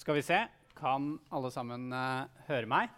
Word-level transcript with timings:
Skal 0.00 0.16
vi 0.16 0.22
se. 0.24 0.36
Kan 0.78 1.18
alle 1.28 1.50
sammen 1.52 1.90
uh, 1.92 2.24
høre 2.46 2.64
meg? 2.70 2.88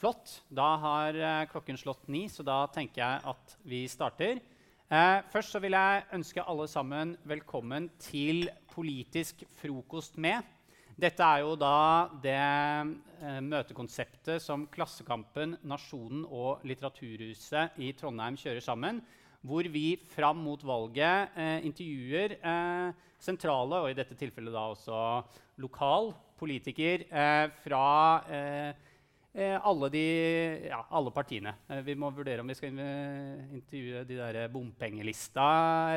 Flott. 0.00 0.38
Da 0.48 0.70
har 0.80 1.18
uh, 1.20 1.42
klokken 1.50 1.76
slått 1.76 2.06
ni, 2.08 2.22
så 2.32 2.40
da 2.46 2.62
tenker 2.72 3.02
jeg 3.02 3.18
at 3.28 3.52
vi 3.68 3.82
starter. 3.92 4.40
Uh, 4.88 5.20
først 5.34 5.52
så 5.52 5.60
vil 5.60 5.76
jeg 5.76 6.06
ønske 6.16 6.46
alle 6.48 6.64
sammen 6.72 7.12
velkommen 7.28 7.90
til 8.00 8.48
Politisk 8.72 9.44
frokost 9.60 10.16
med. 10.16 10.40
Dette 10.96 11.28
er 11.28 11.44
jo 11.44 11.58
da 11.60 12.08
det 12.24 12.40
møtekonseptet 13.44 14.40
som 14.40 14.64
Klassekampen, 14.72 15.58
Nasjonen 15.68 16.24
og 16.24 16.64
Litteraturhuset 16.68 17.76
i 17.84 17.92
Trondheim 18.00 18.40
kjører 18.40 18.64
sammen 18.64 19.04
hvor 19.42 19.66
vi 19.74 19.96
fram 20.14 20.38
mot 20.38 20.62
valget 20.62 21.34
eh, 21.34 21.64
intervjuer 21.66 22.36
eh, 22.38 23.08
sentrale, 23.22 23.82
og 23.82 23.90
i 23.90 23.96
dette 23.98 24.16
tilfellet 24.18 24.54
da 24.54 24.68
også 24.70 25.00
lokal 25.62 26.12
politiker 26.38 27.04
eh, 27.06 27.44
fra 27.62 27.84
eh, 28.30 28.70
eh, 29.34 29.58
alle, 29.58 29.90
de, 29.92 30.06
ja, 30.68 30.80
alle 30.90 31.12
partiene. 31.14 31.54
Eh, 31.68 31.82
vi 31.86 31.98
må 31.98 32.10
vurdere 32.14 32.42
om 32.42 32.50
vi 32.50 32.58
skal 32.58 32.72
intervjue 32.72 34.06
de 34.08 34.18
der 34.18 34.40
bompengelista 34.52 35.46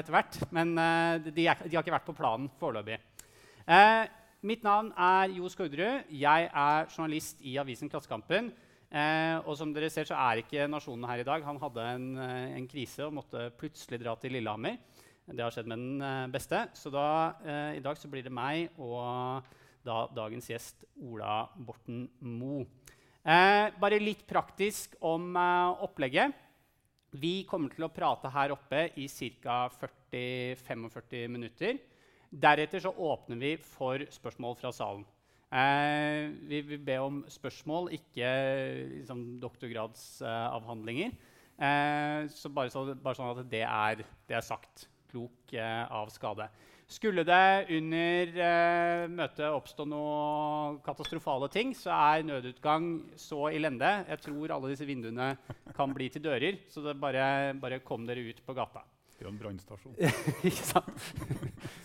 etter 0.01 0.17
hvert. 0.17 0.41
Men 0.55 0.75
de, 0.75 1.47
er, 1.47 1.65
de, 1.65 1.73
har 1.77 1.81
ikke 1.81 1.97
vært 1.97 2.09
på 2.09 2.17
planen 2.17 2.49
foreløpig. 2.59 2.99
mitt 4.45 4.63
navn 4.63 4.91
er 4.97 5.33
Jo 5.37 5.49
Skårderud. 5.49 6.11
Jeg 6.11 6.49
er 6.49 6.89
journalist 6.93 7.41
i 7.41 7.57
avisen 7.57 7.89
Klassekampen. 7.89 8.53
Eh, 8.91 9.37
og 9.43 9.55
som 9.57 9.71
dere 9.73 9.89
ser, 9.91 10.07
så 10.07 10.17
er 10.17 10.41
ikke 10.41 10.67
Nasjonen 10.69 11.07
her 11.09 11.23
i 11.23 11.27
dag. 11.27 11.43
Han 11.43 11.59
hadde 11.61 11.87
en, 11.95 12.07
eh, 12.21 12.55
en, 12.59 12.67
krise 12.69 13.07
og 13.07 13.15
måtte 13.17 13.49
plutselig 13.57 13.99
dra 14.01 14.15
til 14.15 14.35
Lillehammer. 14.37 14.77
Det 15.25 15.41
har 15.41 15.51
skjedd 15.51 15.67
med 15.67 15.81
den 15.81 16.01
eh, 16.01 16.27
beste. 16.31 16.67
Så 16.77 16.91
da, 16.93 17.35
eh, 17.43 17.77
i 17.79 17.83
dag 17.83 17.97
så 17.97 18.09
blir 18.11 18.23
det 18.23 18.33
meg 18.33 18.69
og 18.77 19.43
da, 19.85 20.05
dagens 20.13 20.49
gjest 20.49 20.85
Ola 21.01 21.45
Borten 21.55 22.05
Moe. 22.19 22.65
Eh, 23.25 23.71
bare 23.81 24.01
litt 24.01 24.21
praktisk 24.29 24.95
om 25.01 25.31
eh, 25.33 25.83
opplegget. 25.85 26.43
Vi 27.15 27.45
kommer 27.49 27.71
til 27.73 27.87
å 27.87 27.93
prate 27.93 28.29
her 28.29 28.53
oppe 28.53 28.89
i 29.01 29.07
ca. 29.41 29.65
40-45 30.13 31.31
minutter. 31.31 31.79
Deretter 32.29 32.83
så 32.83 32.91
åpner 32.91 33.39
vi 33.39 33.55
for 33.57 34.03
spørsmål 34.11 34.57
fra 34.59 34.71
salen. 34.75 35.05
Eh, 35.55 36.33
vi 36.49 36.59
vil 36.67 36.81
be 36.83 36.97
om 36.99 37.21
spørsmål, 37.31 37.93
ikke 37.95 38.27
liksom, 38.97 39.23
doktorgradsavhandlinger. 39.39 41.15
Eh, 41.55 42.27
så 42.35 42.51
bare, 42.51 42.71
så 42.73 42.83
bare, 42.91 43.15
sånn 43.15 43.31
at 43.31 43.51
det 43.51 43.63
er, 43.63 44.03
det 44.27 44.35
er 44.35 44.43
sagt. 44.43 44.89
Klok 45.13 45.53
eh, 45.55 45.83
av 45.87 46.11
skade. 46.11 46.49
Skulle 46.91 47.23
det 47.25 47.65
under 47.73 48.35
eh, 48.45 49.03
møtet 49.09 49.47
oppstå 49.47 49.87
noe 49.89 50.75
katastrofale 50.85 51.47
ting, 51.53 51.71
så 51.73 51.93
er 51.95 52.27
nødutgang 52.27 52.89
så 53.17 53.47
elende. 53.49 54.03
Jeg 54.11 54.21
tror 54.27 54.53
alle 54.53 54.73
disse 54.73 54.85
vinduene 54.85 55.31
kan 55.77 55.95
bli 55.95 56.11
til 56.13 56.27
dører. 56.27 56.59
Så 56.69 56.83
bare, 56.99 57.55
bare 57.57 57.81
kom 57.85 58.05
dere 58.05 58.27
ut 58.27 58.43
på 58.45 58.57
gata. 58.57 58.83
Det 59.15 59.23
er 59.23 59.29
jo 59.29 59.31
en 59.31 59.39
brannstasjon. 59.39 59.93
ikke 60.49 60.65
sant? 60.67 61.05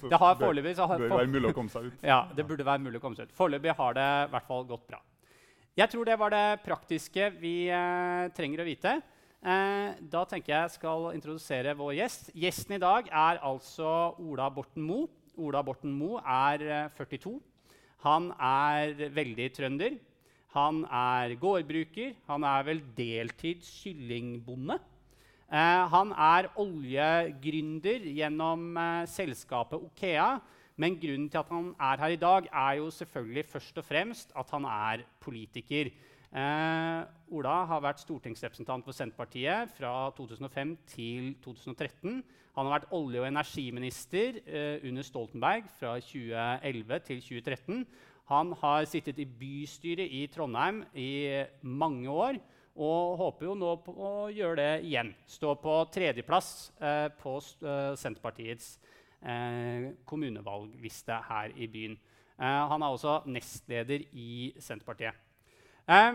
det 0.02 0.18
har 0.18 0.34
foreløpig 0.40 0.74
så 0.74 0.88
har, 0.90 0.98
bør 0.98 1.14
være 1.20 1.30
mulig 1.30 1.52
å 1.52 1.54
komme 1.54 1.70
seg 1.70 1.86
ut. 1.86 2.02
Ja, 2.12 2.24
det 2.34 2.46
burde 2.48 2.66
være 2.66 2.82
mulig 2.82 2.98
å 2.98 3.04
komme 3.04 3.18
seg 3.18 3.30
ut. 3.30 3.36
Foreløpig 3.38 3.76
har 3.78 3.94
det 3.94 4.08
i 4.24 4.32
hvert 4.32 4.48
fall 4.48 4.66
gått 4.66 4.88
bra. 4.90 4.98
Jeg 5.78 5.92
tror 5.92 6.08
det 6.08 6.18
var 6.18 6.34
det 6.34 6.60
praktiske 6.64 7.30
vi 7.38 7.54
eh, 7.70 8.24
trenger 8.34 8.64
å 8.64 8.66
vite. 8.66 8.96
Eh, 9.40 9.94
da 10.12 10.24
tenker 10.28 10.52
jeg 10.56 10.74
skal 10.74 11.06
introdusere 11.14 11.76
vår 11.78 11.94
gjest. 12.00 12.32
Gjesten 12.34 12.76
i 12.76 12.82
dag 12.82 13.06
er 13.06 13.40
altså 13.46 14.16
Ola 14.20 14.50
Borten 14.52 14.82
Moe. 14.84 15.06
Ola 15.40 15.62
Borten 15.64 15.94
Moe 15.94 16.20
er 16.26 16.66
eh, 16.66 16.92
42. 16.98 17.38
Han 18.04 18.32
er 18.36 19.06
veldig 19.14 19.48
trønder. 19.54 19.96
Han 20.58 20.82
er 20.90 21.38
gårdbruker. 21.38 22.16
Han 22.26 22.44
er 22.50 22.66
vel 22.66 22.82
deltids 22.98 23.70
kyllingbonde. 23.84 24.80
Eh, 25.50 25.84
han 25.90 26.12
er 26.14 26.46
oljegründer 26.62 28.04
gjennom 28.06 28.76
eh, 28.78 29.06
selskapet 29.10 29.82
Okea. 29.82 30.36
Men 30.80 30.94
grunnen 30.96 31.26
til 31.28 31.40
at 31.42 31.50
han 31.52 31.72
er 31.74 32.00
her 32.00 32.14
i 32.14 32.20
dag, 32.20 32.46
er 32.46 32.76
jo 32.78 32.86
selvfølgelig 32.94 33.44
først 33.50 33.80
og 33.82 33.84
fremst 33.84 34.30
at 34.38 34.52
han 34.54 34.64
er 34.64 35.02
politiker. 35.20 35.90
Eh, 36.30 37.00
Ola 37.34 37.56
har 37.66 37.82
vært 37.82 38.04
stortingsrepresentant 38.04 38.86
for 38.86 38.94
Senterpartiet 38.94 39.72
fra 39.74 40.12
2005 40.14 40.76
til 40.92 41.34
2013. 41.42 42.22
Han 42.54 42.66
har 42.66 42.76
vært 42.78 42.94
olje- 42.94 43.20
og 43.20 43.26
energiminister 43.26 44.38
eh, 44.46 44.78
under 44.86 45.02
Stoltenberg 45.02 45.66
fra 45.80 45.96
2011 45.98 47.02
til 47.08 47.20
2013. 47.26 47.84
Han 48.30 48.54
har 48.62 48.86
sittet 48.86 49.18
i 49.18 49.26
bystyret 49.26 50.06
i 50.06 50.22
Trondheim 50.30 50.84
i 50.94 51.42
mange 51.62 52.08
år. 52.08 52.38
Og 52.78 53.16
håper 53.18 53.48
jo 53.48 53.56
nå 53.58 53.72
på 53.82 53.92
å 53.98 54.10
gjøre 54.30 54.60
det 54.60 54.86
igjen. 54.86 55.10
Stå 55.26 55.56
på 55.58 55.72
tredjeplass 55.90 56.70
eh, 56.78 57.08
på 57.18 57.34
eh, 57.66 57.96
Senterpartiets 57.98 58.76
eh, 59.22 59.90
kommunevalgliste 60.06 61.18
her 61.26 61.54
i 61.58 61.66
byen. 61.70 61.96
Eh, 62.40 62.60
han 62.70 62.82
er 62.82 62.94
også 62.94 63.20
nestleder 63.28 64.06
i 64.16 64.52
Senterpartiet. 64.62 65.18
Eh, 65.90 66.14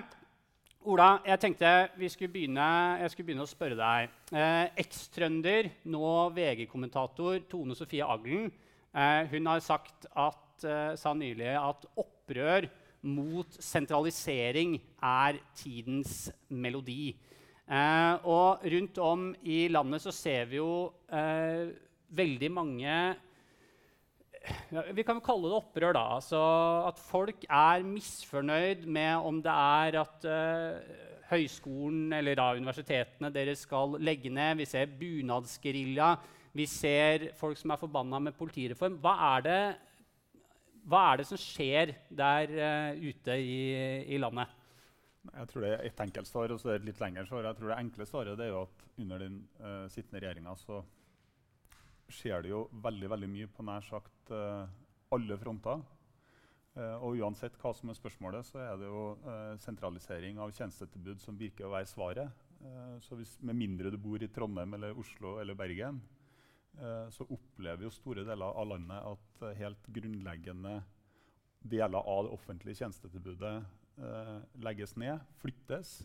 Ola, 0.86 1.20
jeg 1.26 1.42
tenkte 1.42 1.70
begynne, 1.98 2.66
jeg 3.02 3.12
skulle 3.12 3.28
begynne 3.28 3.46
å 3.46 3.50
spørre 3.50 3.78
deg. 3.78 4.16
Eh, 4.32 4.66
Ekstrønder, 4.86 5.70
nå 5.90 6.14
VG-kommentator 6.38 7.44
Tone 7.50 7.76
Sofie 7.78 8.06
Aglen, 8.06 8.52
hun 8.96 9.48
har 9.50 9.60
sagt 9.60 10.06
at, 10.16 10.64
sa 10.96 11.12
nylig 11.12 11.50
at 11.60 11.82
opprør 12.00 12.70
mot 13.06 13.58
sentralisering 13.62 14.80
er 15.04 15.40
tidens 15.58 16.28
melodi. 16.50 17.14
Eh, 17.66 18.26
og 18.30 18.66
rundt 18.76 19.00
om 19.02 19.30
i 19.42 19.66
landet 19.74 20.04
så 20.04 20.14
ser 20.14 20.46
vi 20.50 20.60
jo 20.60 20.92
eh, 21.10 21.72
veldig 22.14 22.50
mange 22.54 22.92
ja, 24.70 24.84
Vi 24.94 25.02
kan 25.02 25.18
kalle 25.26 25.50
det 25.50 25.58
opprør, 25.58 25.96
da. 25.98 26.04
Altså 26.20 26.42
at 26.86 27.02
folk 27.02 27.48
er 27.50 27.88
misfornøyd 27.88 28.86
med 28.86 29.18
om 29.18 29.42
det 29.42 29.56
er 29.56 29.98
at 30.04 30.28
eh, 30.30 30.94
høyskolen 31.32 32.14
eller 32.14 32.38
da 32.38 32.52
universitetene 32.54 33.34
deres 33.34 33.66
skal 33.66 33.98
legge 33.98 34.30
ned. 34.30 34.60
Vi 34.62 34.70
ser 34.70 34.94
bunadsgerilja. 35.00 36.14
Vi 36.56 36.68
ser 36.70 37.32
folk 37.40 37.58
som 37.58 37.74
er 37.74 37.82
forbanna 37.82 38.22
med 38.28 38.38
politireform. 38.38 39.00
Hva 39.02 39.16
er 39.34 39.48
det 39.50 39.62
hva 40.85 41.01
er 41.12 41.22
det 41.22 41.25
som 41.29 41.40
skjer 41.41 41.96
der 42.13 42.51
uh, 42.53 43.00
ute 43.01 43.38
i, 43.41 43.57
i, 44.06 44.19
landet? 44.22 44.51
Jeg 45.25 45.50
tror 45.50 45.66
det 45.66 45.72
er 45.73 45.88
et 45.88 46.03
enkelt 46.06 46.29
svar 46.29 46.53
og 46.53 46.62
så 46.62 46.69
er 46.69 46.78
det 46.78 46.84
et 46.84 46.90
litt 46.91 47.01
lengre 47.01 47.25
svar. 47.25 47.47
Jeg 47.47 47.57
tror 47.57 47.72
Det 47.72 47.79
enkle 47.79 48.06
svaret 48.09 48.44
er 48.46 48.51
jo 48.51 48.62
at 48.68 48.85
under 49.01 49.25
den 49.25 49.40
uh, 49.63 49.88
sittende 49.90 50.22
regjeringa 50.22 50.53
så 50.62 50.84
skjer 52.13 52.46
det 52.46 52.51
jo 52.51 52.68
veldig 52.85 53.09
veldig 53.16 53.29
mye 53.31 53.50
på 53.50 53.66
nær 53.66 53.85
sagt 53.85 54.29
uh, 54.29 54.69
alle 55.16 55.38
fronter. 55.41 55.81
og 56.75 57.16
uansett 57.16 57.56
hva 57.62 57.72
som 57.72 57.90
er 57.90 57.96
spørsmålet, 57.96 58.44
så 58.44 58.57
er 58.59 58.79
det 58.81 58.90
jo 58.90 59.03
sentralisering 59.63 60.41
av 60.44 60.52
tjenestetilbud 60.52 61.22
som 61.23 61.38
virker 61.40 61.69
å 61.69 61.72
være 61.72 61.88
svaret. 61.88 62.41
så 63.00 63.16
hvis, 63.16 63.38
Med 63.40 63.56
mindre 63.56 63.94
du 63.94 63.97
bor 63.97 64.19
i 64.19 64.28
Trondheim, 64.28 64.73
eller 64.73 64.97
Oslo 65.00 65.38
eller 65.40 65.56
Bergen, 65.56 66.02
så 67.13 67.25
opplever 67.31 67.86
jo 67.86 67.94
store 67.94 68.25
deler 68.28 68.58
av 68.58 68.68
landet 68.68 69.08
at 69.13 69.44
eh, 69.46 69.58
helt 69.62 69.88
grunnleggende 69.96 70.80
deler 71.66 72.09
av 72.12 72.28
det 72.28 72.34
offentlige 72.36 72.81
tjenestetilbudet 72.81 73.56
eh, 74.02 74.36
legges 74.66 74.96
ned, 75.00 75.24
flyttes, 75.41 76.02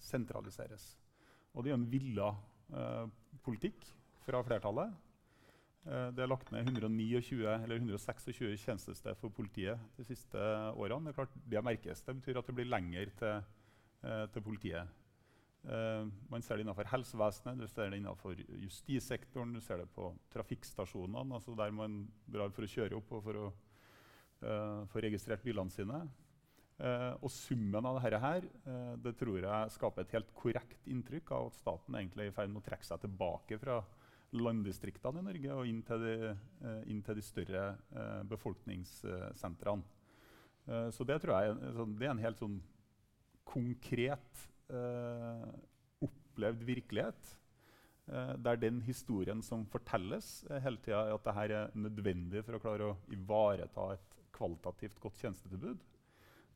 sentraliseres. 0.00 0.84
Og 1.52 1.66
det 1.66 1.72
er 1.72 1.76
en 1.76 1.90
villa 1.92 2.30
politikk 3.44 3.82
fra 4.24 4.40
flertallet. 4.40 4.94
Det 5.84 6.22
er 6.24 6.30
lagt 6.30 6.48
ned 6.54 6.70
129, 6.70 7.42
eller 7.44 7.76
126 7.76 8.56
tjenestested 8.62 9.18
for 9.20 9.28
politiet 9.36 9.76
de 9.98 10.06
siste 10.08 10.40
årene. 10.72 11.10
Det, 11.10 11.18
klart, 11.18 11.36
det 11.44 11.60
merkes. 11.66 12.00
Det 12.06 12.14
betyr 12.22 12.40
at 12.40 12.48
det 12.48 12.56
blir 12.56 12.70
lenger 12.72 13.12
til, 13.20 13.44
til 14.32 14.46
politiet. 14.48 14.96
Uh, 15.60 16.08
man 16.32 16.40
ser 16.40 16.56
det 16.56 16.64
innenfor 16.64 16.88
helsevesenet, 16.88 17.60
du 17.60 17.68
ser 17.68 17.90
det 17.92 17.98
innenfor 18.00 18.38
justissektoren, 18.62 19.52
du 19.52 19.60
ser 19.60 19.82
det 19.82 19.90
på 19.92 20.06
trafikkstasjonene, 20.32 21.36
altså 21.36 21.52
der 21.58 21.74
man 21.76 22.06
drar 22.24 22.52
for 22.54 22.64
å 22.64 22.70
kjøre 22.70 22.96
opp 22.96 23.12
og 23.12 23.24
for 23.26 23.40
å 23.42 23.46
uh, 23.50 24.86
få 24.88 25.02
registrert 25.04 25.44
bilene 25.44 25.72
sine. 25.74 26.00
Uh, 26.80 27.12
og 27.20 27.28
summen 27.34 27.84
av 27.84 27.98
dette 28.00 28.20
her, 28.22 28.46
det 29.04 29.12
tror 29.20 29.36
jeg 29.44 29.72
skaper 29.74 30.06
et 30.06 30.14
helt 30.16 30.30
korrekt 30.32 30.86
inntrykk 30.88 31.34
av 31.36 31.50
at 31.50 31.58
staten 31.58 31.98
egentlig 31.98 32.24
er 32.24 32.32
i 32.32 32.36
ferd 32.38 32.54
med 32.54 32.62
å 32.62 32.68
trekke 32.70 32.88
seg 32.88 33.02
tilbake 33.02 33.58
fra 33.60 33.82
landdistriktene 34.40 35.20
i 35.20 35.26
Norge 35.26 35.58
og 35.58 35.68
inn 35.68 35.82
til 35.84 36.06
de, 36.06 36.30
inn 36.88 37.02
til 37.04 37.18
de 37.18 37.24
større 37.26 37.64
befolkningssentrene. 38.30 39.82
så 40.94 41.04
det 41.04 41.18
tror 41.20 41.34
jeg 41.34 41.50
er, 41.50 41.80
det 41.98 42.06
er 42.06 42.14
en 42.14 42.22
helt 42.22 42.40
sånn 42.40 42.60
konkret 43.50 44.46
opplevd 46.06 46.64
virkelighet. 46.68 47.36
Eh, 48.10 48.36
der 48.42 48.58
den 48.58 48.80
historien 48.82 49.42
som 49.42 49.66
fortelles 49.70 50.44
eh, 50.50 50.58
hele 50.64 50.80
tida, 50.82 51.04
er 51.06 51.14
at 51.14 51.26
dette 51.26 51.42
er 51.54 51.76
nødvendig 51.78 52.42
for 52.42 52.56
å 52.56 52.62
klare 52.62 52.88
å 52.90 52.96
ivareta 53.14 53.84
et 53.94 54.16
kvalitativt 54.34 54.98
godt 55.02 55.20
tjenestetilbud. 55.22 55.84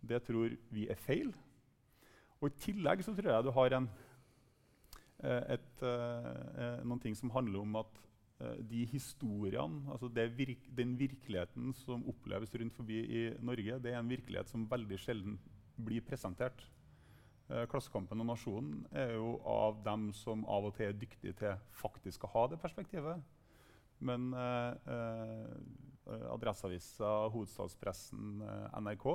Det 0.03 0.21
tror 0.27 0.57
vi 0.75 0.89
er 0.91 0.99
feil. 0.99 1.31
Og 2.41 2.49
I 2.49 2.59
tillegg 2.65 3.05
så 3.07 3.15
tror 3.15 3.31
jeg 3.31 3.47
du 3.47 3.53
har 3.55 3.77
en, 3.79 3.87
eh, 5.23 5.55
et, 5.55 5.87
noen 6.83 7.05
ting 7.05 7.15
som 7.15 7.31
handler 7.35 7.63
om 7.63 7.79
at 7.85 8.03
de 8.67 8.81
historiene, 8.91 9.87
altså 9.95 10.09
virk, 10.11 10.67
den 10.77 10.99
virkeligheten 10.99 11.71
som 11.85 12.03
oppleves 12.11 12.51
rundt 12.59 12.75
forbi 12.75 12.99
i 12.99 13.23
Norge, 13.39 13.79
det 13.79 13.93
er 13.93 14.01
en 14.01 14.11
virkelighet 14.11 14.51
som 14.51 14.67
veldig 14.69 14.99
sjelden 14.99 15.39
blir 15.79 16.03
presentert. 16.03 16.67
Uh, 17.51 17.65
Klassekampen 17.69 18.23
og 18.25 18.31
Nasjonen 18.31 18.87
er 18.97 19.15
jo 19.19 19.35
av 19.45 19.83
dem 19.85 20.09
som 20.17 20.47
av 20.49 20.71
og 20.71 20.77
til 20.79 20.89
er 20.89 20.97
dyktige 20.97 21.37
til 21.37 21.59
faktisk 21.83 22.25
å 22.25 22.33
ha 22.35 22.47
det 22.53 22.61
perspektivet. 22.63 23.21
Men 24.05 24.33
Adresseavisa, 26.05 27.11
hovedstadspressen, 27.33 28.43
NRK 28.85 29.07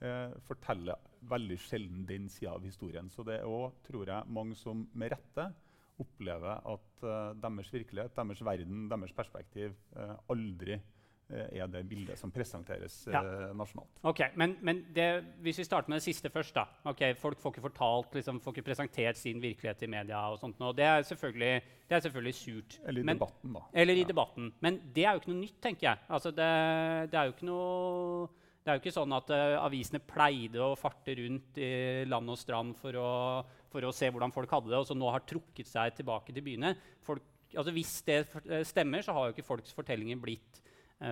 eh, 0.00 0.36
forteller 0.46 1.00
veldig 1.28 1.58
sjelden 1.60 2.06
den 2.08 2.28
sida 2.32 2.54
av 2.54 2.64
historien. 2.64 3.10
Så 3.12 3.26
det 3.26 3.40
er 3.40 3.48
også, 3.50 3.82
tror 3.90 4.08
jeg, 4.08 4.32
mange 4.32 4.56
som 4.56 4.86
med 4.94 5.12
rette 5.12 5.50
opplever 6.00 6.62
at 6.64 7.04
uh, 7.04 7.34
deres 7.36 7.68
virkelighet, 7.74 8.14
deres 8.16 8.40
verden, 8.46 8.86
deres 8.88 9.12
perspektiv 9.12 9.74
aldri 10.32 10.78
er 11.30 11.70
det 11.70 11.82
bildet 11.88 12.18
som 12.18 12.32
presenteres 12.34 12.96
ja. 13.10 13.22
nasjonalt. 13.56 14.00
Ok, 14.06 14.22
Men, 14.40 14.56
men 14.66 14.82
det, 14.94 15.08
hvis 15.44 15.60
vi 15.60 15.66
starter 15.66 15.92
med 15.92 16.00
det 16.00 16.06
siste 16.08 16.30
først 16.32 16.56
da. 16.56 16.66
Okay, 16.92 17.14
folk 17.18 17.40
får 17.40 17.54
ikke 17.54 17.66
fortalt, 17.68 18.18
liksom, 18.18 18.40
får 18.42 18.56
ikke 18.56 18.66
presentert 18.70 19.20
sin 19.20 19.42
virkelighet 19.42 19.86
i 19.86 19.90
media. 19.90 20.24
og 20.30 20.40
sånt. 20.42 20.60
Og 20.60 20.76
det, 20.76 20.84
er 20.84 21.06
selvfølgelig, 21.06 21.54
det 21.88 21.96
er 21.96 22.04
selvfølgelig 22.06 22.34
surt. 22.34 22.80
Eller 22.84 23.00
i 23.00 23.06
men, 23.06 23.16
debatten, 23.20 23.54
da. 23.56 23.64
Eller 23.72 23.94
i 23.94 24.04
ja. 24.04 24.10
debatten. 24.12 24.52
Men 24.60 24.82
det 24.94 25.06
er 25.06 25.14
jo 25.14 25.22
ikke 25.22 25.32
noe 25.32 25.42
nytt, 25.44 25.58
tenker 25.62 25.90
jeg. 25.90 26.04
Altså, 26.08 26.34
det, 26.34 26.52
det 27.12 27.20
er 27.20 27.30
jo 27.30 27.36
ikke 27.36 27.50
noe 27.50 28.28
det 28.60 28.68
er 28.68 28.76
jo 28.76 28.82
ikke 28.82 28.92
sånn 28.92 29.14
at 29.16 29.30
uh, 29.32 29.56
avisene 29.64 30.02
pleide 30.04 30.60
å 30.60 30.76
farte 30.76 31.14
rundt 31.16 31.56
i 31.64 31.70
land 32.08 32.28
og 32.28 32.36
strand 32.38 32.76
for 32.76 32.96
å, 33.00 33.12
for 33.72 33.86
å, 33.88 33.92
se 33.96 34.10
hvordan 34.12 34.34
folk 34.34 34.52
hadde 34.52 34.68
det, 34.68 34.80
og 34.82 34.88
så 34.88 34.96
nå 34.96 35.08
har 35.08 35.24
trukket 35.24 35.68
seg 35.68 35.96
tilbake 35.96 36.34
til 36.36 36.44
byene. 36.44 36.74
Folk, 37.06 37.24
altså 37.54 37.72
hvis 37.74 37.94
det 38.06 38.18
eh, 38.44 38.66
stemmer, 38.68 39.02
så 39.02 39.16
har 39.16 39.26
jo 39.28 39.34
ikke 39.34 39.46
folks 39.48 39.72
fortellinger 39.74 40.20
blitt 40.20 40.60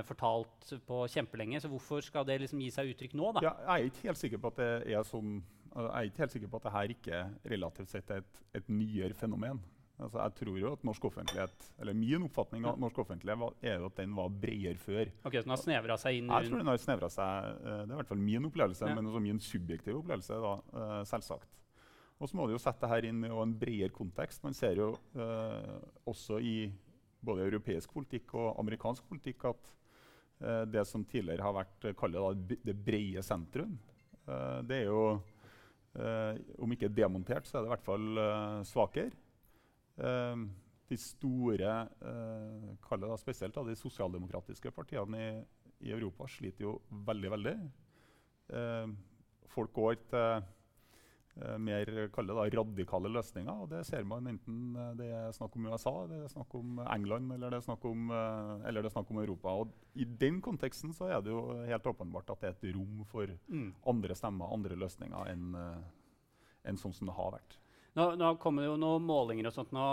fortalt 0.08 0.72
på 0.88 1.04
kjempelenge. 1.12 1.62
Så 1.64 1.70
hvorfor 1.72 2.04
skal 2.04 2.26
det 2.28 2.40
liksom 2.42 2.60
gi 2.60 2.68
seg 2.74 2.92
uttrykk 2.92 3.16
nå? 3.18 3.32
da? 3.38 3.44
Ja, 3.46 3.54
jeg 3.64 3.88
er 3.88 3.92
ikke 3.92 4.10
helt 4.10 4.20
sikker 4.20 4.42
på 4.42 4.52
at 4.52 4.60
det 4.60 4.70
er 4.92 5.08
sånn, 5.08 5.40
jeg 5.72 5.88
er 5.88 6.10
ikke 6.10 6.24
helt 6.24 6.36
sikker 6.36 6.52
på 6.52 6.60
at 6.60 6.68
dette 6.68 6.98
ikke 6.98 7.24
relativt 7.54 7.92
sett 7.94 8.14
er 8.14 8.24
et, 8.24 8.40
et 8.60 8.70
nyere 8.72 9.16
fenomen. 9.16 9.60
Altså, 9.98 10.20
jeg 10.22 10.34
tror 10.38 10.58
jo 10.60 10.72
at 10.76 10.84
norsk 10.86 11.06
offentlighet, 11.08 11.64
eller 11.82 11.96
Min 11.98 12.22
oppfatning 12.28 12.66
av 12.70 12.76
norsk 12.78 13.00
offentlighet 13.02 13.40
var, 13.40 13.56
er 13.66 13.80
jo 13.80 13.88
at 13.88 13.96
den 13.98 14.12
var 14.14 14.28
bredere 14.30 14.78
før. 14.78 15.10
Ok, 15.26 15.40
Så 15.40 15.42
den 15.42 15.54
har 15.56 15.62
snevra 15.64 15.96
seg 15.98 16.20
inn? 16.20 16.28
Jeg 16.30 16.50
tror 16.52 16.62
den 16.62 16.70
har 16.70 16.82
snevra 16.82 17.08
seg, 17.10 17.48
uh, 17.64 17.80
Det 17.80 17.88
er 17.88 17.96
i 17.96 17.98
hvert 17.98 18.12
fall 18.12 18.22
min 18.22 18.46
opplevelse, 18.46 18.86
ja. 18.86 18.94
men 18.94 19.10
også 19.10 19.24
min 19.24 19.40
subjektive 19.42 19.98
opplevelse. 19.98 20.38
da, 20.44 20.52
selvsagt. 21.08 21.58
Og 22.18 22.26
så 22.26 22.38
må 22.38 22.48
du 22.48 22.54
jo 22.56 22.60
sette 22.62 22.86
dette 22.86 23.10
inn 23.10 23.22
i 23.26 23.30
en 23.30 23.54
bredere 23.58 23.94
kontekst. 23.94 24.42
Man 24.42 24.56
ser 24.56 24.80
jo 24.80 24.90
eh, 25.14 25.74
også 26.10 26.40
i 26.42 26.56
både 27.22 27.46
europeisk 27.46 27.92
politikk 27.94 28.34
og 28.38 28.58
amerikansk 28.58 29.06
politikk 29.10 29.46
at 29.52 29.70
det 30.38 30.84
som 30.86 31.02
tidligere 31.04 31.42
har 31.42 31.56
vært 31.56 31.88
kalt 31.98 32.18
det 32.64 32.74
brede 32.84 33.24
sentrum, 33.26 33.74
det 34.68 34.76
er 34.76 34.88
jo 34.90 35.02
Om 36.62 36.72
ikke 36.74 36.90
demontert, 36.94 37.46
så 37.48 37.58
er 37.58 37.64
det 37.64 37.70
i 37.70 37.72
hvert 37.72 37.86
fall 37.86 38.20
svakere. 38.68 39.16
De 40.88 40.98
store, 41.00 41.72
spesielt 43.18 43.56
da, 43.56 43.64
de 43.66 43.74
sosialdemokratiske 43.74 44.70
partiene 44.76 45.18
i, 45.18 45.32
i, 45.88 45.90
Europa, 45.90 46.28
sliter 46.30 46.68
jo 46.68 46.76
veldig, 47.08 47.32
veldig. 47.34 47.56
Folk 49.56 49.74
går 49.74 49.98
til 50.12 50.46
mer 51.62 51.86
det, 51.86 52.08
radikale 52.58 53.10
løsninger. 53.12 53.62
og 53.62 53.68
Det 53.70 53.84
ser 53.86 54.04
man 54.08 54.26
enten 54.26 54.72
det 54.98 55.10
er 55.14 55.34
snakk 55.36 55.54
om 55.56 55.68
USA, 55.70 55.94
det 56.10 56.22
er 56.24 56.32
snakk 56.32 56.54
om 56.58 56.80
England 56.86 57.32
eller 57.34 57.50
det 57.50 57.60
er 57.60 57.66
snakk 57.68 57.84
om, 57.88 58.10
eller 58.10 58.82
det 58.82 58.90
er 58.90 58.96
snakk 58.96 59.12
om 59.14 59.20
Europa. 59.22 59.54
Og 59.62 59.72
I 59.94 60.04
den 60.04 60.40
konteksten 60.42 60.92
så 60.96 61.12
er 61.12 61.22
det 61.22 61.30
jo 61.34 61.44
helt 61.68 61.86
åpenbart 61.86 62.34
at 62.34 62.42
det 62.42 62.50
er 62.50 62.56
et 62.56 62.76
rom 62.76 63.04
for 63.06 63.30
mm. 63.48 63.70
andre 63.86 64.18
stemmer, 64.18 64.52
andre 64.54 64.78
løsninger, 64.78 65.32
enn 65.32 65.54
en 66.68 66.80
sånn 66.80 66.94
som 66.96 67.08
det 67.08 67.16
har 67.16 67.32
vært. 67.38 67.58
Nå, 67.98 68.04
nå, 68.14 68.28
kommer 68.38 68.62
det 68.62 68.68
jo 68.68 68.76
noen 68.78 69.02
målinger 69.02 69.48
og 69.48 69.54
sånt 69.56 69.72
nå 69.74 69.84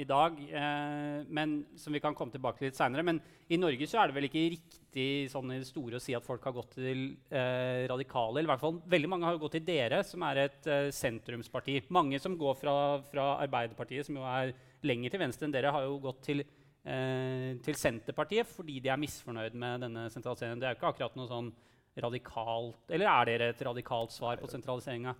i 0.00 0.06
dag, 0.08 0.38
eh, 0.58 1.20
men, 1.30 1.52
som 1.78 1.94
vi 1.94 2.00
kan 2.02 2.16
komme 2.18 2.34
tilbake 2.34 2.58
til 2.58 2.66
litt 2.66 2.78
seinere. 2.78 3.04
Men 3.06 3.20
i 3.46 3.58
Norge 3.60 3.86
så 3.86 4.00
er 4.00 4.10
det 4.10 4.16
vel 4.16 4.26
ikke 4.26 4.42
riktig 4.56 5.06
sånn 5.30 5.52
i 5.54 5.60
det 5.60 5.68
store 5.68 6.00
å 6.00 6.02
si 6.02 6.16
at 6.18 6.26
folk 6.26 6.48
har 6.48 6.56
gått 6.56 6.74
til 6.80 7.04
eh, 7.30 7.84
radikale. 7.90 8.40
eller 8.40 8.48
i 8.48 8.50
hvert 8.50 8.64
fall 8.64 8.80
Veldig 8.90 9.10
mange 9.12 9.28
har 9.28 9.38
gått 9.38 9.54
til 9.54 9.68
dere, 9.68 10.02
som 10.08 10.24
er 10.26 10.42
et 10.48 10.66
eh, 10.66 10.88
sentrumsparti. 10.94 11.76
Mange 11.94 12.18
som 12.22 12.34
går 12.40 12.58
fra, 12.58 12.74
fra, 13.06 13.28
Arbeiderpartiet, 13.46 14.08
som 14.08 14.18
jo 14.18 14.26
er 14.26 14.56
lenger 14.88 15.14
til 15.14 15.22
venstre 15.22 15.46
enn 15.46 15.54
dere, 15.54 15.74
har 15.76 15.86
jo 15.86 16.00
gått 16.08 16.24
til, 16.26 16.42
eh, 16.42 17.54
til 17.62 17.78
Senterpartiet 17.78 18.50
fordi 18.50 18.80
de 18.82 18.90
er 18.90 18.98
misfornøyd 18.98 19.54
med 19.54 19.86
denne 19.86 20.08
sentraliseringen. 20.10 20.58
Det 20.58 20.72
er 20.72 20.74
jo 20.74 20.80
ikke 20.82 20.90
akkurat 20.90 21.22
noe 21.22 21.30
sånn 21.30 21.54
radikalt 22.02 22.90
Eller 22.94 23.10
er 23.10 23.28
dere 23.28 23.48
et 23.52 23.62
radikalt 23.66 24.12
svar 24.14 24.40
på 24.40 24.50
sentraliseringa? 24.50 25.14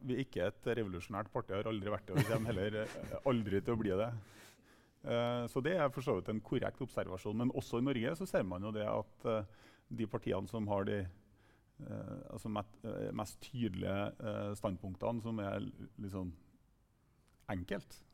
Vi 0.00 0.16
er 0.16 0.24
ikke 0.24 0.48
et 0.48 0.68
revolusjonært 0.80 1.30
parti, 1.32 1.54
har 1.56 1.70
aldri 1.70 1.92
vært 1.92 2.08
det. 2.08 2.16
Og 2.16 2.20
vi 2.20 2.28
kommer 2.30 2.52
heller 2.52 2.82
eh, 2.84 3.16
aldri 3.30 3.62
til 3.62 3.76
å 3.76 3.80
bli 3.80 3.94
det. 4.02 4.10
Uh, 5.00 5.46
så 5.48 5.62
det 5.64 5.78
er 5.80 5.88
for 5.94 6.04
så 6.04 6.18
vidt 6.18 6.28
en 6.32 6.42
korrekt 6.44 6.82
observasjon. 6.84 7.38
Men 7.40 7.54
også 7.56 7.80
i 7.80 7.86
Norge 7.86 8.12
så 8.18 8.28
ser 8.28 8.44
man 8.48 8.66
jo 8.66 8.74
det 8.76 8.84
at 8.88 9.26
uh, 9.30 9.40
de 9.88 10.06
partiene 10.10 10.50
som 10.50 10.68
har 10.70 10.86
de 10.88 11.00
uh, 11.06 12.18
altså 12.34 12.52
mest, 12.52 12.78
mest, 13.16 13.40
tydelige 13.48 14.54
standpunktene, 14.60 15.24
som 15.24 15.40
er 15.42 15.64
liksom 15.98 16.34
enkelt 17.50 17.98
Eh, 17.98 18.09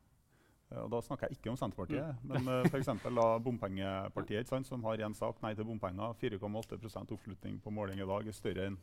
og 0.75 0.89
da 0.91 0.99
snakker 1.03 1.29
jeg 1.29 1.37
ikke 1.37 1.51
om 1.53 1.57
Senterpartiet, 1.59 2.17
mm. 2.23 2.31
men 2.33 2.49
uh, 2.51 2.59
eh, 2.59 2.67
f.eks. 2.67 2.89
bompengepartiet, 3.45 4.49
sant, 4.49 4.67
som 4.67 4.83
har 4.83 4.99
én 5.05 5.15
sak, 5.15 5.39
nei 5.43 5.53
til 5.55 5.67
bompenger. 5.67 6.15
4,8% 6.19 7.13
oppslutning 7.15 7.61
på 7.63 7.71
måling 7.71 8.01
i 8.03 8.07
dag 8.07 8.27
er 8.27 8.35
større 8.35 8.65
enn 8.67 8.79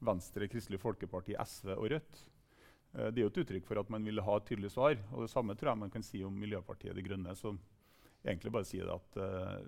Venstre, 0.00 0.48
Kristelig 0.48 0.80
Folkeparti, 0.80 1.36
SV 1.36 1.74
og 1.76 1.90
Rødt. 1.92 2.22
Uh, 2.94 3.10
det 3.12 3.20
er 3.20 3.26
jo 3.26 3.32
et 3.34 3.42
uttrykk 3.44 3.68
for 3.68 3.82
at 3.82 3.92
man 3.92 4.08
vil 4.08 4.24
ha 4.24 4.38
et 4.40 4.48
tydelig 4.48 4.72
svar. 4.72 4.96
Og 5.12 5.26
det 5.26 5.32
samme 5.34 5.56
tror 5.60 5.74
jeg 5.74 5.82
man 5.82 5.92
kan 5.92 6.06
si 6.06 6.24
om 6.24 6.40
Miljøpartiet 6.40 6.96
De 6.96 7.04
Grønne, 7.04 7.36
som 7.36 7.60
egentlig 8.24 8.52
bare 8.52 8.68
si 8.68 8.80
at 8.82 9.20
uh, 9.20 9.60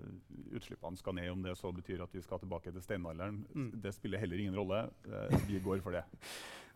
utslippene 0.53 0.97
skal 0.99 1.15
ned. 1.17 1.29
Om 1.33 1.45
det 1.47 1.55
så 1.57 1.71
betyr 1.73 2.03
at 2.05 2.13
vi 2.13 2.21
skal 2.21 2.41
tilbake 2.41 2.71
til 2.71 2.83
steinalderen, 2.85 3.45
mm. 3.53 3.71
det 3.83 3.93
spiller 3.95 4.21
heller 4.21 4.39
ingen 4.39 4.59
rolle. 4.59 4.85
vi 5.47 5.59
går 5.63 5.81
for 5.81 5.91
det. 5.91 6.03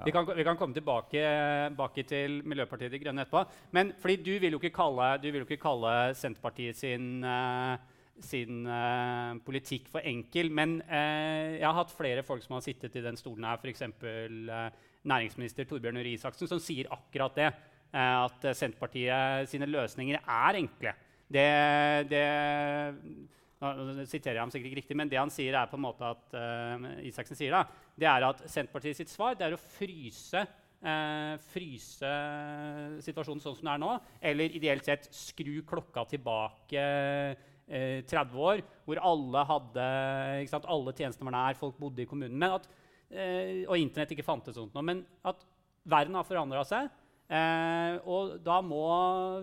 Vi 0.06 0.12
kan, 0.14 0.28
vi, 0.30 0.44
kan, 0.46 0.58
komme 0.58 0.76
tilbake, 0.78 2.04
til 2.06 2.42
Miljøpartiet 2.46 2.92
De 2.94 3.00
Grønne 3.02 3.24
etterpå. 3.26 3.42
Men 3.74 3.94
fordi 3.98 4.16
du 4.22 4.36
vil 4.38 4.54
jo 4.54 4.60
ikke 4.62 4.76
kalle, 4.76 5.08
jo 5.24 5.42
ikke 5.42 5.58
kalle 5.58 5.94
Senterpartiet 6.14 6.78
sin, 6.78 7.24
uh, 7.26 7.80
sin 8.22 8.68
uh, 8.70 9.34
politikk 9.46 9.90
for 9.90 10.06
enkel. 10.06 10.52
Men 10.54 10.78
uh, 10.86 11.58
jeg 11.58 11.66
har 11.66 11.80
hatt 11.80 11.96
flere 11.98 12.22
folk 12.24 12.46
som 12.46 12.60
har 12.60 12.66
sittet 12.68 12.94
i 12.94 13.02
den 13.02 13.18
stolen 13.18 13.50
her, 13.50 13.58
f.eks. 13.58 13.82
Uh, 13.82 14.70
næringsminister 15.08 15.66
Torbjørn 15.66 15.98
Røe 15.98 16.14
Isaksen, 16.14 16.50
som 16.52 16.62
sier 16.62 16.94
akkurat 16.94 17.42
det. 17.42 17.52
at 17.98 18.44
Senterpartiet 18.52 19.48
sine 19.48 19.66
løsninger 19.66 20.20
er 20.20 20.58
enkle. 20.60 20.92
Det, 21.28 21.48
det 22.08 22.24
nå 23.58 24.06
siterer 24.06 24.38
jeg 24.38 24.44
ham 24.44 24.54
sikkert 24.54 24.70
ikke 24.70 24.80
riktig, 24.84 24.98
men 25.00 25.10
det 25.10 25.18
han 25.18 25.34
sier, 25.34 25.56
er 25.58 25.70
på 25.70 25.80
en 25.80 25.86
måte 25.88 26.06
at 26.06 26.38
uh, 26.38 26.88
Isaksen 27.08 27.38
sier 27.38 27.56
da, 27.56 27.64
det 27.98 28.08
er 28.10 28.26
at 28.28 28.44
Senterpartiet 28.46 29.00
sitt 29.00 29.10
svar 29.10 29.38
det 29.38 29.48
er 29.48 29.56
å 29.56 29.62
fryse, 29.62 30.44
uh, 30.86 31.34
fryse 31.50 32.12
situasjonen 33.08 33.42
sånn 33.42 33.58
som 33.58 33.66
den 33.66 33.74
er 33.74 33.82
nå, 33.82 33.96
eller 34.30 34.58
ideelt 34.60 34.86
sett 34.86 35.10
skru 35.10 35.56
klokka 35.68 36.06
tilbake 36.14 36.84
uh, 36.84 37.48
eh, 37.68 38.04
30 38.06 38.46
år, 38.46 38.62
hvor 38.86 39.02
alle 39.10 39.48
hadde 39.50 39.88
sant, 40.54 40.70
alle 40.70 40.94
tjenestene 40.94 41.32
var 41.32 41.38
nær, 41.40 41.58
folk 41.58 41.82
bodde 41.82 42.06
i 42.06 42.10
kommunen, 42.10 42.46
at, 42.46 42.70
og 43.68 43.80
Internett 43.80 44.12
ikke 44.14 44.26
fantes, 44.28 44.56
sånt 44.60 44.74
noe, 44.76 44.84
men 44.86 45.02
at 45.28 45.42
verden 45.88 46.16
har 46.20 46.28
forandra 46.28 46.64
seg. 46.68 46.90
Og 47.28 48.38
da 48.40 48.62
må, 48.64 48.84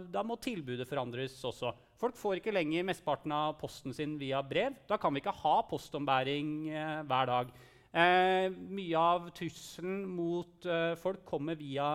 da 0.08 0.22
må 0.24 0.38
tilbudet 0.40 0.88
forandres 0.88 1.36
også. 1.44 1.74
Folk 2.00 2.18
får 2.18 2.40
ikke 2.40 2.52
lenger 2.52 2.84
mesteparten 2.84 3.32
av 3.32 3.54
posten 3.56 3.94
sin 3.96 4.18
via 4.20 4.42
brev. 4.44 4.74
Da 4.88 4.98
kan 5.00 5.14
vi 5.14 5.22
ikke 5.22 5.32
ha 5.38 5.54
postombæring 5.70 6.50
eh, 6.68 6.98
hver 7.06 7.30
dag. 7.30 7.52
Eh, 7.94 8.48
mye 8.50 8.98
av 8.98 9.30
trusselen 9.36 10.02
mot 10.10 10.66
eh, 10.66 10.96
folk 11.00 11.22
kommer 11.24 11.56
via, 11.56 11.86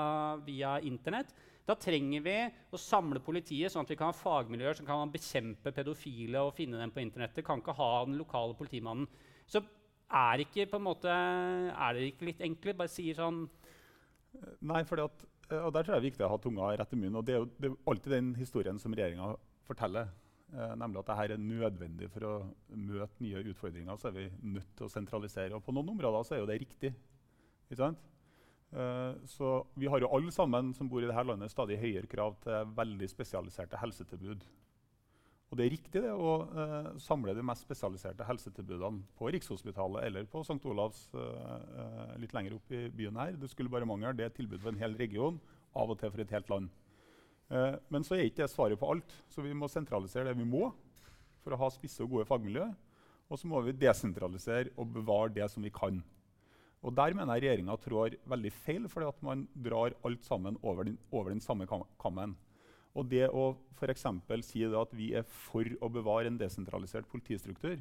via 0.46 0.77
Internett. 0.88 1.36
Da 1.67 1.75
trenger 1.77 2.24
vi 2.25 2.38
å 2.74 2.79
samle 2.81 3.22
politiet, 3.22 3.69
sånn 3.69 3.86
at 3.86 3.91
vi 3.91 4.00
kan 4.00 4.10
ha 4.10 4.17
fagmiljøer 4.17 4.79
som 4.79 4.88
kan 4.88 5.12
bekjempe 5.13 5.75
pedofile 5.75 6.41
og 6.41 6.55
finne 6.58 6.79
dem 6.81 6.96
på 6.96 7.03
internettet. 7.03 7.46
Kan 7.46 7.62
ikke 7.62 7.77
ha 7.77 7.91
den 8.08 8.17
lokale 8.17 8.58
politimannen. 8.58 9.05
Så 9.46 9.62
er, 9.62 10.41
ikke, 10.41 10.65
måte, 10.81 11.12
er 11.12 11.93
det 11.93 12.10
ikke 12.15 12.31
litt 12.31 12.41
enkelt? 12.48 12.79
Bare 12.79 12.89
sier 12.89 13.19
sånn 13.19 13.46
Nei, 14.62 14.84
for 14.86 15.01
og 15.58 15.74
der 15.74 15.84
tror 15.84 15.96
jeg 15.96 16.01
det 16.01 16.06
er 16.06 16.10
viktig 16.12 16.25
å 16.25 16.32
ha 16.34 16.39
tunga 16.41 16.72
rett 16.77 16.94
i 16.94 17.00
munnen. 17.00 17.20
og 17.20 17.25
Det 17.25 17.36
er 17.36 17.39
jo 17.39 17.50
det 17.58 17.70
er 17.70 17.77
alltid 17.91 18.13
den 18.13 18.34
historien 18.38 18.79
som 18.79 18.94
regjeringa 18.94 19.32
forteller. 19.68 20.10
eh, 20.53 20.75
nemlig 20.75 21.00
at 21.00 21.10
dette 21.12 21.34
er 21.34 21.38
nødvendig 21.38 22.10
for 22.10 22.25
å 22.25 22.34
møte 22.74 23.22
nye 23.22 23.44
utfordringer. 23.51 23.98
Så 23.98 24.10
er 24.10 24.15
vi 24.15 24.29
nødt 24.41 24.75
til 24.77 24.88
å 24.88 24.89
sentralisere. 24.89 25.53
Og 25.56 25.63
på 25.63 25.74
noen 25.74 25.89
områder 25.89 26.24
så 26.25 26.36
er 26.36 26.39
jo 26.39 26.50
det 26.50 26.62
riktig. 26.62 26.94
Ikke 27.70 27.82
sant? 27.84 28.00
Eh, 28.74 29.13
så 29.25 29.65
vi 29.75 29.89
har 29.89 30.01
jo 30.01 30.10
alle 30.13 30.32
sammen 30.32 30.74
som 30.74 30.89
bor 30.89 31.01
i 31.01 31.10
dette 31.10 31.25
landet 31.25 31.51
stadig 31.51 31.79
høyere 31.82 32.10
krav 32.10 32.36
til 32.44 32.74
veldig 32.77 33.10
spesialiserte 33.10 33.77
helsetilbud. 33.82 34.46
Og 35.50 35.58
det 35.58 35.65
er 35.65 35.74
riktig 35.74 36.01
det, 36.03 36.12
å 36.13 36.34
uh, 36.46 36.89
samle 37.01 37.34
de 37.34 37.44
mest 37.46 37.65
spesialiserte 37.65 38.25
helsetilbudene 38.27 39.01
på 39.18 39.32
Rikshospitalet 39.34 40.06
eller 40.06 40.27
på 40.29 40.44
St. 40.46 40.60
Olavs 40.70 41.08
uh, 41.18 42.13
litt 42.22 42.36
lenger 42.38 42.60
opp 42.60 42.75
i 42.75 42.84
byen 42.94 43.18
her. 43.18 43.34
Det 43.39 43.50
skulle 43.50 43.72
bare 43.74 43.88
mangle. 43.89 44.13
Det 44.13 44.27
er 44.27 44.29
et 44.29 44.38
tilbud 44.38 44.62
for 44.62 44.70
en 44.70 44.82
hel 44.82 44.94
region, 45.00 45.39
av 45.74 45.89
og 45.89 45.98
til 46.01 46.13
for 46.13 46.22
et 46.22 46.36
helt 46.38 46.53
land. 46.53 46.70
Uh, 47.50 47.79
men 47.89 48.06
så 48.06 48.20
er 48.20 48.27
ikke 48.27 48.44
det 48.44 48.51
svaret 48.53 48.77
på 48.77 48.91
alt, 48.94 49.15
så 49.34 49.41
vi 49.41 49.56
må 49.58 49.72
sentralisere 49.74 50.29
det 50.29 50.38
vi 50.38 50.46
må 50.46 50.70
for 51.41 51.56
å 51.56 51.62
ha 51.63 51.72
spisse 51.74 52.06
og 52.06 52.13
gode 52.13 52.29
fagmiljø. 52.29 52.70
Og 53.29 53.41
så 53.41 53.50
må 53.50 53.62
vi 53.65 53.74
desentralisere 53.77 54.74
og 54.77 54.94
bevare 54.94 55.34
det 55.34 55.50
som 55.50 55.65
vi 55.65 55.74
kan. 55.74 55.98
Og 56.86 56.94
Der 56.96 57.13
mener 57.13 57.36
jeg 57.36 57.44
regjeringa 57.48 57.75
trår 57.82 58.15
veldig 58.29 58.51
feil, 58.53 58.86
fordi 58.89 59.10
at 59.10 59.25
man 59.25 59.48
drar 59.53 59.98
alt 60.06 60.24
sammen 60.25 60.58
over 60.62 60.86
den, 60.88 60.98
over 61.12 61.34
den 61.34 61.41
samme 61.44 61.68
kammen. 61.68 62.38
Og 62.98 63.05
det 63.10 63.27
å 63.29 63.51
for 63.79 63.93
si 64.43 64.65
at 64.65 64.93
vi 64.98 65.13
er 65.15 65.24
for 65.24 65.63
å 65.81 65.89
bevare 65.89 66.27
en 66.27 66.38
desentralisert 66.38 67.08
politistruktur, 67.08 67.79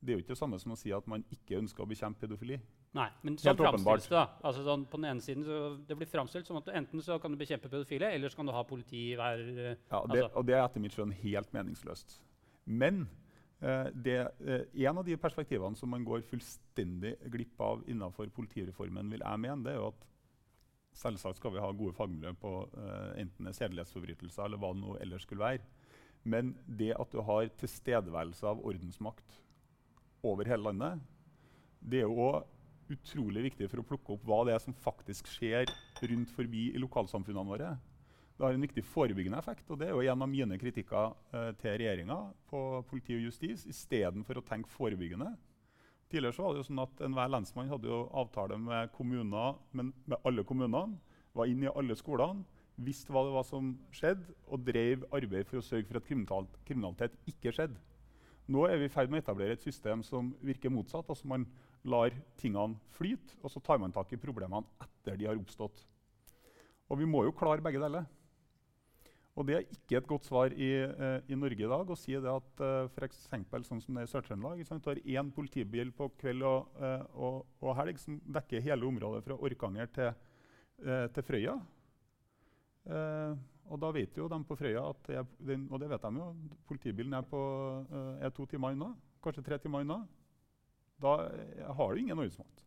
det 0.00 0.12
er 0.12 0.16
jo 0.16 0.22
ikke 0.22 0.32
det 0.32 0.40
samme 0.40 0.58
som 0.62 0.72
å 0.72 0.78
si 0.78 0.92
at 0.94 1.06
man 1.10 1.24
ikke 1.34 1.58
ønsker 1.58 1.82
å 1.82 1.88
bekjempe 1.90 2.22
pedofili. 2.22 2.58
Nei, 2.96 3.08
men 3.26 3.36
sånn 3.36 3.58
framstilles 3.58 4.06
det. 4.08 4.14
da. 4.14 4.24
Altså 4.48 4.62
sånn, 4.64 4.84
på 4.88 5.00
den 5.00 5.10
ene 5.10 5.24
siden 5.24 5.44
så 5.44 5.58
Det 5.84 5.96
blir 5.98 6.08
framstilt 6.08 6.48
som 6.48 6.56
at 6.60 6.70
enten 6.72 7.02
så 7.04 7.18
kan 7.20 7.34
du 7.34 7.38
bekjempe 7.40 7.68
pedofile, 7.68 8.12
eller 8.14 8.32
så 8.32 8.40
kan 8.40 8.48
du 8.48 8.54
ha 8.54 8.62
politi 8.64 9.02
hver 9.18 9.42
uh, 9.42 9.64
Ja, 9.90 10.00
det, 10.06 10.22
altså. 10.22 10.30
og 10.32 10.46
det 10.48 10.56
er 10.56 10.62
etter 10.62 10.84
mitt 10.84 10.96
skjønn 10.96 11.12
helt 11.20 11.52
meningsløst. 11.52 12.16
Men 12.68 13.06
eh, 13.60 13.90
det, 13.92 14.18
eh, 14.44 14.64
en 14.86 15.00
av 15.00 15.06
de 15.06 15.16
perspektivene 15.20 15.76
som 15.76 15.90
man 15.92 16.04
går 16.04 16.24
fullstendig 16.28 17.14
glipp 17.32 17.60
av 17.64 17.84
innenfor 17.88 18.28
politireformen, 18.36 19.08
vil 19.12 19.24
jeg 19.24 19.44
mene, 19.44 19.64
det 19.64 19.72
er 19.74 19.80
jo 19.80 19.90
at 19.90 20.08
Selvsagt 20.98 21.38
skal 21.38 21.54
vi 21.54 21.62
ha 21.62 21.70
gode 21.70 21.94
fagmiljø 21.94 22.32
på 22.42 22.52
uh, 22.74 23.10
enten 23.20 23.52
sedelighetsforbrytelser 23.54 24.48
eller 24.48 24.60
hva 24.60 24.72
det 24.74 24.82
nå 24.82 24.96
ellers 25.02 25.26
skulle 25.28 25.44
være. 25.44 25.66
Men 26.28 26.56
det 26.66 26.90
at 26.98 27.12
du 27.14 27.20
har 27.22 27.50
tilstedeværelse 27.60 28.46
av 28.50 28.62
ordensmakt 28.66 29.36
over 30.26 30.48
hele 30.50 30.66
landet, 30.66 31.04
det 31.78 32.02
er 32.02 32.08
jo 32.08 32.24
òg 32.26 32.94
utrolig 32.94 33.44
viktig 33.50 33.68
for 33.70 33.82
å 33.82 33.86
plukke 33.86 34.16
opp 34.16 34.24
hva 34.26 34.40
det 34.48 34.56
er 34.56 34.64
som 34.64 34.74
faktisk 34.74 35.28
skjer 35.30 35.70
rundt 36.10 36.32
forbi 36.34 36.70
i 36.72 36.82
lokalsamfunnene 36.82 37.46
våre. 37.46 37.70
Det 38.38 38.46
har 38.46 38.54
en 38.54 38.64
viktig 38.64 38.84
forebyggende 38.86 39.38
effekt, 39.38 39.66
og 39.70 39.80
det 39.80 39.88
er 39.88 39.94
jo 39.94 40.02
en 40.02 40.24
av 40.24 40.30
mine 40.30 40.58
kritikker 40.58 41.14
uh, 41.34 41.50
til 41.58 41.78
regjeringa 41.82 42.18
på 42.50 42.60
politi 42.90 43.16
og 43.18 43.28
justis. 43.28 43.66
Istedenfor 43.70 44.38
å 44.38 44.46
tenke 44.46 44.70
forebyggende, 44.74 45.32
Tidligere 46.08 46.32
så 46.32 46.44
var 46.46 46.54
det 46.54 46.62
jo 46.62 46.68
sånn 46.70 46.80
at 46.80 47.00
Enhver 47.04 47.28
lensmann 47.28 47.68
hadde 47.68 47.90
jo 47.90 48.04
avtale 48.16 48.56
med 48.60 48.92
kommuner, 48.96 49.58
men 49.76 49.92
med 50.08 50.16
alle 50.24 50.44
kommunene. 50.48 50.96
Var 51.36 51.50
inne 51.50 51.68
i 51.68 51.74
alle 51.74 51.96
skolene, 51.98 52.46
visste 52.80 53.12
hva 53.12 53.26
det 53.26 53.34
var 53.34 53.44
som 53.44 53.74
skjedde, 53.92 54.32
og 54.48 54.64
drev 54.64 55.04
arbeid 55.14 55.48
for 55.50 55.60
å 55.60 55.66
sørge 55.66 55.88
for 55.90 56.00
at 56.00 56.56
kriminalitet 56.64 57.18
ikke 57.28 57.52
skjedde. 57.52 57.76
Nå 58.48 58.64
er 58.64 58.80
vi 58.80 58.88
i 58.88 58.92
ferd 58.92 59.12
med 59.12 59.20
å 59.20 59.26
etablere 59.26 59.58
et 59.58 59.64
system 59.64 60.00
som 60.06 60.30
virker 60.40 60.72
motsatt. 60.72 61.10
altså 61.12 61.28
Man 61.28 61.44
lar 61.84 62.14
tingene 62.40 62.78
flyte, 62.96 63.36
og 63.42 63.52
så 63.52 63.60
tar 63.60 63.80
man 63.82 63.92
tak 63.92 64.12
i 64.12 64.20
problemene 64.20 64.64
etter 64.80 65.18
de 65.20 65.28
har 65.28 65.36
oppstått. 65.36 65.84
Og 66.88 67.02
vi 67.02 67.04
må 67.04 67.26
jo 67.26 67.36
klare 67.36 67.60
begge 67.60 67.82
deler. 67.82 68.08
Og 69.38 69.46
Det 69.46 69.54
er 69.54 69.66
ikke 69.70 70.00
et 70.00 70.06
godt 70.10 70.26
svar 70.26 70.50
i, 70.50 70.68
uh, 70.82 71.20
i 71.30 71.36
Norge 71.38 71.62
i 71.62 71.70
dag 71.70 71.90
å 71.90 71.96
si 71.98 72.16
det 72.18 72.30
at 72.32 72.62
uh, 72.64 73.02
eksempel, 73.06 73.62
sånn 73.66 73.80
som 73.84 73.94
det 73.94 74.02
er 74.02 74.08
i 74.08 74.10
Sør-Trøndelag 74.10 74.64
Du 74.66 74.88
har 74.90 75.00
én 75.14 75.30
politibil 75.30 75.92
på 75.94 76.08
kveld 76.18 76.42
og, 76.42 76.72
uh, 76.82 77.04
og, 77.14 77.36
og, 77.62 77.70
helg 77.78 78.00
som 78.02 78.18
dekker 78.26 78.64
hele 78.66 78.88
området 78.88 79.22
fra 79.28 79.38
Orkanger 79.38 79.92
til, 79.94 80.10
til 81.14 81.26
Frøya. 81.26 81.54
og 83.68 83.80
da 83.82 83.88
vet 83.90 84.16
jo 84.16 84.28
de 84.30 84.36
på 84.46 84.56
Frøya 84.56 84.82
at 84.90 85.08
jeg, 85.10 85.26
den, 85.38 85.66
og 85.70 85.80
det 85.80 85.88
vet 85.90 86.02
de 86.02 86.20
jo, 86.20 86.28
politibilen 86.66 87.14
er, 87.14 87.22
på, 87.26 87.40
er 88.22 88.30
to 88.30 88.46
timer 88.46 88.74
unna, 88.74 88.92
kanskje 89.22 89.42
tre 89.46 89.58
timer 89.58 89.82
unna. 89.82 89.98
Da 91.02 91.16
har 91.78 91.92
du 91.92 92.00
ingen 92.00 92.18
ordensmakt. 92.18 92.62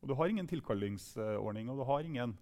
Og 0.00 0.08
du 0.08 0.14
har 0.14 0.30
ingen 0.30 0.46
tilkallingsordning. 0.46 1.70
og 1.70 1.82
du 1.82 1.84
har 1.90 2.06
ingen 2.06 2.38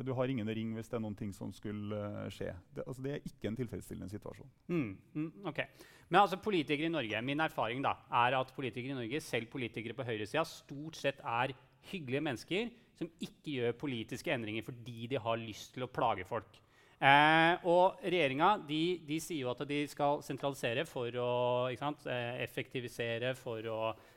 du 0.00 0.12
har 0.16 0.30
ingen 0.32 0.48
ring 0.48 0.70
hvis 0.76 0.88
det 0.88 0.96
er 0.96 1.02
noen 1.04 1.16
ting 1.18 1.32
som 1.36 1.50
skulle 1.52 1.92
uh, 1.92 2.28
skje. 2.32 2.52
Det, 2.72 2.84
altså, 2.86 3.02
det, 3.04 3.12
er 3.12 3.26
ikke 3.28 3.50
en 3.50 3.58
tilfredsstillende 3.58 4.08
situasjon. 4.12 4.52
Mm, 4.72 4.94
mm, 5.14 5.32
okay. 5.50 5.68
Men 6.08 6.22
altså, 6.22 6.38
politikere 6.40 6.88
i 6.88 6.94
Norge, 6.94 7.20
min 7.24 7.44
erfaring 7.44 7.84
da, 7.84 7.94
er 8.24 8.38
at 8.38 8.54
politikere 8.56 8.96
i 8.96 9.00
Norge, 9.02 9.20
selv 9.24 9.50
politikere 9.52 9.96
på 9.96 10.06
høyresida, 10.08 10.44
stort 10.48 10.96
sett 11.00 11.20
er 11.20 11.52
hyggelige 11.90 12.24
mennesker 12.24 12.72
som 12.96 13.10
ikke 13.20 13.58
gjør 13.58 13.78
politiske 13.80 14.32
endringer 14.32 14.64
fordi 14.64 15.08
de 15.10 15.20
har 15.20 15.40
lyst 15.40 15.74
til 15.74 15.84
å 15.84 15.90
plage 15.92 16.24
folk. 16.28 16.60
Eh, 17.02 17.64
og 17.66 17.98
regjeringa 18.04 18.52
sier 18.68 19.40
jo 19.40 19.50
at 19.50 19.64
de 19.66 19.80
skal 19.90 20.20
sentralisere 20.22 20.84
for 20.86 21.10
å 21.18 21.32
sant, 21.80 22.06
eh, 22.06 22.44
effektivisere, 22.44 23.34
for 23.34 23.66
å 23.66 23.80
Eh, 23.90 24.10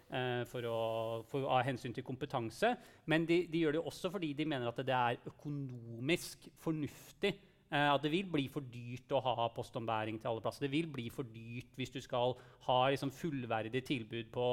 for 0.52 0.68
å, 0.70 0.80
for, 1.28 1.48
av 1.50 1.64
hensyn 1.66 1.94
til 1.96 2.06
kompetanse. 2.06 2.76
Men 3.10 3.26
de, 3.26 3.42
de, 3.52 3.64
gjør 3.64 3.80
det 3.80 3.82
også 3.90 4.12
fordi 4.14 4.34
de 4.38 4.46
mener 4.48 4.70
at 4.70 4.82
det 4.86 4.96
er 4.96 5.32
økonomisk 5.32 6.46
fornuftig 6.62 7.34
Eh, 7.34 7.55
at 7.75 8.03
det 8.03 8.12
vil 8.13 8.27
bli 8.32 8.46
for 8.51 8.65
dyrt 8.72 9.12
å 9.15 9.22
ha 9.24 9.48
postombæring 9.55 10.20
til 10.22 10.32
alle 10.32 10.44
plasser. 10.44 10.65
Det 10.65 10.72
vil 10.74 10.88
bli 10.91 11.08
for 11.13 11.27
dyrt 11.29 11.74
hvis 11.79 11.94
du 11.94 12.00
skal 12.03 12.36
ha 12.67 12.77
liksom, 12.94 13.12
fullverdig 13.13 13.82
tilbud 13.86 14.29
på 14.34 14.46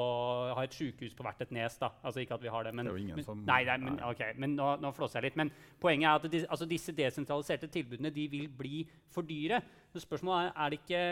ha 0.53 0.63
et 0.65 0.75
sykehus 0.75 1.15
på 1.17 1.25
hvert 1.25 1.43
et 1.45 1.53
nes. 1.55 1.77
da. 1.81 1.91
Altså 2.03 2.23
Ikke 2.23 2.37
at 2.37 2.43
vi 2.43 2.51
har 2.53 2.65
det, 2.67 2.73
men, 2.75 2.87
det 2.87 2.93
er 2.93 2.97
jo 2.97 3.03
ingen 3.03 3.19
men, 3.19 3.27
som... 3.27 3.45
Nei, 3.47 3.61
nei, 3.67 3.77
men, 3.81 3.99
okay, 4.07 4.35
men 4.39 4.57
nå, 4.57 4.73
nå 4.81 4.91
flåser 4.95 5.19
jeg 5.19 5.29
litt. 5.29 5.39
Men 5.39 5.53
poenget 5.81 6.09
er 6.09 6.19
at 6.19 6.27
de, 6.33 6.43
altså, 6.47 6.67
disse 6.69 6.95
desentraliserte 6.97 7.69
tilbudene 7.73 8.13
de 8.13 8.27
vil 8.31 8.49
bli 8.49 8.83
for 9.13 9.27
dyre. 9.27 9.61
Så 9.93 10.01
spørsmålet 10.03 10.49
er, 10.49 10.53
er 10.57 10.73
det 10.73 10.81
ikke 10.81 11.03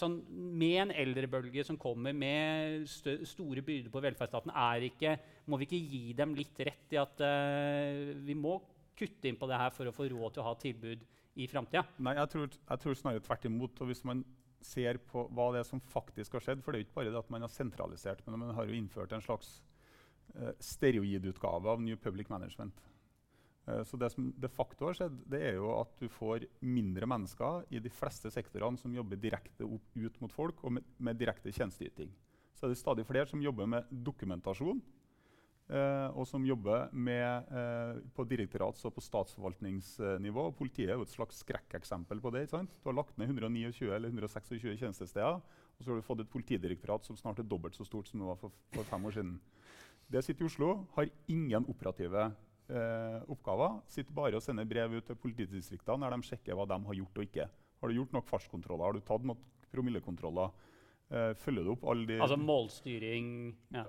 sånn, 0.00 0.18
Med 0.60 0.76
en 0.86 0.94
eldrebølge 1.02 1.64
som 1.66 1.78
kommer 1.80 2.16
med 2.16 2.88
stø, 2.88 3.18
store 3.28 3.64
byrder 3.64 3.92
på 3.92 4.02
velferdsstaten, 4.04 4.52
er 4.56 4.88
ikke, 4.90 5.16
må 5.50 5.60
vi 5.60 5.68
ikke 5.68 5.84
gi 5.94 6.04
dem 6.16 6.34
litt 6.38 6.60
rett 6.66 6.96
i 6.96 7.00
at 7.00 7.24
uh, 7.24 8.12
vi 8.24 8.36
må 8.38 8.58
kutte 9.00 9.28
inn 9.30 9.38
på 9.40 9.48
det 9.48 9.58
her 9.60 9.72
for 9.72 9.88
å 9.88 9.94
få 9.94 10.08
råd 10.10 10.34
til 10.34 10.42
å 10.42 10.48
ha 10.50 10.56
tilbud 10.60 11.04
i 11.40 11.48
framtida? 11.50 11.84
Nei, 12.04 12.14
jeg 12.18 12.32
tror, 12.34 12.52
jeg 12.52 12.82
tror, 12.82 12.98
snarere 12.98 13.24
tvert 13.24 13.48
imot. 13.48 13.80
og 13.80 13.90
hvis 13.90 14.04
man 14.08 14.22
ser 14.60 15.00
på 15.08 15.24
hva 15.32 15.50
det 15.54 15.62
er 15.62 15.68
som 15.70 15.80
faktisk 15.80 16.36
har 16.36 16.44
skjedd 16.44 16.60
For 16.60 16.72
det 16.72 16.78
er 16.78 16.82
jo 16.82 16.88
ikke 16.90 16.98
bare 16.98 17.12
det 17.14 17.20
at 17.22 17.32
man 17.32 17.46
har 17.46 17.52
sentralisert, 17.52 18.22
men 18.26 18.42
man 18.42 18.54
har 18.56 18.68
jo 18.68 18.76
innført 18.76 19.12
en 19.16 19.24
slags 19.24 19.60
uh, 20.36 20.52
steroidutgave 20.60 21.70
av 21.72 21.82
New 21.82 21.96
Public 21.96 22.28
Management. 22.32 22.82
Uh, 23.66 23.80
så 23.88 23.96
det 24.00 24.10
som 24.12 24.28
de 24.36 24.52
facto 24.52 24.90
har 24.90 24.98
skjedd, 24.98 25.16
det 25.32 25.40
er 25.48 25.56
jo 25.56 25.72
at 25.78 25.94
du 26.00 26.08
får 26.12 26.44
mindre 26.60 27.08
mennesker 27.08 27.64
i 27.72 27.80
de 27.80 27.92
fleste 27.92 28.32
sektorene 28.32 28.80
som 28.80 28.94
jobber 28.94 29.20
direkte 29.20 29.64
opp, 29.64 29.88
ut 29.96 30.20
mot 30.20 30.34
folk 30.34 30.64
og 30.64 30.76
med, 30.76 30.92
med 30.98 31.20
direkte 31.20 31.52
tjenesteyting. 31.56 32.12
Så 32.52 32.66
er 32.66 32.74
det 32.74 32.82
stadig 32.82 33.06
flere 33.08 33.28
som 33.30 33.40
jobber 33.40 33.68
med 33.78 33.88
dokumentasjon 33.88 34.82
og 35.70 36.26
som 36.26 36.42
jobber 36.46 36.88
med, 36.92 37.46
uh, 37.52 38.00
på 38.16 38.24
direktorats- 38.26 38.82
og 38.88 38.94
på 38.96 39.04
statsforvaltningsnivå. 39.04 40.48
Politiet 40.58 40.90
er 40.90 40.98
jo 40.98 41.06
et 41.06 41.12
slags 41.12 41.42
skrekkeksempel 41.44 42.20
på 42.20 42.32
det. 42.34 42.42
ikke 42.44 42.56
Sant? 42.56 42.74
Du 42.82 42.88
har 42.90 42.96
lagt 42.98 43.18
ned 43.18 43.30
129 43.30 43.92
eller 43.94 44.10
126 44.10 44.76
tjenestesteder, 44.80 45.38
og 45.38 45.84
så 45.84 45.92
har 45.92 46.00
du 46.00 46.06
fått 46.06 46.24
et 46.24 46.32
politidirektorat 46.32 47.06
som 47.06 47.18
snart 47.18 47.38
er 47.38 47.46
dobbelt 47.46 47.78
så 47.78 47.86
stort 47.86 48.10
som 48.10 48.20
det 48.20 48.26
var 48.26 48.40
for, 48.40 48.54
for 48.74 48.88
fem 48.90 49.06
år 49.06 49.16
siden. 49.18 49.36
Det 50.10 50.24
sitter 50.26 50.42
i 50.42 50.50
Oslo, 50.50 50.72
har 50.96 51.12
ingen 51.30 51.68
operative 51.70 52.26
eh, 52.26 53.20
oppgaver. 53.30 53.78
Sitter 53.86 54.16
bare 54.16 54.40
og 54.40 54.42
sender 54.42 54.66
brev 54.66 54.98
ut 54.98 55.06
til 55.06 55.16
politidistriktene 55.22 56.02
der 56.02 56.16
de 56.16 56.26
sjekker 56.26 56.58
hva 56.58 56.66
de 56.66 56.80
har 56.88 56.98
gjort 56.98 57.22
og 57.22 57.28
ikke. 57.28 57.46
Har 57.80 57.88
du 57.88 57.94
gjort 57.94 58.18
nok 58.18 58.26
fartskontroller? 58.26 58.84
Har 58.88 58.98
du 58.98 59.06
tatt 59.06 59.24
nok 59.24 59.46
promillekontroller? 59.70 60.50
følger 61.10 61.64
du 61.66 61.72
opp 61.72 61.84
alle 61.90 62.06
de 62.06 62.16
Altså 62.22 62.36
målstyring? 62.38 63.24
ja 63.74 63.82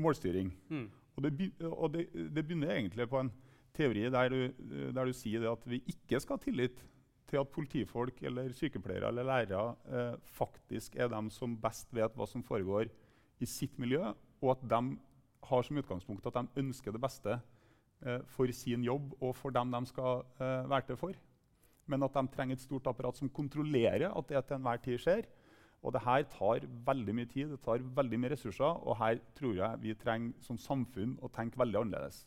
målstyring. 0.00 0.52
Mm. 0.68 0.90
Og, 1.16 1.24
det, 1.24 1.50
og 1.64 1.92
det, 1.94 2.06
det, 2.12 2.44
begynner 2.44 2.74
egentlig 2.74 3.08
på 3.08 3.20
en 3.20 3.32
teori 3.76 4.04
der 4.12 4.28
du, 4.32 4.40
der 4.92 5.08
du 5.08 5.14
sier 5.16 5.48
at 5.50 5.64
vi 5.68 5.80
ikke 5.88 6.20
skal 6.20 6.36
ha 6.36 6.44
tillit 6.44 6.82
til 7.26 7.40
at 7.40 7.50
politifolk 7.50 8.20
eller 8.28 8.52
sykepleiere 8.54 9.08
eller 9.10 9.26
lærere 9.26 9.74
eh, 9.88 10.18
faktisk 10.36 10.96
er 10.96 11.08
dem 11.10 11.30
som 11.32 11.56
best 11.58 11.90
vet 11.94 12.14
hva 12.14 12.26
som 12.28 12.44
foregår 12.46 12.92
i 13.42 13.48
sitt 13.48 13.78
miljø, 13.82 14.12
og 14.40 14.52
at 14.54 14.62
de 14.70 14.96
har 15.46 15.64
som 15.66 15.80
utgangspunkt 15.80 16.26
at 16.28 16.36
de 16.38 16.62
ønsker 16.62 16.94
det 16.94 17.02
beste 17.02 17.38
eh, 18.04 18.20
for 18.30 18.52
sin 18.54 18.84
jobb 18.84 19.16
og 19.20 19.34
for 19.36 19.54
dem 19.54 19.72
de 19.74 19.82
skal 19.90 20.22
eh, 20.38 20.68
være 20.70 20.86
til 20.92 21.00
for. 21.00 21.18
Men 21.86 22.02
at 22.02 22.14
de 22.14 22.28
trenger 22.34 22.56
et 22.56 22.62
stort 22.62 22.86
apparat 22.90 23.18
som 23.18 23.30
kontrollerer 23.30 24.10
at 24.10 24.28
det 24.28 24.44
til 24.46 24.58
enhver 24.58 24.82
tid 24.82 25.02
skjer. 25.02 25.26
Og 25.86 25.94
det 25.94 26.02
her 26.02 26.24
tar 26.26 26.64
veldig 26.86 27.14
mye 27.14 27.28
tid 27.30 27.52
det 27.52 27.60
tar 27.62 27.84
veldig 27.98 28.18
mye 28.18 28.32
ressurser, 28.32 28.80
og 28.82 28.98
her 28.98 29.20
tror 29.38 29.54
jeg 29.54 29.82
vi 29.84 29.94
trenger 29.98 30.34
som 30.42 30.58
samfunn 30.58 31.14
å 31.22 31.30
tenke 31.30 31.60
veldig 31.60 31.84
annerledes. 31.84 32.24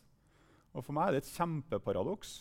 Og 0.72 0.86
For 0.86 0.96
meg 0.96 1.10
er 1.10 1.18
det 1.18 1.24
et 1.24 1.34
kjempeparadoks 1.34 2.32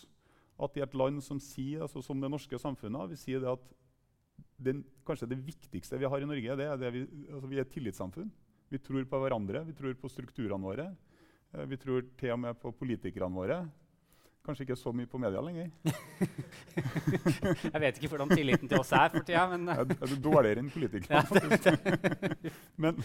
at 0.63 0.77
i 0.77 0.83
et 0.83 0.95
land 0.95 1.19
som 1.23 1.39
sier, 1.43 1.83
altså 1.83 2.03
som 2.03 2.19
det 2.21 2.31
norske 2.31 2.59
samfunnet 2.59 3.11
vi 3.11 3.19
sier 3.19 3.43
det 3.43 3.51
at 3.51 3.67
den, 4.59 4.83
kanskje 5.07 5.29
det 5.31 5.39
viktigste 5.43 5.99
vi 5.99 6.07
har 6.07 6.23
i 6.23 6.27
Norge, 6.27 6.55
det 6.59 6.67
er 6.67 6.79
det 6.79 6.93
vi, 6.95 7.03
altså 7.31 7.51
vi 7.51 7.59
er 7.59 7.65
et 7.65 7.73
tillitssamfunn. 7.73 8.31
Vi 8.69 8.79
tror 8.83 9.05
på 9.09 9.21
hverandre, 9.23 9.63
vi 9.65 9.75
tror 9.75 9.95
på 9.97 10.11
strukturene 10.11 10.67
våre. 10.67 10.89
Eh, 11.55 11.65
vi 11.65 11.79
tror 11.79 12.03
til 12.19 12.35
og 12.35 12.41
med 12.43 12.59
på 12.61 12.71
politikerne 12.75 13.33
våre. 13.33 13.63
Kanskje 14.49 14.65
ikke 14.65 14.79
så 14.81 14.89
mye 14.97 15.05
på 15.05 15.19
media 15.21 15.41
lenger. 15.45 15.67
jeg 17.73 17.81
vet 17.83 17.97
ikke 17.99 18.09
hvordan 18.15 18.31
tilliten 18.33 18.69
til 18.69 18.79
oss 18.81 18.89
er 18.97 19.11
for 19.13 19.21
tida, 19.21 19.43
men 19.51 19.67
Er, 19.69 19.83
du 19.85 20.15
dårligere 20.23 20.63
enn 20.63 20.71
politikere? 20.73 21.19
faktisk? 21.29 21.67
men, 22.81 23.03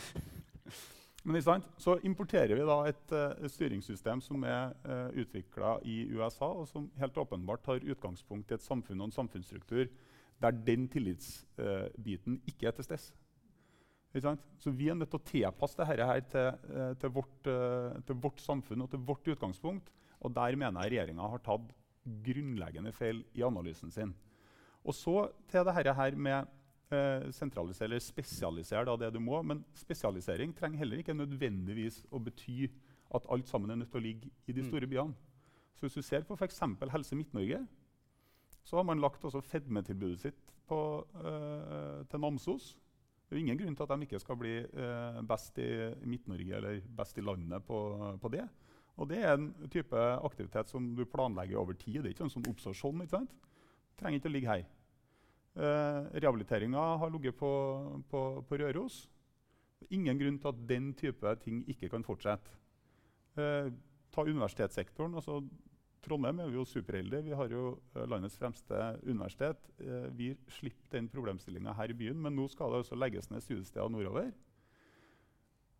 men 1.20 1.44
så 1.44 1.98
importerer 2.08 2.54
vi 2.56 2.64
da 2.64 2.78
et 2.88 3.12
uh, 3.12 3.44
styringssystem 3.52 4.22
som 4.24 4.46
er 4.48 4.72
uh, 4.88 5.10
utvikla 5.20 5.74
i 5.84 5.98
USA, 6.14 6.48
og 6.48 6.64
som 6.70 6.86
helt 6.96 7.20
åpenbart 7.20 7.64
tar 7.66 7.84
utgangspunkt 7.84 8.48
i 8.48 8.56
et 8.56 8.64
samfunn 8.64 9.02
og 9.02 9.10
en 9.10 9.18
samfunnsstruktur 9.18 9.84
der 10.40 10.56
den 10.64 10.86
tillitsbiten 10.88 12.38
uh, 12.38 12.48
ikke 12.48 12.70
er 12.70 12.78
til 12.78 12.88
stede. 12.88 13.12
Så 14.62 14.70
vi 14.70 14.88
er 14.88 14.96
nødt 14.96 15.12
til 15.12 15.20
å 15.20 15.28
tilpasse 15.28 15.76
dette 15.76 16.08
her 16.08 16.24
til, 16.32 16.72
uh, 16.72 16.96
til, 16.96 17.12
vårt, 17.12 17.36
til, 17.44 18.16
vårt, 18.16 18.40
samfunn 18.40 18.86
og 18.86 18.90
til 18.94 19.04
vårt 19.04 19.28
utgangspunkt. 19.34 19.92
Og 20.24 20.32
der 20.34 20.56
mener 20.56 20.84
jeg 20.84 20.94
regjeringa 20.94 21.28
har 21.34 21.42
tatt 21.44 21.72
grunnleggende 22.24 22.92
feil 22.92 23.22
i 23.36 23.44
analysen 23.46 23.92
sin. 23.92 24.12
Og 24.84 24.96
så 24.96 25.28
til 25.48 25.64
dette 25.64 25.94
her 25.96 26.16
med 26.16 26.50
uh, 26.92 27.30
sentralisere 27.32 27.88
eller 27.88 28.02
spesialisere 28.04 28.84
da, 28.88 28.96
det 29.00 29.12
du 29.14 29.20
må. 29.20 29.40
Men 29.42 29.64
spesialisering 29.76 30.52
trenger 30.56 30.82
heller 30.82 31.00
ikke 31.00 31.16
nødvendigvis 31.16 32.02
å 32.10 32.20
bety 32.20 32.68
at 33.14 33.28
alt 33.30 33.48
sammen 33.48 33.70
er 33.70 33.80
nødt 33.80 33.92
til 33.92 34.02
å 34.02 34.04
ligge 34.04 34.32
i 34.46 34.52
de 34.52 34.64
mm. 34.64 34.68
store 34.68 34.90
byene. 34.90 35.32
Så 35.74 35.86
hvis 35.86 35.98
du 35.98 36.02
ser 36.06 36.24
på 36.26 36.36
f.eks. 36.38 36.60
Helse 36.92 37.16
Midt-Norge, 37.18 37.64
så 38.64 38.76
har 38.78 38.86
man 38.88 39.00
lagt 39.02 39.24
fedmetilbudet 39.44 40.20
sitt 40.20 40.52
på, 40.68 40.78
til 42.10 42.20
Namsos. 42.22 42.72
Det 43.28 43.36
er 43.36 43.40
ingen 43.40 43.58
grunn 43.58 43.76
til 43.76 43.82
at 43.82 43.92
de 43.92 44.06
ikke 44.06 44.20
skal 44.22 44.36
bli 44.38 44.52
eh, 44.62 45.20
best 45.26 45.56
i 45.58 45.68
Midt-Norge 46.06 46.58
eller 46.58 46.80
best 46.96 47.18
i 47.18 47.24
landet 47.24 47.64
på, 47.66 47.78
på, 48.20 48.30
det. 48.30 48.44
Og 48.94 49.08
det 49.10 49.20
er 49.24 49.34
en 49.34 49.48
type 49.72 49.98
aktivitet 50.24 50.70
som 50.70 50.92
du 50.94 51.02
planlegger 51.08 51.58
over 51.58 51.74
tid. 51.78 52.02
Det 52.02 52.12
er 52.12 52.14
ikke 52.14 52.28
sånn 52.30 52.46
oppstår 52.50 52.76
ikke 52.76 53.16
sant? 53.16 53.34
Trenger 53.98 54.20
ikke 54.20 54.30
å 54.30 54.34
ligge 54.34 54.52
her. 54.52 54.64
Eh, 55.54 56.06
Rehabiliteringa 56.22 56.84
har 57.02 57.10
ligget 57.14 57.36
på, 57.38 57.50
på, 58.10 58.22
på, 58.46 58.58
Røros. 58.58 59.04
Ingen 59.90 60.18
grunn 60.18 60.38
til 60.38 60.50
at 60.50 60.62
den 60.70 60.92
type 60.98 61.34
ting 61.42 61.62
ikke 61.70 61.90
kan 61.92 62.06
fortsette. 62.06 62.54
Eh, 63.38 63.70
ta 64.14 64.22
universitetssektoren. 64.22 65.14
altså 65.14 65.42
Trondheim 66.04 66.40
er 66.44 66.52
jo 66.52 66.66
superheldige. 66.68 67.24
Vi 67.24 67.36
har 67.38 67.52
jo 67.52 67.78
eh, 67.94 68.06
landets 68.10 68.36
fremste 68.38 68.80
universitet. 69.02 69.62
Eh, 69.80 70.08
vi 70.16 70.32
slipper 70.58 70.98
den 70.98 71.08
problemstillinga 71.08 71.74
her 71.78 71.90
i 71.90 71.98
byen, 71.98 72.20
men 72.20 72.36
nå 72.36 72.46
skal 72.52 72.72
det 72.72 72.84
også 72.84 72.98
legges 72.98 73.30
ned 73.30 73.42
studiesteder 73.42 73.88
nordover. 73.88 74.30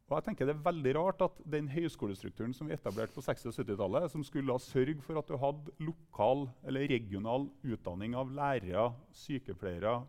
Og 0.04 0.18
jeg 0.18 0.26
tenker 0.26 0.46
Det 0.46 0.54
er 0.54 0.66
veldig 0.66 0.92
rart 0.99 1.23
at 1.25 1.38
den 1.49 1.68
høyskolestrukturen 1.73 2.52
som 2.56 2.68
vi 2.68 2.76
etablerte 2.76 3.16
på 3.16 3.25
60- 3.25 3.49
og 3.49 3.56
70-tallet, 3.56 4.11
som 4.12 4.25
skulle 4.26 4.58
sørge 4.61 5.00
for 5.02 5.18
at 5.18 5.30
du 5.30 5.38
hadde 5.40 5.73
lokal 5.80 6.46
eller 6.64 6.88
regional 6.90 7.49
utdanning 7.64 8.16
av 8.18 8.32
lærere, 8.34 8.90
sykepleiere, 9.16 10.02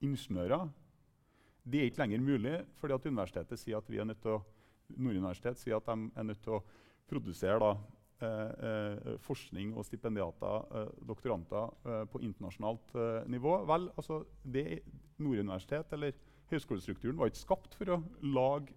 ingeniører, 0.00 0.70
det 1.70 1.80
er 1.80 1.90
ikke 1.90 2.00
lenger 2.00 2.24
mulig 2.24 2.58
fordi 2.80 2.96
at 2.96 3.06
universitetet 3.06 3.60
sier 3.60 3.78
at 3.78 3.90
vi 3.92 4.00
er 4.00 4.08
nødt 4.08 4.22
til 4.24 4.38
å, 4.38 4.42
Nord 4.96 5.20
universitet 5.20 5.60
sier 5.60 5.76
at 5.76 5.86
de 5.86 6.08
er 6.16 6.24
nødt 6.26 6.40
til 6.42 6.56
å 6.56 6.64
produsere 7.10 7.60
da, 7.60 7.74
Eh, 8.20 8.50
eh, 8.68 9.14
forskning 9.24 9.70
og 9.80 9.84
stipendiater, 9.88 10.64
eh, 10.76 10.88
doktoranter, 11.08 11.70
på 12.12 12.20
internasjonalt 12.20 12.92
nivå. 13.26 13.64
Vel, 13.64 13.88
altså, 13.96 14.26
det 14.44 14.82
Nord 15.18 15.38
universitet 15.38 15.92
eller 15.92 16.12
høyskolestrukturen 16.50 17.18
var 17.20 17.30
ikke 17.30 17.44
skapt 17.44 17.78
for 17.78 17.96
å 17.96 18.02
lage 18.26 18.76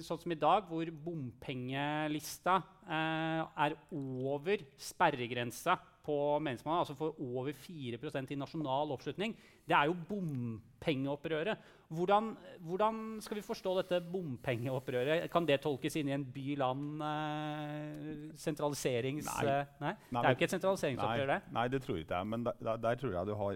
sånn 0.04 0.20
som 0.20 0.32
i 0.34 0.38
dag, 0.38 0.66
hvor 0.68 0.90
bompengelista 1.04 2.58
eh, 2.84 3.42
er 3.64 3.76
over 3.94 4.58
sperregrensa 4.80 5.76
på 6.04 6.38
meningsmålingene, 6.42 6.80
altså 6.82 6.94
for 6.98 7.14
over 7.22 7.52
4% 7.54 8.32
i 8.32 8.36
nasjonal 8.40 8.90
oppslutning. 8.94 9.32
Det 9.68 9.74
er 9.76 9.86
jo 9.90 9.94
bompengeopprøret. 10.08 11.56
Hvordan, 11.94 12.24
hvordan, 12.66 12.94
skal 13.22 13.36
vi 13.38 13.42
forstå 13.44 13.70
dette 13.80 13.96
bompengeopprøret? 14.12 15.30
Kan 15.32 15.46
det 15.46 15.62
tolkes 15.62 15.96
inn 16.00 16.08
i 16.10 16.16
en 16.16 16.26
by-land 16.34 16.86
eh, 17.06 18.34
sentraliserings... 18.40 19.26
Nei. 19.28 19.42
Eh, 19.46 19.64
nei. 19.84 19.94
Det 20.10 20.24
er 20.24 20.30
jo 20.32 20.36
ikke 20.38 20.48
et 20.48 20.56
sentraliseringsopprør, 20.56 21.28
det. 21.34 21.40
Nei, 21.58 21.66
det 21.70 21.80
tror 21.84 21.96
jeg 21.98 22.04
ikke. 22.08 22.20
Men 22.32 22.40
der, 22.48 22.54
der, 22.88 22.94
tror 23.00 23.12
jeg 23.18 23.24
du 23.28 23.34
har 23.44 23.54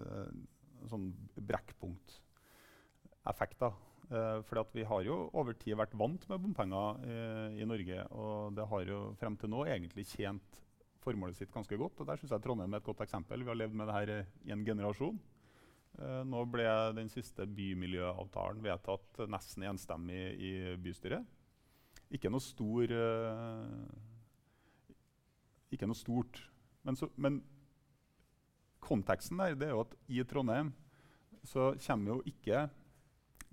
uh, 0.00 0.30
sånn 0.92 1.06
brekkpunkteffekter. 1.50 3.72
Uh, 4.10 4.40
for 4.42 4.66
vi 4.74 4.82
har 4.82 5.04
jo 5.06 5.16
over 5.38 5.54
tid 5.54 5.76
vært 5.78 5.92
vant 5.94 6.24
med 6.26 6.40
bompenger 6.42 6.96
uh, 7.04 7.52
i 7.54 7.66
Norge. 7.68 8.02
Og 8.18 8.56
det 8.56 8.66
har 8.72 8.88
jo 8.88 9.02
frem 9.20 9.36
til 9.38 9.52
nå 9.52 9.62
egentlig 9.68 10.08
tjent 10.10 10.58
formålet 11.04 11.38
sitt 11.38 11.52
ganske 11.54 11.78
godt. 11.78 12.02
Og 12.02 12.08
der 12.08 12.18
syns 12.18 12.34
jeg 12.34 12.42
Trondheim 12.42 12.74
er 12.74 12.82
et 12.82 12.88
godt 12.88 13.04
eksempel. 13.06 13.44
Vi 13.44 13.52
har 13.52 13.60
levd 13.60 13.76
med 13.78 13.86
det 13.86 13.94
her 13.94 14.12
i 14.18 14.54
en 14.56 14.64
generasjon. 14.66 15.20
Uh, 16.00 16.22
nå 16.26 16.42
ble 16.50 16.66
den 16.98 17.12
siste 17.12 17.46
bymiljøavtalen 17.46 18.66
vedtatt 18.66 19.22
nesten 19.30 19.68
enstemmig 19.70 20.24
i 20.42 20.52
bystyret. 20.82 21.38
Ikke 22.10 22.30
noe 22.32 22.42
stor 22.42 22.90
Ikke 25.70 25.86
noe 25.86 25.98
stort. 25.98 26.40
Men, 26.82 26.98
så, 26.98 27.06
men 27.14 27.38
konteksten 28.82 29.38
der 29.38 29.54
det 29.54 29.68
er 29.68 29.76
jo 29.76 29.84
at 29.84 29.94
i 30.10 30.24
Trondheim 30.26 30.72
så 31.46 31.70
kommer 31.86 32.16
jo 32.16 32.22
ikke 32.26 32.66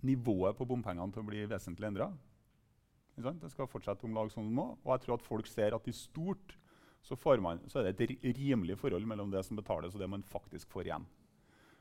nivået 0.06 0.58
på 0.58 0.68
bompengene 0.70 1.14
til 1.14 1.24
å 1.24 1.28
bli 1.28 1.46
vesentlig 1.50 1.90
endra. 1.90 2.12
Det 3.18 3.50
skal 3.50 3.70
fortsette 3.70 4.06
om 4.06 4.14
lag 4.14 4.30
sånn 4.30 4.50
nå. 4.54 4.66
Og 4.84 4.92
jeg 4.94 5.06
tror 5.06 5.18
at 5.18 5.26
folk 5.26 5.48
ser 5.50 5.74
at 5.74 5.88
i 5.90 5.96
stort 5.96 6.58
så, 7.08 7.16
man, 7.40 7.62
så, 7.72 7.80
er 7.80 7.94
det 7.96 8.10
et 8.10 8.38
rimelig 8.38 8.78
forhold 8.82 9.06
mellom 9.08 9.32
det 9.32 9.44
som 9.46 9.58
betales 9.58 9.96
og 9.96 10.02
det 10.02 10.10
man 10.12 10.26
faktisk 10.28 10.70
får 10.74 10.90
igjen. 10.90 11.06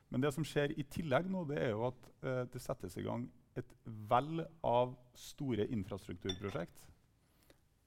Men 0.08 0.22
det 0.22 0.30
som 0.36 0.44
skjer 0.46 0.76
i 0.78 0.84
tillegg 0.86 1.26
nå, 1.32 1.42
det 1.48 1.58
er 1.58 1.72
jo 1.72 1.88
at 1.88 2.10
eh, 2.22 2.42
det 2.52 2.62
settes 2.62 2.94
i 2.96 3.02
gang 3.02 3.26
et 3.58 3.72
vell 3.84 4.44
av 4.64 4.94
store 5.18 5.66
infrastrukturprosjekt. 5.74 6.84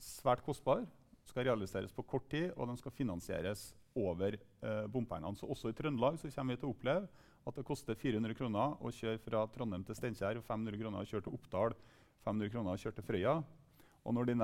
Svært 0.04 0.44
kostbare. 0.44 0.88
Skal 1.30 1.46
realiseres 1.46 1.94
på 1.94 2.04
kort 2.10 2.26
tid, 2.32 2.50
og 2.58 2.72
de 2.72 2.76
skal 2.80 2.96
finansieres 2.96 3.70
over 3.96 4.36
eh, 4.36 4.86
bompengene. 4.92 5.38
Så 5.38 5.48
også 5.48 5.72
i 5.72 5.78
Trøndelag 5.78 6.18
så 6.20 6.32
kommer 6.34 6.58
vi 6.58 6.62
til 6.62 6.72
å 6.72 6.74
oppleve 6.74 7.28
at 7.47 7.56
det 7.56 7.65
koster 7.67 7.97
400 7.97 8.36
kroner 8.38 8.75
å 8.84 8.91
kjøre 8.93 9.21
fra 9.23 9.45
Trondheim 9.54 9.86
til 9.88 9.97
Steinkjer 9.97 10.39
og 10.39 10.45
500 10.45 10.80
kroner 10.82 11.04
å 11.04 11.10
kjøre 11.10 11.25
til 11.25 11.38
Oppdal, 11.38 11.75
500 12.25 12.52
kroner 12.54 12.75
å 12.75 12.82
kjøre 12.82 12.97
til 12.99 13.08
Frøya. 13.08 13.36
Og 14.06 14.15
når 14.15 14.30
den 14.30 14.43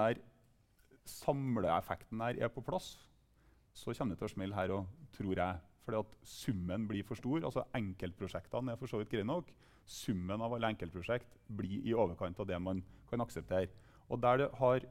samleeffekten 1.06 2.24
her 2.24 2.40
er 2.42 2.52
på 2.54 2.64
plass, 2.66 2.96
så 3.76 3.94
kommer 3.94 4.16
det 4.16 4.22
til 4.22 4.30
å 4.30 4.34
smelle 4.34 4.58
her 4.58 4.74
òg, 4.74 4.92
tror 5.16 5.38
jeg. 5.38 5.64
Fordi 5.86 6.02
at 6.02 6.16
summen 6.26 6.88
blir 6.90 7.06
for 7.06 7.20
stor. 7.20 7.44
altså 7.44 7.66
Enkeltprosjektene 7.78 8.74
er 8.74 8.80
for 8.80 8.90
så 8.90 9.02
vidt 9.02 9.12
greie 9.12 9.28
nok. 9.28 9.52
Summen 9.86 10.42
av 10.42 10.56
alle 10.56 10.72
enkeltprosjekt 10.74 11.36
blir 11.46 11.84
i 11.86 11.94
overkant 11.94 12.40
av 12.42 12.48
det 12.50 12.58
man 12.58 12.82
kan 13.10 13.22
akseptere. 13.22 13.70
Og 14.10 14.22
der 14.22 14.38
det 14.42 14.50
har 14.58 14.88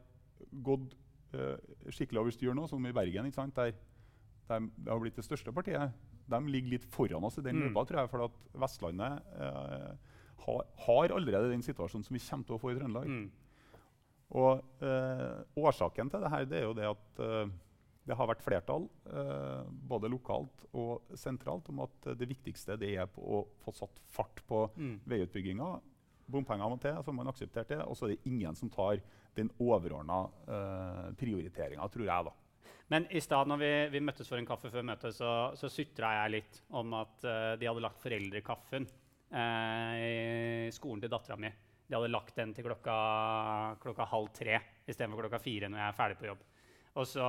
gått 0.63 0.95
uh, 1.35 1.57
skikkelig 1.89 2.21
over 2.21 2.31
styr 2.31 2.55
nå, 2.55 2.67
som 2.67 2.85
i 2.85 2.93
Bergen, 2.95 3.27
der, 3.27 3.75
der 4.47 4.69
det 4.77 4.91
har 4.91 5.01
blitt 5.01 5.19
det 5.19 5.25
største 5.27 5.51
partiet, 5.51 5.91
de 6.31 6.41
ligger 6.49 6.75
litt 6.75 6.85
foran 6.89 7.25
oss 7.27 7.39
i 7.39 7.45
den 7.45 7.67
mm. 7.67 7.75
tror 7.77 8.01
jeg, 8.01 8.11
for 8.11 8.27
at 8.27 8.37
Vestlandet 8.65 9.35
eh, 9.37 9.91
har, 10.45 10.63
har, 10.87 11.15
allerede 11.15 11.51
den 11.51 11.65
situasjonen 11.65 12.05
som 12.05 12.17
vi 12.17 12.23
kommer 12.23 12.47
til 12.47 12.57
å 12.57 12.61
få 12.61 12.73
i 12.73 12.77
Trøndelag. 12.79 13.11
Mm. 13.11 13.27
Og 14.35 14.83
eh, 14.83 15.61
Årsaken 15.61 16.09
til 16.11 16.25
dette 16.25 16.41
det 16.49 16.59
er 16.61 16.67
jo 16.67 16.77
det 16.77 16.89
at 16.89 17.21
eh, 17.23 17.53
det 18.05 18.17
har 18.17 18.29
vært 18.29 18.43
flertall 18.45 18.85
eh, 19.09 19.65
både 19.89 20.09
lokalt 20.13 20.65
og 20.77 21.15
sentralt 21.17 21.69
om 21.73 21.81
at 21.87 22.11
det 22.19 22.29
viktigste 22.29 22.77
det 22.77 22.91
er 22.93 23.09
å 23.17 23.43
få 23.63 23.73
satt 23.73 24.01
fart 24.13 24.43
på 24.45 24.65
mm. 24.75 24.95
veiutbygginga. 25.09 25.69
Bompenger 26.29 26.69
må 26.69 26.77
til, 26.81 26.97
så 27.01 27.11
har 27.11 27.17
man 27.17 27.29
aksepterte 27.29 27.77
det. 27.77 27.85
Og 27.85 27.97
så 27.97 28.07
er 28.07 28.15
det 28.15 28.29
ingen 28.29 28.57
som 28.57 28.69
tar 28.73 29.01
den 29.37 29.49
overordna 29.61 30.25
eh, 30.47 31.07
prioriteringa, 31.19 31.87
tror 31.91 32.07
jeg. 32.07 32.29
da. 32.29 32.33
Men 32.93 33.07
i 33.09 33.21
stad 33.23 33.49
når 33.49 33.61
vi, 33.61 33.71
vi, 33.95 34.01
møttes 34.05 34.29
for 34.29 34.37
en 34.37 34.47
kaffe 34.47 34.69
før 34.73 34.85
møtet, 34.85 35.15
så, 35.17 35.29
så 35.57 35.69
sutra 35.73 36.11
jeg 36.19 36.33
litt 36.35 36.59
om 36.77 36.93
at 36.99 37.25
uh, 37.25 37.53
de 37.57 37.69
hadde 37.69 37.81
lagt 37.81 38.01
foreldrekaffen 38.03 38.85
uh, 39.33 39.93
i 39.97 40.73
skolen 40.75 41.01
til 41.01 41.11
dattera 41.13 41.37
mi. 41.41 41.49
De 41.85 41.97
hadde 41.97 42.11
lagt 42.13 42.37
den 42.37 42.53
til 42.53 42.65
klokka, 42.65 42.97
klokka 43.81 44.07
halv 44.09 44.29
tre 44.37 44.59
istedenfor 44.85 45.25
klokka 45.25 45.41
fire 45.41 45.69
når 45.69 45.81
jeg 45.81 45.87
er 45.87 45.97
ferdig 45.97 46.19
på 46.19 46.29
jobb. 46.29 46.43
Og 46.95 47.07
så, 47.09 47.25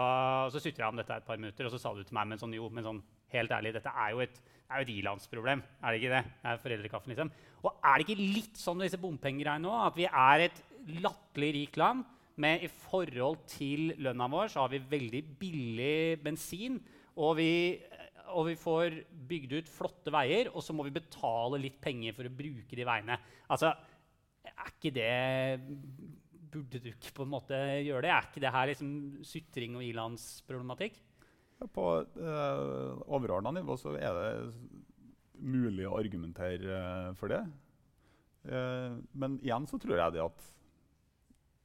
så 0.53 0.61
sutra 0.61 0.85
jeg 0.85 0.93
om 0.93 1.01
dette 1.01 1.17
et 1.17 1.27
par 1.27 1.41
minutter, 1.41 1.67
og 1.67 1.73
så 1.75 1.81
sa 1.83 1.93
du 1.97 2.05
til 2.05 2.15
meg 2.17 2.29
men 2.31 2.41
sånn, 2.41 2.55
jo, 2.55 2.69
men 2.71 2.85
sånn, 2.87 3.01
helt 3.33 3.55
ærlig, 3.57 3.73
dette 3.75 3.91
er 3.91 4.13
jo 4.13 4.21
et, 4.23 4.37
er 4.71 4.83
jo 4.83 4.87
et 4.87 4.93
ilandsproblem. 4.93 5.63
Er 5.81 5.93
det 5.95 6.03
ikke 6.03 6.13
det? 6.13 6.21
det 6.43 6.53
er 6.53 6.61
foreldrekaffen, 6.63 7.15
liksom. 7.15 7.33
Og 7.65 7.73
er 7.81 7.97
det 7.97 8.07
ikke 8.07 8.29
litt 8.37 8.61
sånn 8.61 8.79
med 8.79 8.87
disse 8.87 9.01
bompengegreiene 9.03 9.73
òg, 9.73 9.81
at 9.89 9.99
vi 9.99 10.07
er 10.07 10.45
et 10.47 10.61
latterlig 11.03 11.51
rikt 11.57 11.81
land? 11.83 12.05
Men 12.43 12.61
i 12.65 12.69
forhold 12.69 13.47
til 13.49 13.95
lønna 14.03 14.29
vår 14.29 14.53
så 14.53 14.65
har 14.65 14.73
vi 14.73 14.83
veldig 14.91 15.23
billig 15.41 15.99
bensin. 16.25 16.79
Og 17.17 17.39
vi, 17.39 17.51
og 18.35 18.51
vi, 18.51 18.57
får 18.61 18.99
bygd 19.29 19.55
ut 19.57 19.71
flotte 19.73 20.13
veier, 20.13 20.51
og 20.53 20.65
så 20.65 20.77
må 20.77 20.85
vi 20.85 20.95
betale 20.99 21.61
litt 21.63 21.79
penger 21.81 22.17
for 22.17 22.29
å 22.29 22.35
bruke 22.43 22.77
de 22.77 22.87
veiene. 22.87 23.17
Altså, 23.49 23.73
er 24.47 24.73
ikke 24.73 24.95
det 24.95 25.13
Burde 26.57 26.79
du 26.81 26.87
ikke 26.89 27.11
på 27.13 27.25
en 27.27 27.33
måte 27.33 27.57
gjøre 27.85 28.07
det? 28.07 28.11
Er 28.15 28.29
ikke 28.29 28.41
det 28.41 28.53
her 28.55 28.69
liksom 28.71 28.91
sutring 29.27 29.75
og 29.77 29.83
ilandsproblematikk? 29.85 30.95
Ja, 31.59 31.67
på 31.69 31.85
eh, 32.01 33.03
overordna 33.13 33.51
nivå 33.53 33.77
så 33.81 33.93
er 33.99 34.15
det 34.17 34.31
mulig 35.43 35.85
å 35.89 35.97
argumentere 35.99 36.79
eh, 36.79 37.11
for 37.19 37.35
det. 37.35 37.43
Eh, 38.47 38.95
men 39.21 39.37
igjen 39.43 39.69
så 39.69 39.81
tror 39.83 39.99
jeg 39.99 40.17
det 40.17 40.25
at 40.25 40.47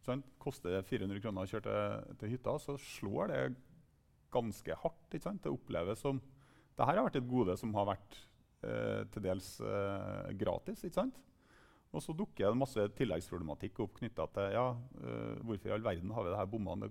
sant? 0.07 0.27
Koster 0.41 0.75
det 0.75 0.85
400 0.89 1.21
kroner 1.23 1.45
å 1.45 1.51
kjøre 1.51 1.65
til, 1.67 2.15
til, 2.21 2.33
hytta, 2.35 2.57
så 2.61 2.77
slår 2.81 3.31
det 3.31 3.41
ganske 4.33 4.77
hardt. 4.83 5.07
Ikke 5.11 5.27
sant? 5.27 5.43
Det 5.43 5.53
oppleves 5.53 6.03
som 6.03 6.21
Dette 6.71 6.87
har 6.87 7.03
vært 7.03 7.19
et 7.19 7.27
gode 7.29 7.57
som 7.59 7.73
har 7.75 7.89
vært 7.91 8.15
eh, 8.65 9.01
til 9.13 9.25
dels 9.25 9.49
eh, 9.61 10.31
gratis. 10.39 10.85
ikke 10.87 11.01
sant? 11.01 11.19
Og 11.91 11.99
så 11.99 12.15
dukker 12.15 12.47
det 12.47 12.55
masse 12.55 12.83
tilleggsproblematikk 12.95 13.81
opp 13.83 13.97
knytta 13.97 14.25
til 14.31 14.53
ja, 14.55 14.67
eh, 15.03 15.41
hvorfor 15.43 15.69
i 15.69 15.73
all 15.75 15.83
verden 15.83 16.13
har 16.15 16.23
vi 16.23 16.31
det 16.31 16.39
her 16.39 16.51
bommene. 16.53 16.89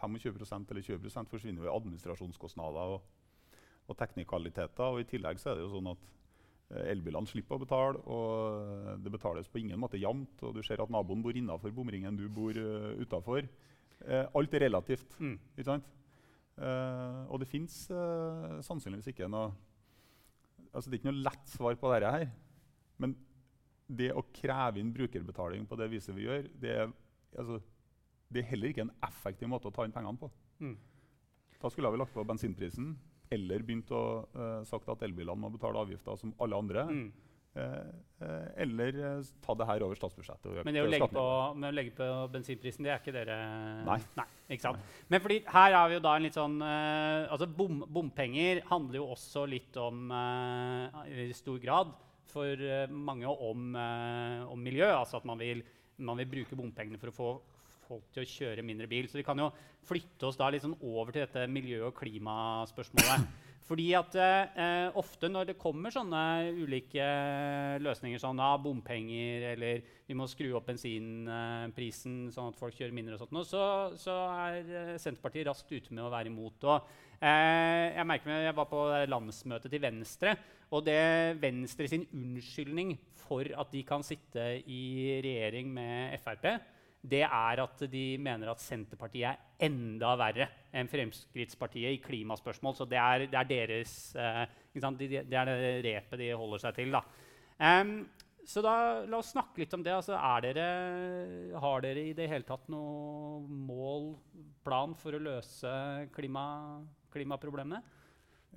25% 0.00 0.74
eller 0.74 0.86
20 0.88 1.30
forsvinner 1.30 1.62
jo 1.62 1.68
i 1.68 1.74
administrasjonskostnader 1.76 2.96
og, 2.96 3.60
og 3.86 3.98
teknikaliteter. 4.00 4.90
Og 4.90 5.04
I 5.04 5.08
tillegg 5.12 5.38
så 5.38 5.52
er 5.52 5.60
det 5.60 5.68
jo 5.68 5.76
sånn 5.76 5.92
at 5.92 6.10
elbilene 6.70 7.26
slipper 7.26 7.56
å 7.56 7.62
betale, 7.64 8.00
og 8.06 9.00
det 9.02 9.12
betales 9.12 9.48
på 9.50 9.58
ingen 9.58 9.80
måte 9.80 9.98
jevnt. 9.98 10.42
Og 10.46 10.54
du 10.54 10.62
ser 10.66 10.82
at 10.82 10.92
naboen 10.92 11.22
bor 11.24 11.36
innafor 11.36 11.74
bomringen, 11.74 12.18
du 12.18 12.28
bor 12.30 12.54
uh, 12.54 12.92
utafor. 13.00 13.48
Uh, 14.04 14.26
alt 14.38 14.54
er 14.54 14.66
relativt. 14.68 15.16
Mm. 15.18 15.34
ikke 15.56 15.66
sant? 15.66 15.88
Uh, 16.60 17.26
og 17.32 17.40
det 17.42 17.48
fins 17.48 17.82
uh, 17.88 18.60
sannsynligvis 18.64 19.12
ikke 19.14 19.30
noe 19.32 19.48
altså 20.70 20.90
Det 20.90 20.98
er 20.98 21.00
ikke 21.00 21.08
noe 21.08 21.24
lett 21.24 21.50
svar 21.50 21.76
på 21.80 21.90
dette 21.90 22.10
her. 22.14 22.28
Men 23.02 23.16
det 23.90 24.12
å 24.14 24.22
kreve 24.34 24.78
inn 24.78 24.92
brukerbetaling 24.94 25.64
på 25.66 25.78
det 25.80 25.88
viset 25.90 26.14
vi 26.14 26.28
gjør, 26.28 26.46
det 26.62 26.74
er, 26.84 26.92
altså, 27.34 27.58
det 28.30 28.42
er 28.42 28.50
heller 28.52 28.70
ikke 28.70 28.84
en 28.86 28.92
effektiv 29.08 29.50
måte 29.50 29.66
å 29.66 29.74
ta 29.74 29.86
inn 29.86 29.94
pengene 29.94 30.20
på. 30.20 30.28
Mm. 30.62 30.76
Da 31.60 31.70
skulle 31.72 31.90
vi 31.90 31.98
lagt 31.98 32.14
på 32.14 32.22
bensinprisen 32.28 32.92
eller 33.30 33.64
begynt 33.66 33.90
å 33.94 34.04
uh, 34.34 34.60
sagt 34.68 34.88
at 34.90 35.02
elbilene 35.06 35.38
må 35.38 35.50
betale 35.54 35.80
avgifter 35.84 36.18
som 36.18 36.32
alle 36.42 36.58
andre. 36.58 36.86
Mm. 36.90 37.10
Uh, 37.50 37.86
uh, 38.22 38.48
eller 38.62 38.98
ta 39.42 39.54
det 39.58 39.66
her 39.66 39.84
over 39.86 39.98
statsbudsjettet. 39.98 40.60
Men 40.66 40.76
det 40.76 40.84
å 40.84 40.90
legge 40.90 41.08
på, 41.10 41.24
å 41.50 41.72
legge 41.74 41.94
på, 41.98 42.10
bensinprisen, 42.34 42.86
det 42.86 42.92
er 42.94 43.02
ikke 43.02 43.14
dere 43.14 43.38
Nei. 43.86 43.98
Nei 44.18 44.26
ikke 44.54 44.66
sant? 44.66 44.82
Nei. 44.82 45.00
Men 45.14 45.24
fordi 45.24 45.40
her 45.54 45.78
er 45.78 45.90
vi 45.90 45.98
jo 45.98 46.04
da 46.06 46.14
en 46.18 46.26
litt 46.26 46.38
sånn 46.38 46.56
altså 46.62 47.46
bom, 47.54 47.82
Bompenger 47.86 48.62
handler 48.70 48.98
jo 49.00 49.10
også 49.14 49.44
litt 49.50 49.78
om 49.78 50.10
i 50.10 51.28
stor 51.38 51.58
grad 51.62 51.92
for 52.30 52.66
mange 52.90 53.30
om, 53.30 53.74
om 53.74 54.62
miljø. 54.62 54.86
Altså 54.90 55.18
at 55.18 55.26
man 55.26 55.38
vil, 55.42 55.62
man 56.02 56.18
vil 56.22 56.30
bruke 56.34 56.58
bompengene 56.58 56.98
for 57.02 57.10
å 57.10 57.14
få 57.14 57.30
folk 57.90 58.08
til 58.14 58.24
å 58.24 58.30
kjøre 58.30 58.64
mindre 58.66 58.88
bil. 58.90 59.10
Så 59.10 59.20
vi 59.20 59.26
kan 59.26 59.38
jo 59.42 59.50
flytte 59.86 60.30
oss 60.30 60.38
da 60.38 60.50
sånn 60.56 60.78
over 60.80 61.12
til 61.14 61.26
dette 61.26 61.46
miljø- 61.50 61.86
og 61.90 61.96
klimaspørsmålet. 61.98 63.30
Fordi 63.70 63.84
at 63.94 64.16
eh, 64.18 64.96
ofte 64.98 65.28
når 65.30 65.52
det 65.52 65.60
kommer 65.60 65.92
sånne 65.94 66.20
ulike 66.58 67.04
løsninger, 67.78 68.18
sånn 68.18 68.40
ah, 68.42 68.56
bompenger 68.58 69.44
eller 69.52 69.84
vi 70.08 70.16
må 70.18 70.26
skru 70.26 70.48
opp 70.58 70.66
bensinprisen 70.72 72.32
sånn 72.34 72.50
at 72.50 72.58
folk 72.58 72.74
kjører 72.74 72.96
mindre, 72.96 73.14
og 73.14 73.22
sånt, 73.22 73.38
så, 73.46 73.62
så, 74.00 74.16
er 74.48 74.72
eh, 74.74 74.96
Senterpartiet 74.98 75.46
raskt 75.46 75.70
ute 75.70 75.94
med 75.94 76.02
å 76.02 76.10
være 76.10 76.32
imot. 76.32 76.66
Og, 76.66 76.90
eh, 77.20 77.92
jeg 77.94 78.08
merker 78.10 78.32
meg, 78.32 78.48
jeg 78.48 78.58
var 78.58 78.68
på 78.72 78.82
landsmøtet 79.12 79.76
til 79.76 79.84
Venstre, 79.86 80.34
og 80.74 80.82
det 80.90 80.98
Venstre 81.38 81.86
sin 81.92 82.08
unnskyldning 82.10 82.96
for 83.22 83.46
at 83.54 83.70
de 83.70 83.86
kan 83.86 84.02
sitte 84.06 84.50
i 84.66 84.82
regjering 85.22 85.70
med 85.78 86.18
Frp, 86.24 86.56
det 87.00 87.22
er 87.24 87.62
at 87.62 87.82
de 87.88 88.04
mener 88.20 88.50
at 88.52 88.60
Senterpartiet 88.60 89.30
er 89.30 89.66
enda 89.66 90.12
verre 90.20 90.48
enn 90.76 90.88
Fremskrittspartiet 90.90 91.96
i 91.96 92.00
klimaspørsmål. 92.04 92.76
Så 92.76 92.86
det 92.88 92.98
er, 93.00 93.26
det 93.32 93.38
er 93.40 93.48
deres 93.48 93.94
eh, 94.16 94.42
det, 95.00 95.22
er 95.24 95.48
det 95.48 95.70
repet 95.86 96.20
de 96.20 96.32
holder 96.36 96.64
seg 96.66 96.76
til. 96.76 96.98
Um, 97.60 97.94
så 98.50 98.62
da, 98.64 98.74
la 99.08 99.20
oss 99.20 99.32
snakke 99.32 99.62
litt 99.62 99.74
om 99.76 99.84
det. 99.84 99.94
Altså, 99.96 100.18
dere, 100.44 100.66
har 101.62 101.84
dere 101.84 102.04
i 102.10 102.14
det 102.16 102.28
hele 102.30 102.46
tatt 102.48 102.68
noe 102.72 103.40
mål, 103.48 104.12
plan, 104.64 104.92
for 104.98 105.16
å 105.16 105.22
løse 105.22 105.72
klima, 106.12 106.44
klimaproblemene? 107.14 107.80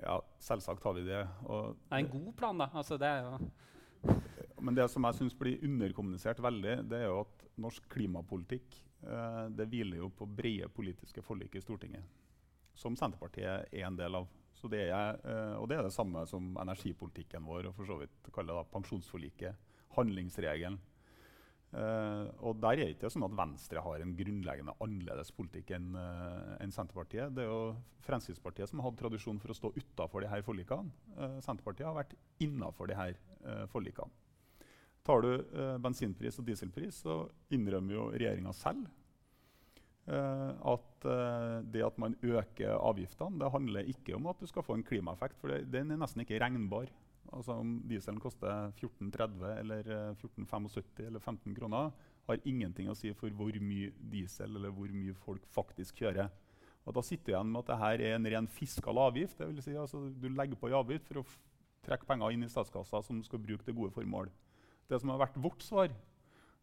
Ja, 0.02 0.18
selvsagt 0.42 0.84
har 0.84 0.96
vi 0.98 1.06
det. 1.08 1.24
Og 1.48 1.76
det 1.78 1.96
er 1.96 2.04
en 2.04 2.14
god 2.16 2.32
plan, 2.40 2.64
da. 2.64 2.72
Altså, 2.74 2.98
det 3.00 3.08
er 3.08 3.28
jo 3.28 4.18
men 4.64 4.78
det 4.78 4.86
som 4.92 5.04
jeg 5.04 5.18
syns 5.18 5.36
blir 5.36 5.64
underkommunisert 5.66 6.40
veldig, 6.44 6.78
det 6.88 7.02
er 7.02 7.10
jo 7.10 7.24
at 7.26 7.44
norsk 7.60 7.88
klimapolitikk 7.92 8.78
eh, 9.04 9.44
det 9.52 9.68
hviler 9.72 10.00
jo 10.00 10.12
på 10.16 10.28
brede 10.40 10.70
politiske 10.72 11.24
forlik 11.26 11.58
i 11.60 11.64
Stortinget, 11.64 12.08
som 12.80 12.96
Senterpartiet 13.00 13.68
er 13.68 13.90
en 13.90 14.00
del 14.00 14.22
av. 14.22 14.32
Det 14.64 14.86
er, 14.86 15.18
eh, 15.28 15.58
og 15.60 15.68
det 15.68 15.76
er 15.76 15.84
det 15.84 15.92
samme 15.92 16.24
som 16.30 16.54
energipolitikken 16.62 17.44
vår 17.44 17.68
og 17.68 17.76
for 17.76 17.90
så 17.90 18.00
vidt 18.00 18.32
kaller 18.32 18.62
det 18.62 18.72
pensjonsforliket, 18.72 19.70
handlingsregelen. 19.98 20.80
Uh, 21.74 22.30
og 22.46 22.60
der 22.62 22.78
er 22.78 22.84
det 22.84 22.94
ikke 22.94 23.10
sånn 23.10 23.26
at 23.26 23.34
Venstre 23.34 23.82
har 23.82 24.02
en 24.04 24.12
grunnleggende 24.14 24.76
annerledes 24.84 25.32
politikk 25.34 25.72
enn 25.74 25.96
uh, 25.98 26.54
en 26.62 26.74
Senterpartiet. 26.74 27.34
Det 27.34 27.42
er 27.42 27.50
jo 27.50 27.72
Fremskrittspartiet 28.06 28.70
som 28.70 28.84
har 28.84 28.92
hatt 28.92 29.00
tradisjon 29.00 29.40
for 29.42 29.50
å 29.50 29.58
stå 29.58 29.72
utafor 29.74 30.22
disse 30.22 30.46
forlikene. 30.46 30.94
Uh, 31.18 31.40
Senterpartiet 31.42 31.90
har 31.90 31.98
vært 31.98 32.14
innafor 32.46 32.94
disse 32.94 33.58
forlikene. 33.74 34.14
Tar 35.04 35.24
du 35.24 35.32
eh, 35.36 35.78
bensinpris 35.84 36.40
og 36.40 36.48
dieselpris, 36.48 37.02
så 37.04 37.24
innrømmer 37.52 37.98
jo 37.98 38.10
regjeringa 38.14 38.54
selv 38.56 38.86
eh, 40.08 40.52
at 40.74 41.08
eh, 41.12 41.58
det 41.74 41.84
at 41.84 41.98
man 42.00 42.16
øker 42.24 42.78
avgiftene, 42.78 43.42
det 43.42 43.52
handler 43.52 43.90
ikke 43.92 44.16
om 44.16 44.30
at 44.32 44.40
du 44.40 44.48
skal 44.48 44.64
få 44.64 44.78
en 44.78 44.86
klimaeffekt, 44.88 45.40
for 45.42 45.52
det, 45.52 45.66
den 45.74 45.92
er 45.92 46.00
nesten 46.00 46.24
ikke 46.24 46.40
regnbar. 46.44 46.92
Altså 47.34 47.56
Om 47.60 47.78
dieselen 47.90 48.20
koster 48.22 48.72
14,30 48.78 49.46
eller 49.58 49.88
14,75 50.22 50.80
eh, 51.00 51.08
eller 51.08 51.20
15 51.20 51.56
kroner, 51.56 51.92
har 52.28 52.48
ingenting 52.48 52.88
å 52.88 52.96
si 52.96 53.12
for 53.18 53.34
hvor 53.36 53.56
mye 53.60 53.92
diesel 54.12 54.56
eller 54.56 54.72
hvor 54.72 54.92
mye 54.92 55.16
folk 55.26 55.44
faktisk 55.52 56.04
kjører. 56.04 56.30
Og 56.84 56.96
Da 56.96 57.04
sitter 57.04 57.26
du 57.26 57.34
igjen 57.34 57.52
med 57.52 57.64
at 57.64 57.72
dette 57.72 57.90
er 57.90 58.16
en 58.16 58.30
ren 58.32 58.48
fiskal 58.48 59.00
avgift. 59.00 59.38
Det 59.40 59.48
vil 59.48 59.64
si, 59.64 59.76
altså, 59.80 60.06
du 60.08 60.30
legger 60.30 60.60
på 60.60 60.68
en 60.68 60.80
avgift 60.80 61.08
for 61.08 61.22
å 61.22 61.28
trekke 61.84 62.08
penger 62.08 62.36
inn 62.36 62.44
i 62.44 62.52
statskassa 62.52 63.02
som 63.04 63.20
du 63.20 63.28
skal 63.28 63.42
bruke 63.44 63.64
til 63.64 63.76
gode 63.76 63.96
formål. 63.96 64.32
Det 64.94 65.02
som 65.02 65.10
har 65.10 65.24
vært 65.26 65.40
vårt 65.42 65.66
svar, 65.66 65.94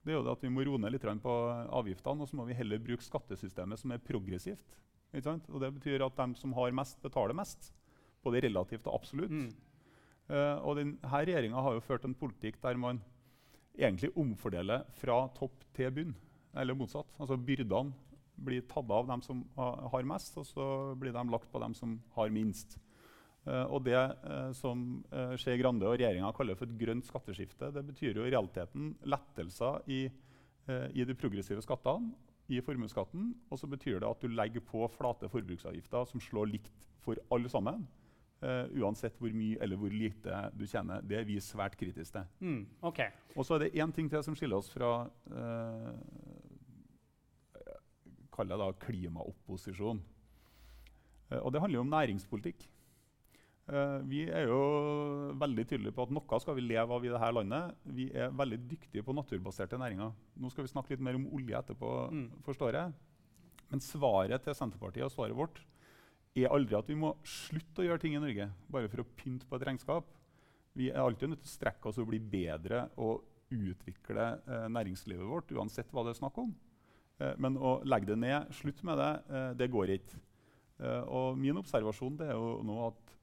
det 0.00 0.12
er 0.14 0.16
jo 0.16 0.32
at 0.32 0.44
vi 0.44 0.50
må 0.52 0.64
roe 0.64 0.80
ned 0.80 0.94
litt 0.94 1.04
på 1.24 1.32
avgiftene, 1.76 2.22
og 2.22 2.30
så 2.30 2.38
må 2.38 2.46
vi 2.48 2.56
heller 2.56 2.80
bruke 2.80 3.04
skattesystemet 3.04 3.80
som 3.80 3.92
er 3.92 4.04
progressivt. 4.04 4.78
Og 5.12 5.58
Det 5.60 5.72
betyr 5.74 6.04
at 6.06 6.16
de 6.16 6.38
som 6.38 6.54
har 6.56 6.72
mest, 6.72 7.00
betaler 7.02 7.36
mest. 7.36 7.72
Både 8.22 8.42
relativt 8.44 8.86
og 8.86 9.00
absolutt. 9.00 9.32
Mm. 9.32 9.50
Uh, 10.30 10.56
og 10.62 10.76
denne 10.78 11.10
regjeringa 11.10 11.62
har 11.64 11.74
jo 11.74 11.82
ført 11.82 12.04
en 12.06 12.14
politikk 12.14 12.60
der 12.62 12.78
man 12.78 13.00
egentlig 13.74 14.12
omfordeler 14.18 14.84
fra 15.00 15.24
topp 15.34 15.64
til 15.74 15.90
bunn. 15.96 16.14
Eller 16.54 16.76
motsatt. 16.78 17.10
Altså 17.18 17.38
Byrdene 17.38 17.92
blir 18.40 18.64
tatt 18.70 18.90
av 18.94 19.08
dem 19.10 19.22
som 19.24 19.42
har 19.58 20.06
mest, 20.06 20.36
og 20.40 20.46
så 20.48 20.66
blir 20.98 21.12
de 21.12 21.24
lagt 21.28 21.50
på 21.52 21.60
dem 21.62 21.74
som 21.76 21.98
har 22.16 22.32
minst. 22.32 22.78
Uh, 23.46 23.64
og 23.72 23.85
det 23.87 23.96
uh, 23.96 24.50
som 24.53 25.00
uh, 25.14 25.37
Skei 25.40 25.57
Grande 25.61 25.87
og 25.88 25.96
regjeringa 25.96 26.33
kaller 26.37 26.59
for 26.59 26.68
et 26.68 26.76
grønt 26.81 27.07
skatteskifte, 27.09 27.70
det 27.72 27.85
betyr 27.88 28.20
jo 28.20 28.26
i 28.26 28.33
realiteten 28.33 28.92
lettelser 29.09 29.81
i, 29.88 30.03
i 30.70 31.03
de 31.09 31.16
progressive 31.18 31.62
skattene 31.64 32.12
i 32.50 32.61
formuesskatten. 32.62 33.33
Og 33.50 33.59
så 33.59 33.66
betyr 33.70 33.98
det 34.03 34.11
at 34.11 34.22
du 34.22 34.29
legger 34.31 34.62
på 34.66 34.85
flate 34.92 35.31
forbruksavgifter 35.33 36.05
som 36.07 36.22
slår 36.22 36.53
likt 36.53 36.85
for 37.03 37.18
alle 37.33 37.50
sammen. 37.50 37.87
Uh, 38.40 38.64
uansett 38.81 39.18
hvor 39.20 39.33
mye 39.37 39.59
eller 39.61 39.76
hvor 39.76 39.92
lite 39.92 40.37
du 40.57 40.64
tjener. 40.64 41.03
Det 41.05 41.18
er 41.18 41.26
vi 41.29 41.37
svært 41.44 41.76
kritiske 41.76 42.14
til. 42.14 42.29
Mm, 42.40 42.62
okay. 42.88 43.11
Og 43.37 43.44
så 43.44 43.59
er 43.59 43.66
det 43.66 43.74
én 43.76 43.92
ting 43.92 44.09
til 44.09 44.22
som 44.24 44.37
skiller 44.37 44.57
oss 44.57 44.70
fra 44.72 45.05
uh, 45.05 45.92
klimaopposisjon. 48.81 50.00
Uh, 51.29 51.40
og 51.42 51.53
det 51.53 51.61
handler 51.61 51.76
jo 51.76 51.85
om 51.85 51.92
næringspolitikk. 51.92 52.64
Uh, 53.70 54.00
vi 54.11 54.24
er 54.26 54.48
jo 54.50 54.61
veldig 55.38 55.64
tydelige 55.70 55.94
på 55.94 56.06
at 56.06 56.12
noe 56.14 56.38
skal 56.42 56.56
vi 56.59 56.64
leve 56.64 56.96
av 56.96 57.04
i 57.06 57.12
dette 57.12 57.30
landet. 57.37 57.76
Vi 57.87 58.09
er 58.11 58.33
veldig 58.35 58.59
dyktige 58.70 59.04
på 59.06 59.14
naturbaserte 59.14 59.78
næringer. 59.78 60.11
Nå 60.42 60.50
skal 60.50 60.66
vi 60.66 60.72
snakke 60.72 60.94
litt 60.94 61.04
mer 61.06 61.18
om 61.18 61.28
olje 61.37 61.59
etterpå, 61.59 61.90
mm. 62.11 62.28
forstår 62.46 62.78
jeg. 62.80 62.94
Men 63.70 63.85
svaret 63.85 64.42
til 64.42 64.56
Senterpartiet 64.59 65.06
og 65.06 65.12
svaret 65.14 65.38
vårt 65.38 65.61
er 66.38 66.50
aldri 66.50 66.76
at 66.78 66.88
vi 66.90 66.98
må 66.98 67.12
slutte 67.26 67.83
å 67.83 67.87
gjøre 67.87 68.02
ting 68.02 68.16
i 68.16 68.22
Norge 68.22 68.48
bare 68.70 68.90
for 68.90 69.02
å 69.02 69.11
pynte 69.18 69.46
på 69.46 69.59
et 69.59 69.66
regnskap. 69.68 70.11
Vi 70.78 70.88
er 70.90 71.02
alltid 71.02 71.33
nødt 71.33 71.42
til 71.44 71.50
å 71.50 71.56
strekke 71.56 71.90
oss 71.90 71.98
og 72.02 72.11
bli 72.11 72.20
bedre 72.22 72.88
og 73.02 73.26
utvikle 73.50 74.26
eh, 74.46 74.66
næringslivet 74.70 75.26
vårt, 75.26 75.50
uansett 75.50 75.90
hva 75.90 76.04
det 76.06 76.14
er 76.14 76.20
snakk 76.20 76.37
om. 76.38 76.52
Eh, 77.20 77.35
men 77.42 77.59
å 77.59 77.78
legge 77.87 78.12
det 78.12 78.18
ned, 78.22 78.52
slutt 78.56 78.83
med 78.87 79.00
det, 79.00 79.11
eh, 79.30 79.48
det 79.59 79.70
går 79.74 79.94
ikke. 79.96 80.20
Eh, 80.80 81.02
og 81.12 81.38
min 81.38 81.59
observasjon 81.61 82.20
er 82.24 82.33
jo 82.33 82.61
nå 82.64 82.76
at 82.87 83.16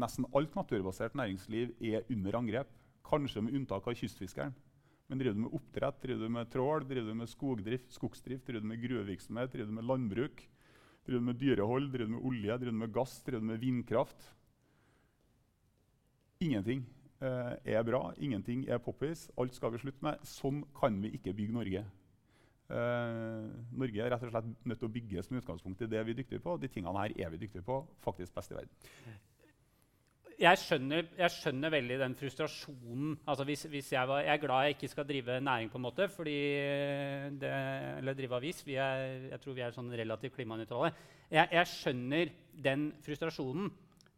nesten 0.00 0.28
alt 0.36 0.56
naturbasert 0.56 1.16
næringsliv 1.18 1.74
er 1.80 2.06
under 2.12 2.40
angrep. 2.40 2.72
Kanskje 3.06 3.42
med 3.44 3.54
unntak 3.58 3.86
av 3.86 3.96
kystfiskeren. 3.96 4.54
Men 5.06 5.20
driver 5.20 5.36
du 5.38 5.44
med 5.44 5.54
oppdrett, 5.54 6.00
driver 6.02 6.26
du 6.26 6.34
med 6.34 6.50
trål, 6.50 6.86
driver 6.88 7.12
du 7.12 7.18
med 7.20 7.30
skogdrift, 7.30 7.92
skogsdrift, 7.94 8.46
driver 8.46 8.64
du 8.64 8.70
med 8.72 8.82
gruvevirksomhet, 8.82 9.52
driver 9.52 9.70
du 9.70 9.76
med 9.76 9.86
landbruk, 9.86 10.42
Driver 11.06 11.20
du 11.20 11.26
med 11.26 11.38
dyrehold, 11.38 11.92
driver 11.92 12.08
du 12.08 12.14
med 12.16 12.24
olje, 12.26 12.56
driver 12.58 12.72
du 12.72 12.78
med 12.78 12.92
gass, 12.92 13.20
driver 13.22 13.40
du 13.40 13.46
med 13.46 13.60
vindkraft? 13.62 14.24
Ingenting 16.42 16.82
eh, 17.20 17.52
er 17.76 17.84
bra, 17.86 18.10
ingenting 18.18 18.64
er 18.68 18.82
poppis. 18.82 19.28
Alt 19.38 19.54
skal 19.54 19.70
vi 19.72 19.78
slutte 19.84 20.02
med. 20.02 20.26
Sånn 20.26 20.64
kan 20.74 20.98
vi 21.04 21.12
ikke 21.14 21.34
bygge 21.38 21.54
Norge. 21.54 21.84
Eh, 22.66 23.46
Norge 23.78 24.02
er 24.02 24.10
rett 24.10 24.26
og 24.26 24.34
slett 24.34 24.50
nødt 24.66 24.82
til 24.82 24.90
å 24.90 24.94
bygges 24.98 25.30
med 25.30 25.44
utgangspunkt 25.44 25.86
i 25.86 25.90
det 25.94 26.02
vi 26.02 26.16
er 26.16 26.20
dyktige 26.24 26.42
på. 26.42 26.58
De 26.58 26.72
tingene 26.74 27.06
her 27.06 27.14
er 27.14 27.30
vi 27.30 27.44
dyktige 27.44 27.62
på. 27.70 27.78
Faktisk 28.02 28.34
best 28.34 28.50
i 28.50 28.58
verden 28.58 29.22
jeg, 30.40 30.60
skjønner, 30.60 31.06
jeg, 31.16 31.32
skjønner, 31.32 31.72
veldig 31.72 31.96
den 32.00 32.16
frustrasjonen. 32.18 33.16
Altså 33.28 33.46
hvis, 33.48 33.64
hvis 33.72 33.90
jeg, 33.94 34.08
var, 34.08 34.20
jeg, 34.24 34.34
er 34.34 34.42
glad 34.42 34.66
jeg 34.66 34.76
ikke 34.76 34.90
skal 34.92 35.08
drive 35.08 35.38
næring, 35.40 35.70
på 35.72 35.80
en 35.80 35.86
måte, 35.86 36.08
det, 37.40 37.52
eller 37.98 38.18
drive 38.18 38.36
avis. 38.36 38.62
Er, 38.68 39.30
jeg 39.30 39.40
tror 39.42 39.56
vi 39.56 39.64
er 39.64 39.76
sånn 39.76 39.90
relativt 39.96 40.36
klimanøytrale. 40.36 40.92
Jeg, 41.30 41.48
jeg, 41.52 41.72
skjønner 41.72 42.32
den 42.68 42.90
frustrasjonen. 43.06 43.72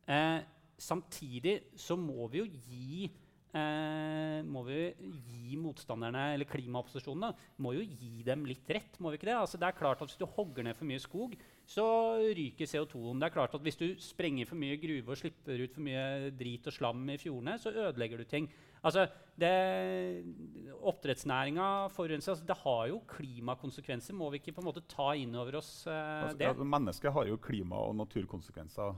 Eh, 0.08 0.40
samtidig 0.78 1.58
så 1.78 1.96
må 1.98 2.26
vi 2.32 2.42
jo 2.42 2.48
gi 2.48 3.08
eh, 3.56 4.40
må 4.46 4.64
vi 4.66 4.80
gi 5.28 5.58
motstanderne, 5.60 6.32
eller 6.34 6.48
klimaopposisjonen, 6.50 7.36
må 7.64 7.74
jo 7.76 7.84
gi 7.84 8.24
dem 8.26 8.46
litt 8.48 8.68
rett. 8.74 8.98
må 8.98 9.12
vi 9.12 9.20
ikke 9.20 9.30
det? 9.30 9.38
Altså, 9.38 9.60
det 9.60 9.68
er 9.68 9.78
klart 9.78 10.02
at 10.02 10.10
Hvis 10.10 10.20
du 10.20 10.26
hogger 10.26 10.66
ned 10.66 10.76
for 10.76 10.88
mye 10.88 11.02
skog, 11.02 11.38
så 11.68 11.84
ryker 12.32 12.64
CO2-en. 12.64 13.18
Det 13.20 13.26
er 13.28 13.34
klart 13.34 13.54
at 13.54 13.60
Hvis 13.60 13.76
du 13.76 13.86
sprenger 14.00 14.48
for 14.48 14.56
mye 14.56 14.78
gruve 14.80 15.12
og 15.12 15.20
slipper 15.20 15.60
ut 15.60 15.74
for 15.74 15.84
mye 15.84 16.30
drit 16.32 16.64
og 16.66 16.72
slam 16.72 17.02
i 17.12 17.18
fjordene, 17.20 17.58
så 17.60 17.72
ødelegger 17.74 18.22
du 18.22 18.24
ting. 18.24 18.48
Altså, 18.80 19.04
Oppdrettsnæringa 20.88 21.88
forurenser. 21.92 22.32
Altså, 22.32 22.46
det 22.48 22.56
har 22.62 22.86
jo 22.88 23.02
klimakonsekvenser. 23.12 24.16
Må 24.16 24.30
vi 24.30 24.40
ikke 24.40 24.56
på 24.56 24.64
en 24.64 24.70
måte 24.70 24.86
ta 24.88 25.12
inn 25.18 25.36
over 25.36 25.60
oss 25.60 25.86
eh, 25.86 26.24
altså, 26.24 26.38
det? 26.40 26.48
Ja, 26.48 26.68
mennesket 26.76 27.12
har 27.12 27.28
jo 27.28 27.36
klima- 27.36 27.84
og 27.84 27.96
naturkonsekvenser 28.00 28.94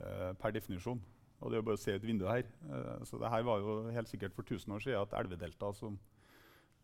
eh, 0.00 0.32
per 0.40 0.56
definisjon. 0.56 1.00
Og 1.40 1.48
det 1.48 1.56
er 1.56 1.62
jo 1.62 1.68
bare 1.70 1.78
å 1.78 1.84
se 1.84 1.94
ut 1.94 2.04
vinduet 2.04 2.40
her. 2.40 2.50
Eh, 2.74 3.04
så 3.06 3.22
det 3.22 3.30
her 3.32 3.46
var 3.46 3.62
jo 3.62 3.76
helt 3.94 4.10
sikkert 4.10 4.34
for 4.34 4.42
1000 4.42 4.74
år 4.74 4.82
siden 4.82 5.04
at 5.04 5.14
elvedelta 5.22 5.70
som 5.78 5.94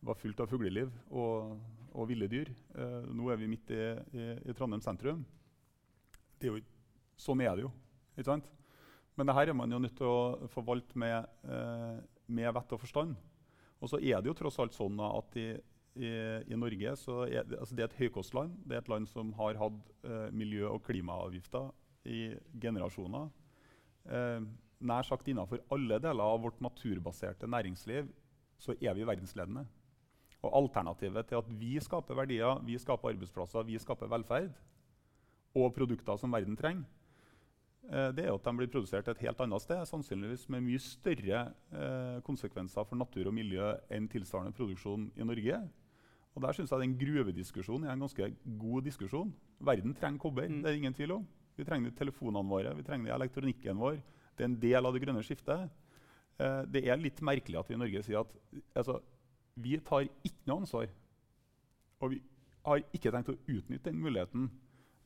var 0.06 0.18
fullt 0.18 0.40
av 0.42 0.50
fugleliv 0.50 0.90
og, 1.10 1.56
og 1.92 2.08
ville 2.10 2.28
dyr. 2.30 2.50
Eh, 2.76 3.06
nå 3.12 3.30
er 3.32 3.40
vi 3.40 3.50
midt 3.50 3.72
i, 3.74 3.82
i, 4.16 4.26
i 4.46 4.56
Trondheim 4.56 4.82
sentrum. 4.84 5.24
Er 6.40 6.50
jo, 6.50 6.60
sånn 7.20 7.42
er 7.44 7.56
det 7.56 7.66
jo. 7.66 7.72
ikke 8.14 8.28
sant? 8.30 8.50
Men 9.16 9.28
det 9.28 9.36
her 9.38 9.50
er 9.50 9.56
man 9.56 9.72
jo 9.72 9.80
nødt 9.80 9.96
til 9.96 10.10
å 10.10 10.50
forvalte 10.52 10.98
med, 11.00 11.30
eh, 11.48 11.96
med 12.28 12.52
vett 12.58 12.76
og 12.76 12.82
forstand. 12.82 13.16
Og 13.80 13.92
så 13.92 14.00
er 14.00 14.20
det 14.20 14.30
jo 14.30 14.36
tross 14.36 14.60
alt 14.62 14.76
sånn 14.76 15.00
at 15.04 15.36
i, 15.40 15.48
i, 15.96 16.12
i 16.52 16.58
Norge 16.58 16.92
er 16.92 17.48
det, 17.48 17.58
altså 17.58 17.76
det, 17.76 17.82
er 17.82 17.90
et 17.90 17.98
høykostland. 18.04 18.54
Det 18.64 18.76
er 18.76 18.84
et 18.84 18.92
land 18.92 19.08
som 19.10 19.32
har 19.40 19.58
hatt 19.60 20.06
miljø- 20.32 20.70
og 20.70 20.84
klimaavgifter 20.86 21.72
i 22.06 22.20
generasjoner 22.62 23.26
eh, 24.10 24.44
nær 24.86 25.06
sagt 25.08 25.28
innenfor 25.30 25.62
alle 25.72 25.98
deler 26.02 26.34
av 26.34 26.42
vårt 26.44 26.60
naturbaserte 26.64 27.48
næringsliv 27.50 28.08
så 28.60 28.74
er 28.80 28.96
vi 28.96 29.06
verdensledende. 29.06 29.66
Og 30.46 30.54
Alternativet 30.62 31.26
til 31.26 31.40
at 31.40 31.48
vi 31.58 31.76
skaper 31.82 32.18
verdier, 32.18 32.60
vi 32.66 32.78
skaper 32.78 33.12
arbeidsplasser, 33.12 33.66
vi 33.66 33.78
skaper 33.82 34.10
velferd 34.10 34.52
og 35.56 35.72
produkter 35.74 36.18
som 36.20 36.34
verden 36.34 36.56
trenger, 36.56 36.84
eh, 37.88 38.10
det 38.12 38.26
er 38.26 38.34
at 38.34 38.44
de 38.44 38.52
blir 38.58 38.70
produsert 38.70 39.08
et 39.08 39.24
helt 39.24 39.40
annet 39.40 39.64
sted, 39.64 39.80
sannsynligvis 39.88 40.48
med 40.52 40.64
mye 40.66 40.82
større 40.82 41.40
eh, 41.72 42.20
konsekvenser 42.26 42.84
for 42.84 43.00
natur 43.00 43.30
og 43.30 43.34
miljø 43.34 43.72
enn 43.90 44.08
tilsvarende 44.12 44.54
produksjon 44.56 45.10
i 45.16 45.26
Norge. 45.26 45.62
Og 46.36 46.42
der 46.44 46.52
synes 46.52 46.70
jeg 46.70 46.80
Den 46.80 46.98
gruvediskusjonen 47.00 47.88
er 47.88 47.94
en 47.94 48.04
ganske 48.04 48.34
god 48.60 48.82
diskusjon. 48.84 49.32
Verden 49.58 49.94
trenger 49.94 50.20
kobber. 50.20 50.48
Mm. 50.48 50.62
det 50.62 50.70
er 50.70 50.76
ingen 50.76 50.94
tvil 50.94 51.12
om. 51.12 51.26
Vi 51.56 51.64
trenger 51.64 51.90
telefonene 51.96 52.48
våre, 52.48 52.76
vi 52.76 52.82
trenger 52.84 53.14
elektronikken 53.14 53.78
vår. 53.80 54.02
Det 54.36 54.44
er 54.44 54.50
en 54.50 54.60
del 54.60 54.86
av 54.86 54.92
det 54.92 55.00
grønne 55.00 55.22
skiftet. 55.24 55.70
Eh, 56.36 56.62
det 56.68 56.84
er 56.84 57.00
litt 57.00 57.22
merkelig 57.24 57.56
at 57.56 57.70
vi 57.70 57.74
i 57.74 57.80
Norge 57.80 58.02
sier 58.04 58.20
at 58.20 58.34
altså, 58.76 59.00
vi 59.56 59.78
tar 59.84 60.06
ikke 60.24 60.48
noe 60.48 60.64
ansvar. 60.64 60.88
Og 62.04 62.12
vi 62.12 62.20
har 62.66 62.82
ikke 62.94 63.12
tenkt 63.14 63.32
å 63.32 63.38
utnytte 63.38 63.90
den 63.90 64.02
muligheten 64.02 64.48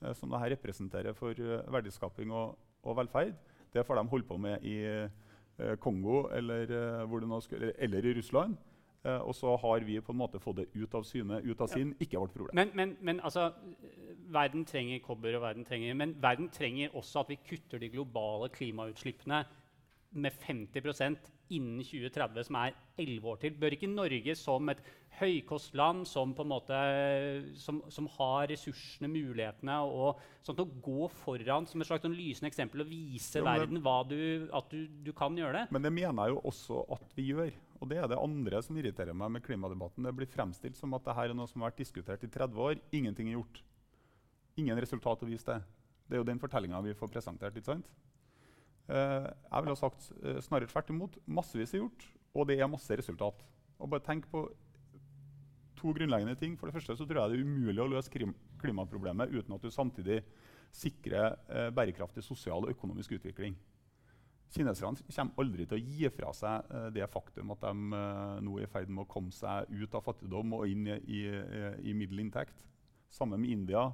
eh, 0.03 0.15
som 0.17 0.33
dette 0.33 0.55
representerer 0.55 1.17
for 1.17 1.37
eh, 1.37 1.67
verdiskaping 1.71 2.33
og, 2.35 2.57
og, 2.83 2.97
velferd. 2.99 3.37
Det 3.71 3.85
får 3.87 4.01
de 4.01 4.11
holde 4.11 4.27
på 4.27 4.39
med 4.43 4.67
i 4.67 4.81
eh, 4.83 5.77
Kongo 5.79 6.25
eller, 6.33 6.73
uh, 7.05 7.39
skulle, 7.45 7.75
eller, 7.79 8.07
i 8.07 8.15
Russland. 8.17 8.57
og 9.05 9.35
så 9.35 9.57
har 9.57 9.81
vi 9.85 10.01
på 10.01 10.13
en 10.13 10.19
måte 10.19 10.39
fått 10.41 10.57
det 10.57 10.67
ut 10.75 10.95
av 10.95 11.05
syne, 11.05 11.41
ut 11.41 11.61
av 11.61 11.69
sinn. 11.69 11.95
Ikke 12.01 12.19
vårt 12.19 12.33
problem. 12.35 12.55
Men, 12.55 12.71
men, 12.75 12.97
men 13.01 13.21
altså, 13.21 13.51
verden 14.33 14.65
trenger 14.65 14.99
kobber, 15.05 15.37
og 15.37 15.43
verden 15.43 15.65
trenger, 15.65 15.95
men 15.95 16.15
verden 16.23 16.49
trenger 16.49 16.97
også 16.97 17.21
at 17.21 17.33
vi 17.33 17.39
kutter 17.49 17.79
de 17.79 17.89
globale 17.93 18.49
klimautslippene 18.53 19.45
med 20.11 20.31
50 20.31 20.81
innen 21.55 21.83
2030, 21.83 22.47
som 22.49 22.59
er 22.61 22.75
11 23.01 23.29
år 23.33 23.39
til. 23.43 23.55
Bør 23.61 23.75
ikke 23.77 23.91
Norge 23.91 24.35
som 24.39 24.71
et 24.73 24.83
høykostland 25.21 26.07
som, 26.09 26.33
måte, 26.49 26.81
som, 27.61 27.81
som 27.93 28.07
har 28.17 28.49
ressursene, 28.53 29.11
mulighetene, 29.11 29.79
og 29.85 30.21
sånn 30.47 30.63
å 30.63 30.69
gå 30.85 31.09
foran 31.21 31.67
som 31.69 31.83
et 31.83 31.91
slags 31.91 32.07
sånn 32.07 32.17
lysende 32.17 32.51
eksempel 32.51 32.85
og 32.85 32.93
vise 32.93 33.41
jo, 33.43 33.47
verden 33.47 33.81
du, 34.11 34.21
at 34.57 34.71
du, 34.73 34.85
du, 35.05 35.11
kan 35.17 35.37
gjøre 35.37 35.59
det? 35.59 35.65
Men 35.75 35.87
det 35.87 35.93
mener 35.97 36.29
jeg 36.29 36.37
jo 36.37 36.45
også 36.53 36.85
at 36.97 37.17
vi 37.19 37.27
gjør. 37.33 37.53
Og 37.81 37.89
det 37.89 37.97
er 37.97 38.09
det 38.13 38.21
andre 38.21 38.61
som 38.65 38.77
irriterer 38.77 39.17
meg 39.17 39.33
med 39.37 39.45
klimadebatten. 39.45 40.05
Det 40.05 40.15
blir 40.17 40.29
fremstilt 40.31 40.77
som 40.77 40.95
at 40.97 41.05
dette 41.07 41.27
er 41.27 41.37
noe 41.37 41.49
som 41.49 41.65
har 41.65 41.73
vært 41.73 41.81
diskutert 41.81 42.25
i 42.27 42.31
30 42.31 42.65
år. 42.67 42.81
Ingenting 42.97 43.31
er 43.31 43.39
gjort 43.39 43.63
ingen 44.61 44.81
resultat 44.81 45.25
å 45.25 45.29
vise 45.29 45.49
til. 45.49 45.65
Det 46.11 46.19
er 46.19 46.23
jo 46.23 46.29
den 46.29 46.41
fortellinga 46.43 46.83
vi 46.85 46.97
får 46.99 47.13
presentert. 47.13 47.57
ikke 47.57 47.73
sant? 47.73 47.89
Uh, 48.91 49.29
jeg 49.31 49.65
ville 49.65 49.79
sagt 49.79 50.11
uh, 50.25 50.41
snarere 50.43 50.71
tvert 50.71 50.91
imot. 50.91 51.17
Massevis 51.31 51.75
er 51.75 51.85
gjort, 51.85 52.05
og 52.35 52.49
det 52.51 52.59
er 52.59 52.71
masse 52.71 52.99
resultat. 52.99 53.45
Og 53.79 53.91
bare 53.93 54.05
tenk 54.05 54.27
på 54.33 54.45
to 55.79 55.95
grunnleggende 55.97 56.37
ting. 56.37 56.57
For 56.59 56.69
det 56.69 56.77
første 56.77 56.97
så 56.99 57.07
tror 57.07 57.23
jeg 57.23 57.33
det 57.33 57.41
er 57.41 57.47
umulig 57.47 57.83
å 57.83 57.91
løse 57.91 58.13
klimaproblemet 58.13 59.33
uten 59.33 59.57
at 59.57 59.65
du 59.65 59.71
samtidig 59.73 60.21
sikrer 60.75 61.39
uh, 61.51 61.69
bærekraftig 61.75 62.25
sosial 62.27 62.67
og 62.67 62.75
økonomisk 62.75 63.17
utvikling. 63.19 63.57
Kineserne 64.51 64.99
kommer 65.07 65.39
aldri 65.39 65.65
til 65.71 65.79
å 65.79 65.85
gi 65.85 66.09
fra 66.11 66.33
seg 66.35 66.73
det 66.91 67.07
faktum 67.07 67.53
at 67.55 67.61
de 67.63 68.01
nå 68.43 68.57
er 68.59 68.65
i 68.65 68.71
ferd 68.73 68.89
med 68.91 69.05
å 69.05 69.11
komme 69.13 69.31
seg 69.31 69.69
ut 69.71 69.95
av 69.95 70.03
fattigdom 70.03 70.57
og 70.57 70.65
inn 70.67 70.89
i, 70.91 70.97
i, 71.07 71.21
i 71.87 71.95
middel 71.95 72.25
inntekt. 72.25 72.65
Sammen 73.15 73.39
med 73.45 73.53
India 73.55 73.85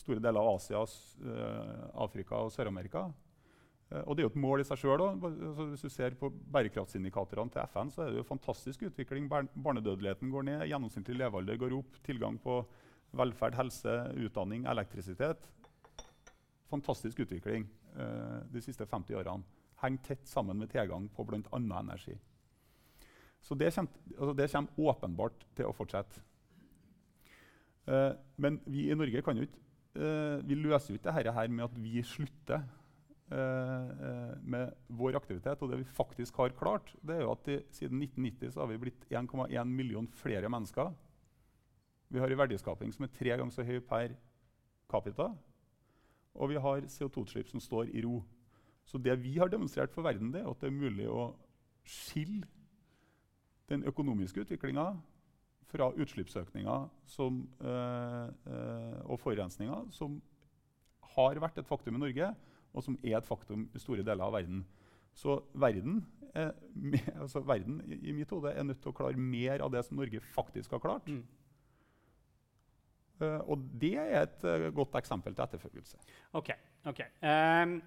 store 0.00 0.22
deler 0.22 0.40
av 0.40 0.56
Asia, 0.56 0.80
eh, 0.80 1.84
Afrika 1.94 2.40
og 2.40 2.52
Sør-Amerika. 2.54 3.08
Eh, 3.90 4.02
og 4.04 4.16
det 4.16 4.22
er 4.22 4.28
jo 4.28 4.32
et 4.32 4.42
mål 4.44 4.62
i 4.62 4.66
seg 4.68 4.82
sjøl. 4.82 5.04
Altså, 5.08 5.66
hvis 5.72 5.84
du 5.86 5.90
ser 5.92 6.16
på 6.20 6.30
bærekraftsindikatorene 6.54 7.54
til 7.54 7.72
FN, 7.74 7.92
så 7.94 8.04
er 8.04 8.12
det 8.12 8.22
jo 8.22 8.28
fantastisk 8.28 8.86
utvikling. 8.90 9.28
Barnedødeligheten 9.30 10.32
går 10.32 10.48
ned, 10.48 10.66
gjennomsnittlig 10.70 11.18
levealder 11.20 11.60
går 11.60 11.76
opp, 11.78 12.00
tilgang 12.06 12.38
på 12.42 12.62
velferd, 13.18 13.58
helse, 13.58 13.96
utdanning, 14.22 14.66
elektrisitet. 14.70 15.48
Fantastisk 16.70 17.24
utvikling 17.24 17.64
uh, 17.96 18.46
de 18.46 18.62
siste 18.62 18.86
50 18.86 19.18
årene. 19.18 19.42
Henger 19.82 20.04
tett 20.06 20.28
sammen 20.30 20.60
med 20.60 20.70
tilgang 20.70 21.08
på 21.10 21.24
bl.a. 21.26 21.58
energi. 21.58 22.14
Så 23.40 23.56
det 23.58 23.72
kommer, 23.74 23.90
altså 24.18 24.34
det 24.36 24.50
kommer 24.52 24.90
åpenbart 24.92 25.46
til 25.56 25.66
å 25.66 25.74
fortsette. 25.74 26.20
Eh, 27.88 28.12
men 28.36 28.60
vi 28.68 28.90
i 28.90 28.96
Norge 28.96 29.22
kan 29.24 29.38
jo 29.38 29.46
ikke, 29.46 29.62
eh, 29.96 30.42
vi 30.46 30.58
løser 30.58 30.92
jo 30.92 30.98
ikke 31.00 31.14
dette 31.16 31.48
med 31.48 31.64
at 31.64 31.78
vi 31.80 32.02
slutter 32.04 32.60
eh, 32.60 32.60
eh, 32.60 32.79
med 33.30 34.72
vår 34.88 35.14
aktivitet. 35.14 35.60
Og 35.62 35.70
det 35.70 35.78
vi 35.82 35.84
faktisk 35.94 36.36
har 36.42 36.54
klart, 36.58 36.90
det 37.06 37.14
er 37.16 37.22
jo 37.22 37.34
at 37.36 37.50
i, 37.52 37.60
siden 37.70 38.02
1990 38.02 38.54
så 38.54 38.64
har 38.64 38.70
vi 38.72 38.80
blitt 38.82 39.04
1,1 39.06 39.70
million 39.70 40.08
flere 40.18 40.50
mennesker. 40.50 40.90
Vi 42.10 42.18
har 42.18 42.32
en 42.32 42.40
verdiskaping 42.40 42.90
som 42.94 43.06
er 43.06 43.12
tre 43.14 43.36
ganger 43.36 43.54
så 43.54 43.66
høy 43.66 43.78
per 43.86 44.16
capita. 44.90 45.28
Og 46.34 46.50
vi 46.50 46.58
har 46.58 46.86
CO2-utslipp 46.90 47.50
som 47.50 47.62
står 47.62 47.92
i 47.94 48.02
ro. 48.02 48.20
Så 48.86 48.98
det 48.98 49.14
vi 49.22 49.36
har 49.38 49.50
demonstrert 49.50 49.92
for 49.94 50.02
verden, 50.02 50.32
det 50.34 50.42
er 50.42 50.50
at 50.50 50.60
det 50.62 50.70
er 50.70 50.80
mulig 50.80 51.06
å 51.10 51.30
skille 51.86 52.48
den 53.70 53.84
økonomiske 53.86 54.42
utviklinga 54.42 54.88
fra 55.70 55.92
utslippsøkninger 55.94 56.88
som, 57.06 57.44
øh, 57.60 58.28
øh, 58.46 59.00
og 59.04 59.20
forurensninger 59.20 59.86
som 59.94 60.18
har 61.14 61.38
vært 61.42 61.58
et 61.58 61.66
faktum 61.66 61.94
i 61.94 62.02
Norge, 62.02 62.34
og 62.74 62.84
som 62.86 62.96
er 63.02 63.18
et 63.18 63.26
faktum 63.26 63.66
i 63.74 63.82
store 63.82 64.04
deler 64.06 64.24
av 64.26 64.34
verden. 64.36 64.64
Så 65.16 65.40
verden, 65.58 66.00
er, 66.34 66.52
altså 67.22 67.42
verden 67.44 67.80
i, 67.86 68.14
mitt 68.14 68.30
hode 68.30 68.52
er 68.54 68.66
nødt 68.66 68.82
til 68.82 68.92
å 68.92 68.96
klare 68.96 69.18
mer 69.18 69.64
av 69.64 69.72
det 69.74 69.84
som 69.86 69.98
Norge 69.98 70.22
faktisk 70.34 70.76
har 70.76 70.82
klart. 70.82 71.08
Mm. 71.10 71.22
Uh, 73.20 73.40
og 73.52 73.64
det 73.80 73.96
er 74.00 74.22
et 74.22 74.44
uh, 74.48 74.70
godt 74.72 74.94
eksempel 74.96 75.34
til 75.36 75.44
etterfølgelse. 75.44 75.98
Ok, 76.38 76.54
ok. 76.88 77.02
Um, 77.20 77.80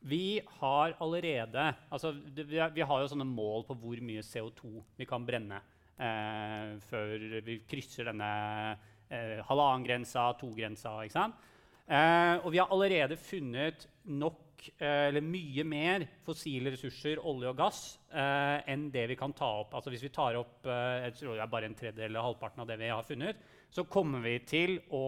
vi 0.00 0.40
har 0.60 0.94
allerede 1.02 1.74
altså, 1.90 2.12
det, 2.12 2.44
vi, 2.50 2.58
har, 2.58 2.70
vi, 2.70 2.84
har, 2.86 3.00
jo 3.00 3.08
sånne 3.10 3.26
mål 3.26 3.64
på 3.66 3.74
hvor 3.80 4.02
mye 4.04 4.22
CO2 4.22 4.70
vi 4.98 5.06
kan 5.08 5.24
brenne 5.26 5.58
uh, 5.98 6.76
før 6.90 7.24
vi 7.46 7.58
krysser 7.66 8.10
denne 8.10 8.28
uh, 8.76 9.38
halvannen-grensa, 9.48 10.28
to-grensa. 10.38 10.98
ikke 11.02 11.16
sant? 11.16 11.47
Og 11.88 12.50
vi 12.52 12.60
har 12.60 12.68
allerede 12.74 13.16
funnet 13.16 13.86
nok, 14.04 14.66
eller 14.82 15.24
mye 15.24 15.64
mer, 15.64 16.04
fossile 16.26 16.74
ressurser, 16.74 17.20
olje 17.24 17.48
og 17.48 17.56
gass, 17.56 17.82
enn 18.12 18.88
det 18.92 19.06
vi 19.08 19.16
kan 19.16 19.32
ta 19.32 19.48
opp. 19.62 19.76
Altså 19.78 19.92
Hvis 19.94 20.02
vi 20.04 20.10
tar 20.12 20.36
opp 20.36 20.66
jeg 20.66 21.14
tror 21.16 21.38
det 21.38 21.44
er 21.44 21.52
bare 21.52 21.70
en 21.70 21.76
tredjedel 21.78 22.10
eller 22.10 22.26
halvparten 22.26 22.64
av 22.64 22.68
det 22.68 22.76
vi 22.82 22.90
har 22.92 23.06
funnet, 23.06 23.40
så 23.70 23.86
kommer 23.88 24.20
vi 24.24 24.34
til 24.48 24.76
å, 24.92 25.04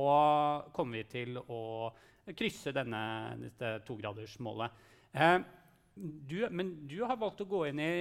vi 0.93 1.05
til 1.11 1.41
å 1.41 1.61
krysse 2.37 2.73
denne, 2.77 3.03
dette 3.41 3.79
togradersmålet. 3.87 4.85
Eh, 5.13 5.39
du, 6.01 6.39
men 6.55 6.73
du 6.89 7.01
har 7.05 7.19
valgt 7.21 7.43
å 7.45 7.49
gå 7.51 7.65
inn 7.69 7.81
i, 7.83 7.95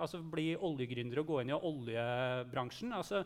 altså 0.00 0.20
bli 0.32 0.52
oljegründer 0.56 1.22
og 1.22 1.30
gå 1.30 1.40
inn 1.42 1.52
i 1.54 1.60
oljebransjen. 1.70 2.92
Altså, 2.96 3.22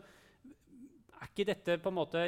er 1.25 1.31
ikke 1.31 1.47
dette 1.49 1.77
på 1.81 1.91
en 1.91 1.97
måte 1.97 2.21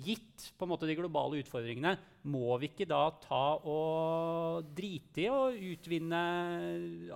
gitt 0.00 0.46
på 0.56 0.64
en 0.64 0.70
måte 0.72 0.88
de 0.88 0.96
globale 0.98 1.40
utfordringene? 1.42 1.94
Må 2.32 2.56
vi 2.60 2.70
ikke 2.70 2.88
da 2.88 3.02
ta 3.22 3.42
og 3.68 4.70
drite 4.76 5.24
i 5.24 5.28
å 5.32 5.50
utvinne 5.52 6.20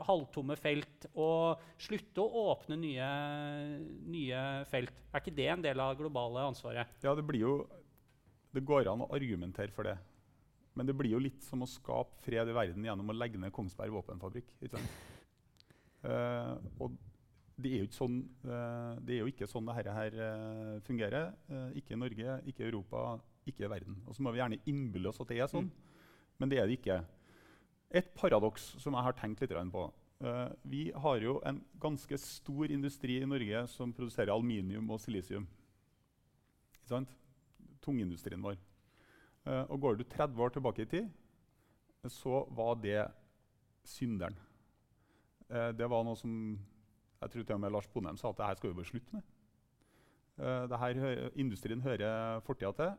halvtomme 0.06 0.56
felt 0.60 1.08
og 1.12 1.62
slutte 1.80 2.24
å 2.24 2.44
åpne 2.52 2.78
nye, 2.80 3.08
nye 4.12 4.42
felt? 4.70 4.92
Er 5.12 5.22
ikke 5.22 5.36
det 5.36 5.48
en 5.52 5.64
del 5.64 5.80
av 5.80 5.94
det 5.94 6.02
globale 6.02 6.44
ansvaret? 6.50 6.98
Ja, 7.04 7.16
det, 7.16 7.24
blir 7.26 7.46
jo, 7.46 7.54
det 8.54 8.64
går 8.66 8.92
an 8.92 9.06
å 9.06 9.12
argumentere 9.14 9.74
for 9.74 9.88
det. 9.88 9.96
Men 10.74 10.88
det 10.88 10.96
blir 10.98 11.14
jo 11.14 11.22
litt 11.22 11.44
som 11.46 11.62
å 11.62 11.70
skape 11.70 12.24
fred 12.24 12.50
i 12.50 12.56
verden 12.56 12.84
gjennom 12.84 13.12
å 13.12 13.16
legge 13.16 13.38
ned 13.40 13.54
Kongsberg 13.54 13.94
våpenfabrikk. 13.94 14.56
Uh, 16.04 16.56
og 16.82 16.96
det 17.54 17.70
er 17.70 17.82
jo 17.82 17.86
ikke 17.86 17.96
sånn, 17.96 18.16
det, 19.06 19.20
ikke 19.30 19.46
sånn 19.46 19.68
dette 19.68 19.92
her, 19.94 20.16
uh, 20.18 20.78
fungerer. 20.86 21.32
ikke 21.78 21.94
i 21.94 21.98
Norge, 22.00 22.38
ikke 22.50 22.64
i 22.64 22.66
Europa, 22.66 23.02
ikke 23.46 23.66
i 23.66 23.70
verden. 23.70 24.00
Og 24.08 24.16
så 24.16 24.24
må 24.24 24.32
vi 24.34 24.40
gjerne 24.40 24.62
innbille 24.70 25.10
oss 25.10 25.20
at 25.22 25.30
det 25.30 25.38
er 25.38 25.50
sånn, 25.50 25.68
mm. 25.68 26.00
men 26.42 26.50
det 26.50 26.58
er 26.58 26.66
det 26.66 26.80
ikke. 26.80 26.98
Et 27.94 28.08
paradoks 28.18 28.72
som 28.82 28.96
jeg 28.96 29.06
har 29.06 29.14
tenkt 29.14 29.44
litt 29.44 29.54
på. 29.70 29.84
vi 30.64 30.90
har 30.90 31.18
jo 31.22 31.40
en 31.46 31.60
ganske 31.78 32.18
stor 32.18 32.70
industri 32.70 33.20
i 33.20 33.26
Norge 33.26 33.66
som 33.68 33.92
produserer 33.92 34.32
aluminium 34.32 34.90
og 34.90 35.00
silisium. 35.00 35.46
Tungindustrien 37.84 38.42
vår. 38.42 38.56
Og 39.68 39.80
Går 39.80 39.96
du 39.96 40.04
30 40.04 40.42
år 40.42 40.48
tilbake 40.48 40.82
i 40.82 40.86
tid, 40.86 41.08
så 42.08 42.48
var 42.50 42.74
det 42.82 43.06
synderen. 43.84 44.34
Det 45.48 45.86
var 45.90 46.04
noe 46.04 46.16
som 46.16 46.58
jeg 47.24 47.32
tror 47.32 47.48
til 47.48 47.56
og 47.56 47.64
med 47.64 47.74
Lars 47.74 47.88
Bonheim 47.92 48.20
sa 48.20 48.30
at 48.30 48.38
det 48.38 48.50
her 48.50 48.60
skal 48.60 48.70
vi 48.70 48.78
bare 48.78 48.90
slutte 48.90 49.16
med. 49.16 49.32
Uh, 50.34 50.76
her, 50.80 51.28
industrien 51.40 51.82
hører 51.82 52.40
fortida 52.46 52.72
til, 52.78 52.94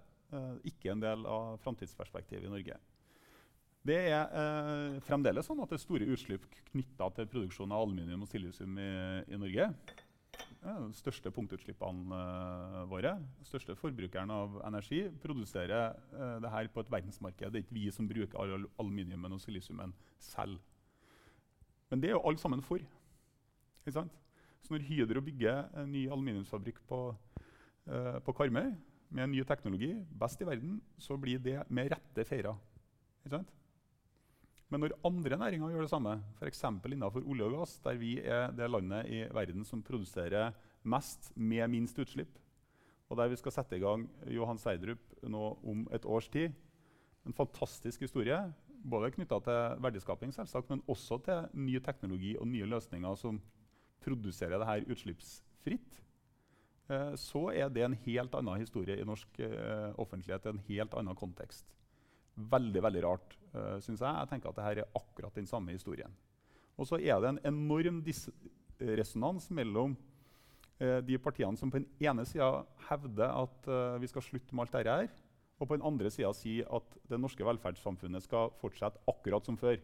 ikke 0.68 0.90
en 0.92 1.02
del 1.04 1.26
av 1.30 1.60
framtidsperspektivet 1.64 2.48
i 2.48 2.52
Norge. 2.52 2.78
Det 3.86 4.00
er 4.10 4.98
fremdeles 5.06 5.46
sånn 5.46 5.62
at 5.62 5.70
det 5.70 5.78
er 5.78 5.84
store 5.84 6.08
utslipp 6.10 6.48
knytta 6.72 7.12
til 7.14 7.28
produksjon 7.30 7.72
av 7.72 7.84
aluminium 7.86 8.26
og 8.26 8.32
silisium 8.32 8.80
i, 8.82 8.90
i 9.30 9.38
Norge 9.38 9.70
de 10.66 10.98
største 10.98 11.32
punktutslippene 11.34 12.18
uh, 12.18 12.84
våre. 12.90 13.16
De 13.40 13.48
største 13.48 13.76
forbrukeren 13.78 14.32
av 14.34 14.60
energi 14.68 15.04
produserer 15.22 15.96
uh, 16.16 16.38
det 16.44 16.52
her 16.52 16.70
på 16.74 16.82
et 16.82 16.92
verdensmarked. 16.92 17.52
Det 17.52 17.60
er 17.60 17.66
ikke 17.66 17.78
vi 17.78 17.88
som 17.94 18.10
bruker 18.10 18.42
al 18.42 18.68
aluminiumen 18.82 19.38
og 19.38 19.42
silisiumen 19.44 19.94
selv. 20.20 20.58
Men 21.92 22.02
det 22.02 22.10
er 22.10 22.18
jo 22.18 22.24
alle 22.26 22.42
sammen 22.42 22.64
for. 22.66 22.82
Så 23.94 24.74
når 24.74 24.86
Hydro 24.88 25.22
bygger 25.22 25.68
en 25.78 25.92
ny 25.94 26.08
aluminiumsfabrikk 26.10 26.80
på, 26.90 27.00
eh, 27.88 28.20
på 28.26 28.34
Karmøy 28.34 28.74
med 29.10 29.30
ny 29.30 29.44
teknologi, 29.46 29.92
best 30.10 30.42
i 30.42 30.48
verden, 30.48 30.82
så 30.98 31.18
blir 31.18 31.40
det 31.40 31.60
med 31.70 31.92
rette 31.94 32.26
feira. 32.26 32.56
Men 34.70 34.82
når 34.82 34.96
andre 35.06 35.38
næringer 35.38 35.70
gjør 35.70 35.86
det 35.86 35.90
samme, 35.90 36.16
f.eks. 36.40 36.64
innenfor 36.64 37.24
olje 37.30 37.46
og 37.46 37.60
gass, 37.60 37.78
der 37.80 37.98
vi 38.02 38.20
er 38.20 38.52
det 38.52 38.70
landet 38.70 39.06
i 39.06 39.22
verden 39.34 39.66
som 39.66 39.84
produserer 39.84 40.54
mest 40.84 41.32
med 41.36 41.68
minst 41.70 42.00
utslipp, 42.00 42.40
og 43.10 43.18
der 43.18 43.30
vi 43.30 43.38
skal 43.38 43.54
sette 43.54 43.78
i 43.78 43.84
gang 43.84 44.08
Johan 44.34 44.58
Sverdrup 44.58 45.14
nå 45.22 45.60
om 45.64 45.88
et 45.94 46.06
års 46.06 46.30
tid 46.30 46.54
En 47.26 47.34
fantastisk 47.34 48.02
historie, 48.02 48.38
både 48.86 49.10
knytta 49.16 49.40
til 49.42 49.80
verdiskaping, 49.82 50.34
selvsagt, 50.34 50.70
men 50.70 50.84
også 50.88 51.18
til 51.26 51.48
ny 51.58 51.80
teknologi 51.82 52.36
og 52.38 52.46
nye 52.48 52.68
løsninger 52.70 53.16
som 53.18 53.40
produserer 54.04 54.60
det 54.60 54.68
her 54.70 54.90
utslippsfritt. 54.92 56.02
Eh, 56.90 57.14
så 57.18 57.48
er 57.54 57.72
det 57.74 57.86
en 57.86 57.98
helt 58.06 58.36
annen 58.38 58.62
historie 58.62 59.00
i 59.00 59.08
norsk 59.08 59.40
eh, 59.40 59.92
offentlighet, 60.02 60.46
en 60.46 60.62
helt 60.68 60.94
annen 60.98 61.18
kontekst. 61.18 61.66
Veldig 62.36 62.84
veldig 62.84 63.04
rart, 63.06 63.38
eh, 63.54 63.78
syns 63.80 64.04
jeg. 64.04 64.12
Jeg 64.12 64.32
tenker 64.32 64.52
at 64.52 64.60
dette 64.60 64.84
er 64.84 65.00
akkurat 65.00 65.38
den 65.40 65.50
samme 65.50 65.74
historien. 65.74 66.14
Og 66.76 66.90
så 66.90 67.00
er 67.00 67.22
det 67.24 67.32
en 67.32 67.44
enorm 67.48 68.04
resonans 68.80 69.48
mellom 69.56 69.96
eh, 70.80 71.00
de 71.06 71.18
partiene 71.22 71.58
som 71.58 71.72
på 71.72 71.80
den 71.80 71.88
ene 72.04 72.26
sida 72.28 72.66
hevder 72.90 73.32
at 73.32 73.70
uh, 73.72 74.02
vi 74.02 74.10
skal 74.12 74.26
slutte 74.26 74.56
med 74.56 74.66
alt 74.66 74.76
dette 74.76 74.98
her, 75.00 75.12
og 75.56 75.70
på 75.70 75.78
den 75.78 75.88
andre 75.88 76.12
sida 76.12 76.34
sier 76.36 76.68
at 76.76 76.98
det 77.08 77.20
norske 77.22 77.46
velferdssamfunnet 77.48 78.26
skal 78.26 78.52
fortsette 78.60 79.00
akkurat 79.08 79.48
som 79.48 79.58
før. 79.58 79.80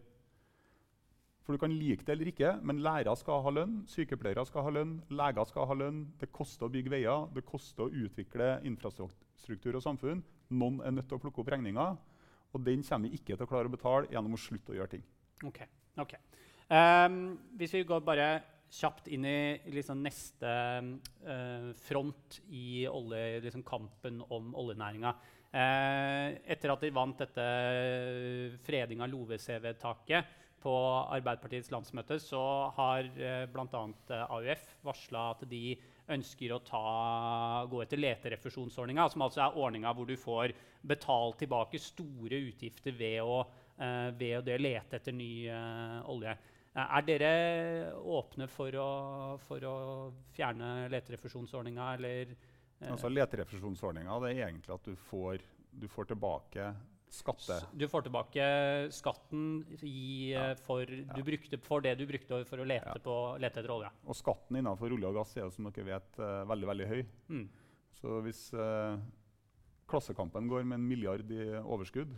For 1.45 1.57
Du 1.57 1.61
kan 1.61 1.73
like 1.73 2.05
det 2.05 2.13
eller 2.13 2.29
ikke, 2.29 2.51
men 2.61 2.83
lærere 2.85 3.15
skal 3.17 3.41
ha 3.41 3.53
lønn, 3.53 3.81
sykepleiere 3.89 4.45
skal 4.45 4.67
ha 4.67 4.73
lønn, 4.75 4.99
leger 5.09 5.47
skal 5.49 5.65
ha 5.67 5.77
lønn. 5.77 6.03
Det 6.21 6.29
koster 6.31 6.67
å 6.67 6.73
bygge 6.73 6.93
veier, 6.93 7.25
det 7.33 7.45
koster 7.47 7.87
å 7.87 7.89
utvikle 8.03 8.59
infrastruktur 8.69 9.79
og 9.79 9.83
samfunn. 9.83 10.21
Noen 10.53 10.81
er 10.85 10.93
nødt 10.93 11.09
til 11.09 11.17
å 11.17 11.23
plukke 11.23 11.41
opp 11.41 11.49
regninga. 11.49 11.87
Og 12.51 12.65
den 12.65 12.83
kommer 12.85 13.09
vi 13.09 13.17
ikke 13.17 13.33
til 13.33 13.47
å 13.47 13.49
klare 13.49 13.71
å 13.71 13.73
betale 13.73 14.11
gjennom 14.11 14.35
å 14.35 14.41
slutte 14.41 14.73
å 14.73 14.77
gjøre 14.77 14.93
ting. 14.97 15.03
Ok, 15.47 15.61
ok. 16.03 16.17
Um, 16.71 17.21
hvis 17.57 17.73
vi 17.73 17.85
går 17.87 18.03
bare 18.05 18.27
kjapt 18.71 19.09
inn 19.11 19.25
i 19.27 19.39
liksom 19.73 19.99
neste 20.03 20.47
uh, 20.47 21.71
front 21.87 22.37
i 22.55 22.85
olje, 22.87 23.41
liksom 23.43 23.65
kampen 23.67 24.21
om 24.29 24.53
oljenæringa. 24.61 25.15
Uh, 25.51 26.37
etter 26.47 26.71
at 26.71 26.85
de 26.85 26.93
vant 26.95 27.17
dette 27.19 27.47
freding 28.63 29.01
av 29.03 29.11
LoVC-vedtaket 29.11 30.37
på 30.61 30.73
Arbeiderpartiets 31.11 31.71
landsmøte, 31.73 32.19
så 32.21 32.41
har 32.77 33.07
uh, 33.17 33.45
bl.a. 33.51 33.81
AUF 34.27 34.67
varsla 34.85 35.25
at 35.33 35.45
de 35.49 35.75
ønsker 36.11 36.53
å 36.53 36.61
ta, 36.65 36.83
gå 37.71 37.81
etter 37.83 38.01
leterefusjonsordninga, 38.01 39.07
som 39.11 39.25
altså 39.25 39.45
er 39.45 39.59
ordninga 39.61 39.93
hvor 39.95 40.09
du 40.09 40.15
får 40.19 40.53
betalt 40.87 41.39
tilbake 41.43 41.79
store 41.81 42.41
utgifter 42.51 42.95
ved 42.97 43.19
å, 43.23 43.41
uh, 43.81 44.09
ved 44.17 44.41
å 44.41 44.61
lete 44.61 44.99
etter 44.99 45.15
ny 45.15 45.33
uh, 45.49 46.01
olje. 46.11 46.35
Er 46.71 47.03
dere 47.03 47.31
åpne 47.99 48.45
for 48.47 48.75
å, 48.79 48.91
for 49.43 49.65
å 49.67 49.75
fjerne 50.31 50.87
leterefusjonsordninga, 50.93 51.87
eller? 51.97 52.31
Altså, 52.87 53.11
leterefusjonsordninga 53.11 54.15
er 54.29 54.45
egentlig 54.47 54.71
at 54.77 54.87
du 54.87 54.95
får, 55.09 55.43
du 55.75 55.89
får 55.91 56.13
tilbake 56.13 56.69
Skatte. 57.11 57.57
Du 57.75 57.83
får 57.91 58.05
tilbake 58.05 58.43
skatten 58.95 59.65
i, 59.83 60.31
ja. 60.31 60.53
for, 60.63 60.87
ja. 60.87 61.23
brukte, 61.27 61.57
for, 61.59 61.83
det 61.83 61.97
du 61.99 62.05
brukte 62.07 62.39
for 62.47 62.63
å 62.63 62.67
lete, 62.67 62.93
ja. 62.95 63.03
på, 63.03 63.15
lete, 63.35 63.59
etter 63.59 63.73
olje. 63.73 63.89
Og 64.07 64.15
skatten 64.15 64.61
innenfor 64.61 64.95
olje 64.95 65.09
og 65.09 65.19
gass 65.19 65.35
er 65.35 65.43
jo 65.43 65.51
som 65.51 65.67
dere 65.67 65.89
vet 65.89 66.21
uh, 66.23 66.45
veldig 66.47 66.69
veldig 66.71 66.87
høy. 66.87 67.01
Mm. 67.33 67.49
Så 68.01 68.21
hvis 68.25 68.39
eh, 68.57 69.01
Klassekampen 69.91 70.47
går 70.49 70.63
med 70.65 70.79
en 70.79 70.87
milliard 70.87 71.33
i 71.35 71.43
overskudd, 71.59 72.15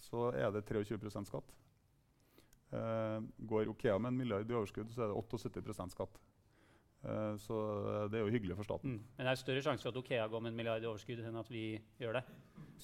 så 0.00 0.30
er 0.38 0.54
det 0.54 0.64
23 0.70 1.10
skatt. 1.28 1.50
Eh, 2.74 3.18
går 3.50 3.68
Okea 3.74 3.98
med 3.98 4.14
en 4.14 4.22
milliard 4.22 4.50
i 4.50 4.56
overskudd, 4.56 4.94
så 4.94 5.04
er 5.04 5.12
det 5.12 5.18
78% 5.18 5.92
skatt. 5.92 6.20
Eh, 7.04 7.34
så 7.36 7.56
det 8.10 8.18
er 8.18 8.24
jo 8.24 8.32
hyggelig 8.32 8.56
for 8.56 8.64
staten. 8.68 8.96
Mm. 8.96 9.02
Men 9.18 9.26
det 9.26 9.32
er 9.34 9.40
større 9.40 9.62
sjanse 9.66 9.84
for 9.84 9.92
at 9.92 10.00
Okea 10.00 10.26
går 10.32 10.40
med 10.44 10.52
en 10.52 10.56
milliard 10.56 10.82
i 10.84 10.88
overskudd 10.88 11.20
enn 11.20 11.36
at 11.40 11.50
vi 11.52 11.66
gjør 12.00 12.18
det. 12.20 12.24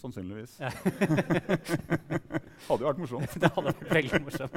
Sannsynligvis. 0.00 0.58
Ja. 0.60 0.70
hadde 2.68 2.84
jo 2.84 2.90
vært 2.90 3.00
morsomt. 3.00 3.34
det 3.42 3.50
hadde 3.54 3.72
vært 3.72 3.90
veldig 3.96 4.20
morsomt. 4.26 4.54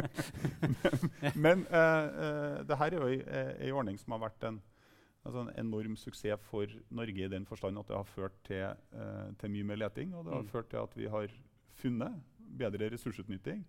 Men 1.44 1.54
men 1.54 1.66
uh, 1.72 1.78
uh, 1.78 2.60
det 2.68 2.78
her 2.80 2.94
er 2.94 3.00
jo 3.00 3.10
ei 3.64 3.72
ordning 3.74 3.98
som 4.02 4.16
har 4.16 4.24
vært 4.26 4.46
en, 4.50 4.60
altså 5.24 5.46
en, 5.46 5.52
enorm 5.64 5.96
suksess 6.00 6.42
for 6.50 6.70
Norge 6.94 7.26
i 7.26 7.32
den 7.32 7.46
forstand 7.50 7.80
at 7.80 7.90
det 7.90 7.98
har 7.98 8.10
ført 8.10 8.36
til, 8.48 8.66
uh, 8.98 9.30
til 9.40 9.54
mye 9.54 9.70
mer 9.72 9.82
leting. 9.86 10.14
Og 10.16 10.26
det 10.28 10.34
har 10.36 10.44
Mm. 10.44 10.52
ført 10.52 10.70
til 10.70 10.84
at 10.84 10.98
vi 10.98 11.08
har 11.08 11.32
funnet 11.80 12.20
bedre 12.60 12.92
ressursutnytting. 12.94 13.64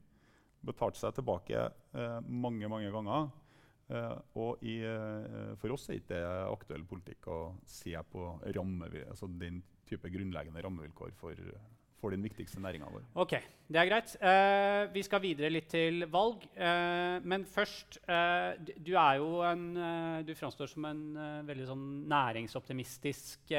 Betalt 0.64 0.97
seg 0.97 1.12
tilbake 1.16 1.59
eh, 1.61 2.20
mange, 2.24 2.68
mange 2.68 2.90
ganger. 2.92 3.26
Eh, 3.95 4.16
og 4.40 4.64
i, 4.66 4.80
eh, 4.82 5.55
for 5.61 5.74
oss 5.74 5.88
er 5.88 6.01
ikke 6.01 6.16
det 6.16 6.24
aktuell 6.49 6.88
politikk 6.88 7.30
å 7.30 7.38
se 7.68 7.95
på 8.11 8.26
rammevi- 8.57 9.07
altså 9.09 9.28
den 9.30 9.62
type 9.88 10.11
grunnleggende 10.11 10.62
rammevilkår 10.64 11.12
for, 11.18 11.38
for 12.01 12.14
den 12.14 12.24
viktigste 12.24 12.62
næringa 12.62 12.88
vår. 12.90 13.05
Ok, 13.20 13.34
det 13.68 13.80
er 13.80 13.88
greit. 13.90 14.14
Uh, 14.16 14.88
vi 14.95 15.03
skal 15.05 15.20
videre 15.20 15.53
litt 15.53 15.68
til 15.72 16.07
valg. 16.11 16.47
Uh, 16.57 17.20
men 17.22 17.45
først 17.45 17.99
uh, 18.09 18.57
du, 18.64 18.95
er 18.97 19.20
jo 19.20 19.42
en 19.45 19.66
Du 20.24 20.32
framstår 20.34 20.72
som 20.72 20.88
en 20.88 21.05
veldig 21.47 21.68
sånn 21.68 21.84
næringsoptimistisk 22.09 23.53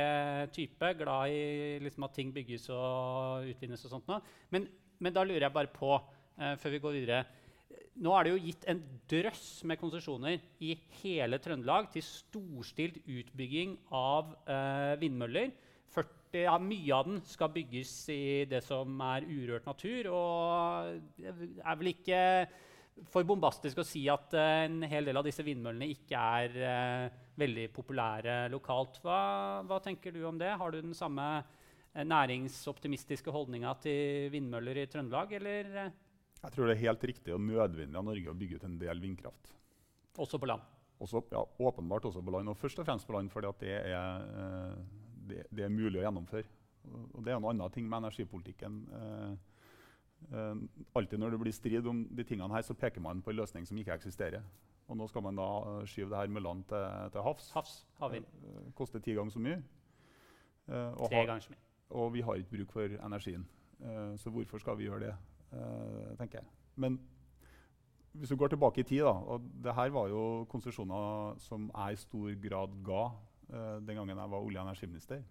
type. 0.58 0.92
Glad 0.98 1.30
i 1.30 1.80
liksom, 1.86 2.10
at 2.10 2.18
ting 2.18 2.34
bygges 2.34 2.68
og 2.74 3.46
utvinnes 3.54 3.86
og 3.86 3.96
sånt 3.96 4.10
noe. 4.10 4.22
Men, 4.50 4.68
men 4.98 5.14
da 5.14 5.24
lurer 5.24 5.46
jeg 5.46 5.58
bare 5.62 5.74
på, 5.74 5.94
før 6.36 6.74
vi 6.74 6.82
går 6.84 6.98
videre 6.98 7.24
Nå 7.96 8.12
er 8.12 8.26
det 8.28 8.32
jo 8.34 8.44
gitt 8.44 8.66
en 8.68 8.82
drøss 9.08 9.64
med 9.70 9.80
konsesjoner 9.80 10.42
i 10.60 10.74
hele 11.00 11.40
Trøndelag 11.40 11.88
til 11.94 12.04
storstilt 12.04 12.98
utbygging 13.08 13.78
av 13.96 14.34
eh, 14.52 14.96
vindmøller. 15.00 15.54
40, 15.96 16.42
ja, 16.44 16.58
mye 16.60 16.98
av 16.98 17.08
den 17.08 17.22
skal 17.24 17.54
bygges 17.56 17.94
i 18.12 18.44
det 18.52 18.60
som 18.66 19.00
er 19.06 19.28
urørt 19.30 19.70
natur. 19.70 20.12
Og 20.12 21.00
det 21.16 21.32
er 21.64 21.80
vel 21.80 21.94
ikke 21.94 22.22
for 23.12 23.28
bombastisk 23.28 23.80
å 23.80 23.88
si 23.88 24.04
at 24.12 24.36
eh, 24.36 24.66
en 24.68 24.84
hel 24.92 25.08
del 25.08 25.20
av 25.20 25.28
disse 25.28 25.44
vindmøllene 25.48 25.88
ikke 25.96 26.28
er 26.42 26.62
eh, 26.68 27.20
veldig 27.40 27.70
populære 27.76 28.40
lokalt. 28.52 29.00
Hva, 29.04 29.20
hva 29.68 29.80
tenker 29.84 30.12
du 30.12 30.26
om 30.28 30.40
det? 30.40 30.52
Har 30.60 30.76
du 30.76 30.82
den 30.82 30.96
samme 30.98 31.30
eh, 31.40 32.04
næringsoptimistiske 32.04 33.32
holdninga 33.32 33.72
til 33.88 34.34
vindmøller 34.36 34.84
i 34.84 34.90
Trøndelag, 34.92 35.40
eller 35.40 35.78
eh, 35.86 35.96
Jeg 36.44 36.54
tror 36.54 36.70
det 36.70 36.76
er 36.76 36.84
helt 36.84 37.04
riktig 37.10 37.34
og 37.34 37.42
nødvendig 37.42 37.98
av 37.98 38.06
Norge 38.06 38.32
å 38.32 38.38
bygge 38.38 38.60
ut 38.60 38.68
en 38.68 38.78
del 38.80 39.02
vindkraft. 39.02 39.54
også 40.18 40.40
på 40.40 40.46
land? 40.46 40.62
Også, 41.00 41.22
ja, 41.32 41.42
åpenbart 41.60 42.06
også 42.06 42.22
på 42.24 42.32
land, 42.32 42.50
og 42.50 42.58
først 42.58 42.80
og 42.80 42.86
fremst 42.88 43.08
på 43.08 43.16
land 43.16 43.32
fordi 43.32 43.48
at 43.48 43.60
det 43.60 43.74
er, 43.74 44.22
eh, 44.44 44.78
det, 45.30 45.42
det 45.52 45.66
er 45.66 45.74
mulig 45.74 46.00
å 46.00 46.06
gjennomføre. 46.06 46.48
Og, 46.86 47.20
det 47.26 47.34
er 47.34 47.40
en 47.40 47.50
annen 47.50 47.74
ting 47.74 47.90
med 47.90 48.06
energipolitikken. 48.06 48.78
Eh, 49.00 49.34
eh, 50.32 50.62
alltid 50.96 51.20
når 51.20 51.36
det 51.36 51.42
blir 51.42 51.58
strid 51.58 51.90
om 51.92 52.06
de 52.16 52.24
tingene 52.24 52.54
her, 52.54 52.64
så 52.64 52.78
peker 52.78 53.04
man 53.04 53.26
på 53.26 53.34
en 53.34 53.42
løsning 53.42 53.68
som 53.68 53.82
ikke 53.82 53.98
eksisterer. 53.98 54.46
Og 54.88 55.00
nå 55.00 55.10
skal 55.10 55.26
man 55.26 55.36
da 55.42 55.50
skyve 55.90 56.12
det 56.14 56.22
her 56.22 56.32
med 56.32 56.46
land 56.46 56.64
til, 56.70 56.88
til 57.12 57.26
havs. 57.26 57.50
Havs? 57.58 57.78
Havvind? 58.00 58.28
Koster 58.78 59.02
ti 59.02 59.18
ganger 59.18 59.34
så 59.34 59.42
mye. 59.42 59.62
Tre 60.70 61.24
ganger 61.26 61.42
så 61.42 61.56
mye. 61.56 61.64
og 61.90 62.14
vi 62.14 62.22
har 62.22 62.38
ikke 62.38 62.58
bruk 62.58 62.76
for 62.78 62.94
energien. 63.08 63.48
Så 64.22 64.30
hvorfor 64.30 64.62
skal 64.62 64.78
vi 64.78 64.86
gjøre 64.86 65.08
det, 65.08 65.16
tenker 66.20 66.42
jeg. 66.42 66.50
Men 66.76 66.98
hvis 68.16 68.32
du 68.32 68.38
går 68.40 68.54
tilbake 68.54 68.82
i 68.82 68.88
tid, 68.88 69.04
da, 69.04 69.12
og 69.12 69.48
det 69.64 69.74
her 69.76 69.92
var 69.94 70.08
jo 70.12 70.46
konsesjoner 70.52 71.40
som 71.44 71.68
jeg 71.68 71.96
i 71.96 72.00
stor 72.00 72.38
grad 72.46 72.78
ga 72.86 73.02
eh, 73.10 73.80
den 73.84 74.00
gangen 74.00 74.22
jeg 74.22 74.32
var 74.32 74.46
olje- 74.46 74.62
og 74.62 74.70
energiminister. 74.70 75.24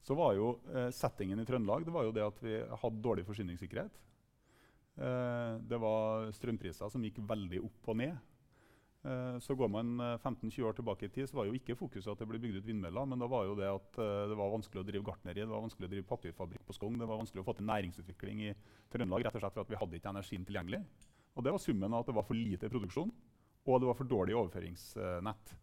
Så 0.00 0.16
var 0.16 0.34
jo 0.38 0.52
eh, 0.70 0.90
settingen 0.94 1.42
i 1.42 1.46
Trøndelag 1.48 1.84
det 1.84 1.94
var 1.94 2.06
jo 2.06 2.14
det 2.14 2.24
at 2.24 2.38
vi 2.44 2.54
hadde 2.82 3.02
dårlig 3.02 3.26
forsyningssikkerhet. 3.26 3.98
Eh, 5.00 5.54
det 5.72 5.80
var 5.82 6.30
strømpriser 6.38 6.92
som 6.92 7.04
gikk 7.04 7.20
veldig 7.26 7.64
opp 7.66 7.90
og 7.92 7.98
ned. 7.98 8.29
Eh, 9.00 9.38
så 9.40 9.54
går 9.56 9.70
man 9.72 9.94
eh, 10.00 10.16
15-20 10.18 10.66
år 10.68 10.74
tilbake 10.76 11.06
i 11.06 11.12
tid, 11.12 11.28
så 11.28 11.38
var 11.38 11.46
jo 11.48 11.56
ikke 11.56 11.76
fokuset 11.78 12.10
at 12.12 12.20
det 12.20 12.26
ble 12.28 12.40
bygd 12.42 12.58
ut 12.60 12.66
vindmøller, 12.66 13.06
men 13.08 13.22
da 13.22 13.28
var 13.32 13.46
jo 13.48 13.54
det 13.56 13.70
at 13.72 14.00
eh, 14.02 14.26
det 14.28 14.36
var 14.36 14.52
vanskelig 14.52 14.82
å 14.82 14.88
drive 14.90 15.06
gartneri, 15.06 15.40
det 15.40 15.48
var 15.48 15.64
vanskelig 15.64 15.88
å 15.88 15.92
drive 15.94 16.08
papirfabrikk 16.10 16.66
på 16.68 16.76
Skogn, 16.76 16.98
det 17.00 17.08
var 17.08 17.22
vanskelig 17.22 17.40
å 17.40 17.46
få 17.46 17.56
til 17.56 17.68
næringsutvikling 17.70 18.44
i 18.44 18.52
Trøndelag 18.92 19.24
rett 19.24 19.38
og 19.38 19.44
slett 19.46 19.56
for 19.56 19.64
at 19.64 19.72
vi 19.72 19.80
hadde 19.80 20.00
ikke 20.00 20.12
energien 20.12 20.44
tilgjengelig. 20.44 20.82
Og 21.32 21.46
det 21.46 21.56
var 21.56 21.64
summen 21.64 21.96
av 21.96 22.04
at 22.04 22.12
det 22.12 22.18
var 22.18 22.28
for 22.28 22.36
lite 22.36 22.68
produksjon, 22.68 23.16
og 23.64 23.80
det 23.80 23.88
var 23.88 23.96
for 23.96 24.12
dårlig 24.12 24.36
overføringsnett. 24.36 25.56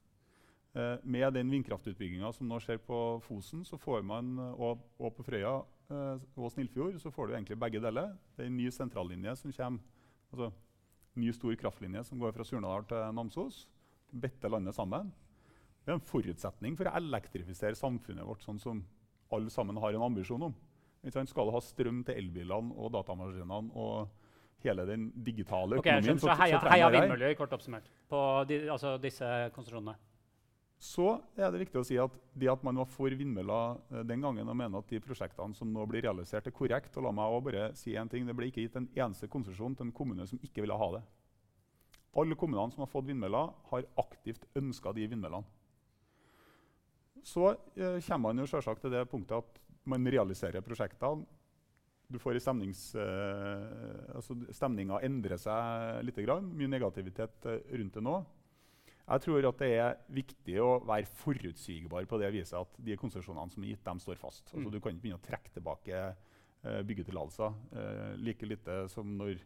Eh, 0.77 0.97
med 1.03 1.33
den 1.33 1.53
vindkraftutbygginga 1.53 2.33
som 2.33 2.49
nå 2.49 2.57
skjer 2.61 2.81
på 2.85 2.97
Fosen 3.25 3.63
så 3.65 3.77
får 3.81 4.03
man, 4.05 4.33
eh, 4.41 4.61
og, 4.61 4.81
og 4.97 5.13
på 5.17 5.25
Frøya 5.25 5.59
eh, 5.93 6.25
og 6.37 6.51
Snillfjord, 6.53 6.99
så 7.01 7.13
får 7.13 7.27
du 7.27 7.33
egentlig 7.33 7.57
begge 7.61 7.81
deler. 7.81 8.15
Det 8.35 8.45
er 8.45 8.51
en 8.51 8.57
ny 8.59 8.67
sentrallinje 8.73 9.35
som 9.39 9.53
kommer. 9.53 9.93
altså 10.33 10.51
ny 11.17 11.33
stor 11.35 11.55
kraftlinje 11.59 12.03
som 12.07 12.21
går 12.21 12.35
fra 12.35 12.45
Surnadal 12.47 12.85
til 12.89 13.15
Namsos. 13.17 13.65
Bitte 14.11 14.49
landet 14.51 14.77
sammen. 14.77 15.09
Det 15.83 15.93
er 15.93 15.97
en 15.99 16.07
forutsetning 16.09 16.77
for 16.79 16.89
å 16.89 16.95
elektrifisere 16.99 17.77
samfunnet 17.79 18.27
vårt 18.27 18.43
sånn 18.43 18.59
som 18.59 18.83
alle 19.33 19.51
sammen 19.51 19.79
har 19.79 19.95
en 19.95 20.07
ambisjon 20.07 20.49
om. 20.49 20.55
Skal 21.07 21.47
du 21.47 21.53
ha 21.53 21.61
strøm 21.63 22.01
til 22.07 22.17
elbilene 22.19 22.75
og 22.75 22.91
datamaskinene 22.95 23.75
og 23.79 24.09
hele 24.65 24.87
den 24.89 25.07
digitale 25.23 25.77
økonomien, 25.77 26.17
skjønner, 26.17 26.23
så 26.23 26.35
heia, 26.41 26.59
trenger 26.59 26.73
heia 26.73 26.87
her. 26.87 26.95
vindmøller, 26.97 27.33
kort 27.37 27.53
oppsummert, 27.55 27.89
på 28.09 28.21
de, 28.49 28.59
altså 28.73 28.95
disse 29.01 29.27
konsesjonene. 29.55 29.93
Så 30.77 31.07
er 31.33 31.49
det 31.49 31.63
viktig 31.63 31.79
å 31.79 31.85
si 31.87 31.95
at 31.97 32.13
det 32.37 32.49
at 32.51 32.61
man 32.65 32.77
var 32.77 32.89
for 32.89 33.09
vindmøller 33.09 33.79
eh, 33.89 34.03
den 34.05 34.21
gangen 34.21 34.49
og 34.49 34.57
mener 34.59 34.83
at 34.83 34.91
de 34.91 35.01
prosjektene 35.01 35.57
som 35.57 35.71
nå 35.73 35.85
blir 35.89 36.05
realisert, 36.05 36.45
er 36.45 36.53
korrekt. 36.53 36.93
Og 36.97 37.07
la 37.07 37.13
meg 37.17 37.33
også 37.33 37.45
bare 37.49 37.69
si 37.79 37.95
en 37.97 38.09
ting. 38.11 38.27
Det 38.27 38.35
ble 38.37 38.51
ikke 38.51 38.65
gitt 38.65 38.77
en 38.77 38.89
eneste 38.93 39.29
konsesjon 39.31 39.77
til 39.77 39.87
en 39.87 39.95
kommune 39.95 40.27
som 40.29 40.41
ikke 40.45 40.61
ville 40.65 40.77
ha 40.77 40.89
det. 40.99 41.03
Alle 42.17 42.37
kommunene 42.37 42.73
som 42.73 42.85
har 42.85 42.91
fått 42.91 43.09
vindmøller, 43.09 43.49
har 43.71 43.89
aktivt 44.01 44.45
ønska 44.57 44.93
de 44.93 45.09
vindmøllene. 45.09 45.49
Så 47.25 47.49
eh, 47.75 47.97
kommer 48.05 48.29
man 48.29 48.43
jo 48.43 48.47
selvsagt 48.47 48.85
til 48.85 48.93
det 48.93 49.07
punktet 49.09 49.41
at 49.41 49.59
man 49.89 50.05
realiserer 50.07 50.63
prosjektene. 50.63 51.25
Du 52.07 52.19
får 52.21 52.37
stemnings, 52.39 52.93
eh, 52.95 54.13
altså 54.15 54.37
Stemninga 54.55 55.01
endrer 55.03 55.41
seg 55.41 56.05
litt. 56.07 56.21
Grann. 56.23 56.47
Mye 56.55 56.71
negativitet 56.71 57.49
eh, 57.49 57.65
rundt 57.81 57.97
det 57.97 58.03
nå. 58.05 58.21
Jeg 59.07 59.21
tror 59.23 59.45
at 59.47 59.57
det 59.61 59.69
er 59.79 59.93
viktig 60.11 60.55
å 60.59 60.81
være 60.85 61.05
forutsigbar 61.05 62.05
på 62.11 62.17
det 62.19 62.31
viset 62.33 62.57
at 62.59 62.73
de 62.83 62.97
konsesjonene 62.99 63.49
som 63.53 63.63
er 63.63 63.69
gitt, 63.71 63.83
de 63.85 63.99
står 64.03 64.17
fast. 64.19 64.49
Altså, 64.53 64.65
Mm. 64.67 64.71
du 64.71 64.79
kan 64.79 64.91
ikke 64.91 65.01
begynne 65.01 65.19
å 65.21 65.27
trekke 65.27 65.53
tilbake 65.53 66.15
eh, 66.65 66.81
byggetillatelser. 66.83 67.53
Eh, 67.71 68.15
like 68.17 68.45
lite 68.45 68.89
som 68.89 69.05
når, 69.17 69.37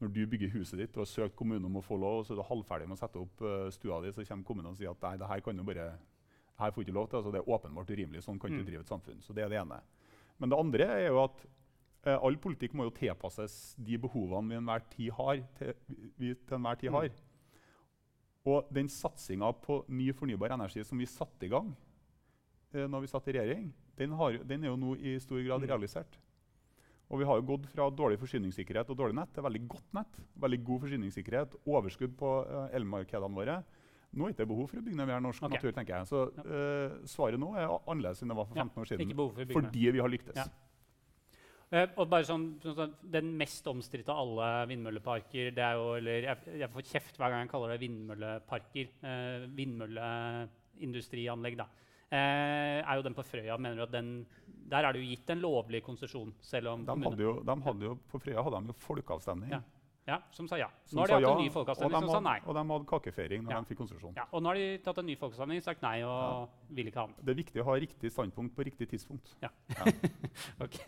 når 0.00 0.12
du 0.12 0.26
bygger 0.26 0.50
huset 0.58 0.78
ditt 0.78 0.96
og 0.98 1.06
har 1.06 1.12
søkt 1.28 1.36
kommunen 1.36 1.64
om 1.64 1.76
å 1.76 1.82
få 1.84 1.96
lov, 1.98 2.18
og 2.20 2.26
så 2.26 2.32
er 2.34 2.42
du 2.42 2.48
halvferdig 2.50 2.88
med 2.88 2.98
å 2.98 3.00
sette 3.00 3.16
opp 3.22 3.40
eh, 3.40 3.70
stua 3.70 4.02
di, 4.02 4.12
så 4.12 4.26
kommer 4.28 4.44
kommunen 4.44 4.66
og 4.72 4.76
sier 4.76 4.90
at 4.90 5.00
nei, 5.02 5.16
det 5.16 5.26
her 5.28 5.40
kan 5.40 5.56
du 5.56 5.62
bare 5.64 5.74
det 6.56 6.60
her 6.64 6.70
får 6.72 6.84
ikke 6.84 6.92
lov 6.96 7.08
til. 7.08 7.18
Altså, 7.18 7.32
det 7.32 7.40
er 7.40 7.52
åpenbart 7.52 7.90
urimelig. 7.90 8.22
Sånn 8.24 8.38
kan 8.40 8.50
du 8.50 8.58
Mm. 8.60 8.66
drive 8.66 8.80
et 8.80 8.88
samfunn. 8.88 9.22
Så 9.22 9.34
det 9.34 9.44
er 9.44 9.48
det 9.48 9.58
ene. 9.60 9.80
Men 10.38 10.48
det 10.50 10.58
andre 10.58 10.84
er 10.84 11.08
jo 11.08 11.22
at 11.24 11.46
eh, 12.06 12.18
all 12.22 12.36
politikk 12.36 12.72
må 12.74 12.84
jo 12.84 12.90
tilpasses 12.90 13.74
de 13.78 13.96
behovene 13.98 14.48
vi 14.48 14.56
enhver 14.56 14.82
tid 14.90 15.10
har. 15.12 15.36
Til, 15.58 15.74
vi 16.18 16.34
til 16.34 16.56
enhver 16.58 16.76
tid 16.78 16.90
Mm. 16.90 17.10
Og 18.46 18.68
den 18.74 18.88
satsinga 18.92 19.50
på 19.62 19.80
ny 19.90 20.12
fornybar 20.14 20.54
energi 20.54 20.84
som 20.86 21.00
vi 21.00 21.08
satte 21.10 21.48
i 21.48 21.50
gang 21.50 21.72
eh, 22.74 22.86
når 22.86 23.02
vi 23.04 23.10
satt 23.10 23.26
i 23.28 23.34
regjering, 23.34 23.72
den, 23.98 24.14
har, 24.18 24.38
den 24.46 24.64
er 24.64 24.70
jo 24.70 24.78
nå 24.78 24.94
i 25.00 25.16
stor 25.22 25.40
grad 25.42 25.64
Mm. 25.64 25.68
realisert. 25.72 26.18
Og 27.08 27.20
vi 27.20 27.26
har 27.26 27.38
jo 27.38 27.46
gått 27.46 27.66
fra 27.70 27.86
dårlig 27.90 28.18
forsyningssikkerhet 28.18 28.88
og 28.90 28.98
dårlig 28.98 29.14
nett 29.14 29.32
til 29.34 29.44
veldig 29.46 29.62
godt 29.70 29.92
nett. 29.94 30.16
Veldig 30.42 30.58
god 30.66 30.80
forsyningssikkerhet, 30.86 31.54
overskudd 31.66 32.16
på 32.18 32.30
eh, 32.44 32.76
elmarkedene 32.78 33.34
våre. 33.34 33.60
Nå 34.16 34.26
er 34.26 34.32
det 34.32 34.36
ikke 34.36 34.48
behov 34.50 34.70
for 34.70 34.80
å 34.80 34.84
bygge 34.86 34.98
ned 34.98 35.10
mer 35.10 35.20
norsk 35.22 35.42
okay. 35.42 35.56
natur. 35.58 35.72
tenker 35.76 35.96
jeg. 35.98 36.08
Så 36.10 36.22
eh, 36.42 36.96
svaret 37.10 37.40
nå 37.40 37.52
er 37.54 37.66
annerledes 37.76 38.22
enn 38.22 38.32
det 38.32 38.38
var 38.38 38.48
for 38.48 38.58
Ja, 38.58 38.64
15 38.66 38.82
år 38.82 38.90
siden. 38.90 39.14
Fordi 39.54 39.90
vi 39.92 40.02
har 40.02 40.10
lyktes. 40.10 40.38
Ja. 40.38 40.46
Eh, 41.74 41.88
og 41.98 42.06
bare 42.08 42.22
sånn, 42.28 42.44
sånn, 42.62 42.92
Den 43.02 43.32
mest 43.36 43.66
omstridte 43.66 44.12
av 44.14 44.20
alle 44.22 44.66
vindmølleparker 44.70 45.48
det 45.56 45.64
er 45.66 45.74
jo, 45.74 45.86
eller 45.98 46.22
jeg, 46.28 46.36
jeg 46.62 46.70
får 46.70 46.82
kjeft 46.92 47.16
hver 47.18 47.30
gang 47.34 47.40
jeg 47.42 47.50
kaller 47.50 47.68
det 47.74 47.80
vindmølleparker. 47.82 48.86
Eh, 49.02 49.46
vindmølleindustrianlegg, 49.58 51.56
da. 51.58 51.66
Eh, 52.06 52.78
er 52.86 52.94
jo 53.00 53.02
den 53.02 53.16
på 53.18 53.24
Frøya. 53.26 53.56
mener 53.58 53.76
du 53.76 53.82
at 53.82 53.90
den, 53.96 54.26
Der 54.70 54.84
er 54.84 54.92
det 54.92 55.00
jo 55.02 55.08
gitt 55.10 55.30
en 55.30 55.40
lovlig 55.42 55.82
konsesjon, 55.82 56.32
selv 56.40 56.68
om 56.68 56.84
De 56.86 56.92
hadde 56.92 57.22
jo, 57.22 57.42
de 57.42 57.54
hadde 57.62 57.82
jo, 57.82 57.96
på 58.10 58.18
Frøya 58.22 58.42
hadde 58.46 58.60
de 58.62 58.66
jo 58.70 58.76
folkeavstemning. 58.86 59.50
Ja. 59.50 59.60
Ja, 60.06 60.20
Som 60.30 60.46
sa 60.46 60.54
ja. 60.56 60.68
som 60.86 60.96
Nå 60.98 61.02
har 61.02 61.08
de 61.08 61.14
hatt 61.14 61.22
ja, 61.22 61.30
en 61.34 61.42
ny 61.42 61.50
folkeavstemning 61.50 62.00
som 62.06 62.10
sa 62.14 62.20
nei. 62.22 62.38
Og 62.46 62.54
de 62.54 62.62
hadde 62.62 62.86
kakefeiring 62.86 63.42
når 63.42 63.50
Ja. 63.50 63.60
de 63.60 63.66
fikk 63.66 63.78
konsesjon. 63.78 64.14
Ja, 64.14 64.24
og 64.30 64.42
nå 64.42 64.46
har 64.46 64.54
de 64.54 64.78
tatt 64.78 64.98
en 64.98 65.06
ny 65.06 65.16
folkeavstemning, 65.16 65.60
sagt 65.62 65.82
nei 65.82 66.02
og 66.06 66.48
vil 66.70 66.86
ikke 66.86 67.00
ha 67.00 67.06
den. 67.06 67.16
Det 67.26 67.32
er 67.34 67.42
viktig 67.42 67.60
å 67.62 67.64
ha 67.66 67.74
riktig 67.74 68.12
standpunkt 68.12 68.54
på 68.54 68.62
riktig 68.64 68.88
tidspunkt. 68.88 69.34
Ok. 70.62 70.78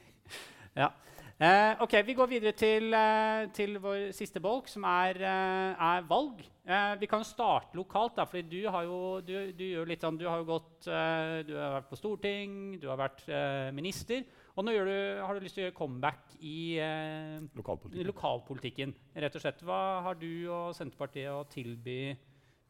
Ja. 0.79 0.93
Eh, 1.39 1.77
ok, 1.83 1.93
Vi 2.07 2.15
går 2.15 2.27
videre 2.27 2.53
til, 2.53 2.95
eh, 2.95 3.47
til 3.55 3.79
vår 3.79 4.13
siste 4.13 4.41
bolk, 4.41 4.69
som 4.69 4.83
er, 4.85 5.15
eh, 5.15 5.75
er 5.79 6.03
valg. 6.03 6.41
Eh, 6.67 6.97
vi 7.01 7.07
kan 7.07 7.25
starte 7.25 7.75
lokalt. 7.75 8.17
da, 8.17 8.25
fordi 8.25 8.43
du 8.63 8.71
har 8.71 8.83
jo, 8.83 9.21
du, 9.21 9.53
du 9.53 9.65
gjør 9.65 9.87
litt 9.87 10.01
sånn, 10.01 10.19
du 10.19 10.27
har 10.29 10.39
jo 10.39 10.45
gått, 10.45 10.87
eh, 10.87 11.43
du 11.43 11.55
har 11.55 11.81
vært 11.81 11.91
på 11.91 11.97
storting, 11.97 12.81
du 12.81 12.89
har 12.89 12.97
vært 12.97 13.27
minister. 13.73 14.25
Og 14.57 14.65
nå 14.65 14.73
gjør 14.73 14.85
du, 14.85 15.23
har 15.27 15.35
du 15.35 15.41
lyst 15.41 15.55
til 15.55 15.65
å 15.65 15.67
gjøre 15.69 15.79
comeback 15.79 16.35
i, 16.41 16.79
i 16.79 18.05
lokalpolitikken. 18.05 18.95
rett 19.17 19.35
og 19.35 19.41
slett. 19.41 19.63
Hva 19.63 20.03
har 20.03 20.15
du 20.15 20.49
og 20.51 20.75
Senterpartiet 20.75 21.31
å 21.31 21.47
tilby, 21.49 22.17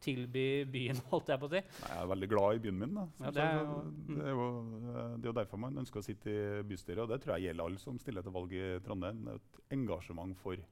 tilby 0.02 0.64
byen, 0.70 1.00
holdt 1.12 1.32
jeg 1.32 1.40
på 1.42 1.48
å 1.48 1.52
si? 1.52 1.60
Nei, 1.82 1.90
Jeg 1.92 2.02
er 2.02 2.10
veldig 2.12 2.30
glad 2.32 2.56
i 2.58 2.62
byen 2.64 2.80
min. 2.82 2.98
Ja, 3.20 3.32
det 3.34 3.44
er 3.44 3.60
jo- 3.60 3.78
mm. 3.84 4.14
det, 4.14 4.24
er 4.24 4.34
jo, 4.34 4.48
det 4.88 5.22
er 5.22 5.30
jo 5.30 5.36
derfor 5.40 5.62
man 5.64 5.82
ønsker 5.84 6.00
å 6.00 6.06
sitte 6.06 6.32
i 6.32 6.62
bystyret. 6.68 7.04
Og 7.04 7.12
det 7.12 7.20
tror 7.22 7.36
jeg 7.36 7.48
gjelder 7.48 7.70
alle 7.70 7.82
som 7.82 8.00
stiller 8.02 8.26
til 8.26 8.36
valg 8.38 8.56
i 8.56 8.66
Trondheim. 8.86 9.24
Det 9.26 9.34
er 9.34 9.42
et 9.42 9.60
engasjement 9.78 10.36
for, 10.42 10.64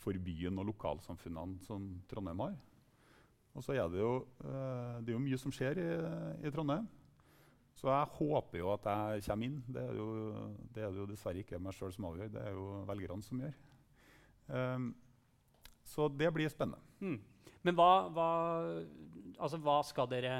for 0.00 0.24
byen 0.30 0.62
og 0.62 0.70
lokalsamfunnene 0.72 1.60
som 1.66 1.90
Trondheim 2.10 2.44
har. 2.46 2.56
Og 3.58 3.66
så 3.66 3.74
er 3.74 3.88
det 3.90 3.98
jo, 3.98 4.14
eh, 4.46 4.96
det 5.02 5.10
er 5.10 5.16
jo 5.16 5.24
mye 5.24 5.38
som 5.40 5.54
skjer 5.54 5.80
i, 5.82 5.90
i 6.46 6.52
Trondheim. 6.54 6.86
Så 7.80 7.88
jeg 7.88 8.12
håper 8.18 8.60
jo 8.60 8.72
at 8.74 8.86
jeg 8.90 9.24
kommer 9.24 9.48
inn. 9.48 9.60
Det 9.66 9.82
er 9.82 9.94
jo, 9.96 10.08
det, 10.74 10.82
er 10.84 10.98
jo 10.98 11.06
dessverre 11.08 11.40
ikke 11.40 11.60
meg 11.62 11.76
sjøl 11.76 11.94
som 11.94 12.10
avgjør, 12.10 12.32
det 12.34 12.42
er 12.44 12.52
jo 12.52 12.66
velgerne 12.88 13.24
som 13.24 13.40
gjør. 13.40 13.54
Um, 14.50 14.90
så 15.86 16.08
det 16.12 16.28
blir 16.34 16.50
spennende. 16.52 16.82
Mm. 17.00 17.16
Men 17.66 17.76
hva, 17.76 17.90
hva, 18.14 18.28
altså, 19.36 19.60
hva 19.60 19.80
skal 19.86 20.08
dere 20.10 20.32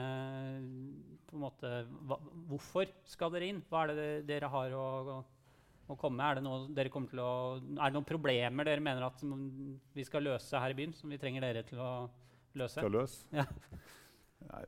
på 1.29 1.37
en 1.37 1.45
måte, 1.45 1.73
hva, 2.09 2.19
Hvorfor 2.51 2.91
skal 3.09 3.35
dere 3.35 3.51
inn? 3.53 3.61
Hva 3.69 3.85
er 3.85 3.95
det 3.95 4.09
dere 4.31 4.51
har 4.51 4.75
å, 4.77 4.89
å 5.91 5.99
komme 6.01 6.17
med? 6.17 6.27
Er 6.27 6.41
det, 6.41 6.45
noe 6.47 6.75
dere 6.77 6.93
kommer 6.93 7.13
til 7.13 7.23
å, 7.23 7.31
er 7.61 7.85
det 7.85 7.95
noen 7.99 8.09
problemer 8.09 8.69
dere 8.69 8.85
mener 8.85 9.07
at 9.11 9.23
vi 9.95 10.07
skal 10.09 10.27
løse 10.27 10.65
her 10.65 10.73
i 10.75 10.79
byen? 10.81 10.97
Som 10.97 11.13
vi 11.13 11.21
trenger 11.21 11.45
dere 11.47 11.65
til 11.69 11.83
å 11.83 11.93
løse? 12.59 12.81
til 12.81 12.91
å 12.91 12.95
løse. 13.01 13.25
Ja. 13.37 13.47
Nei, 14.51 14.65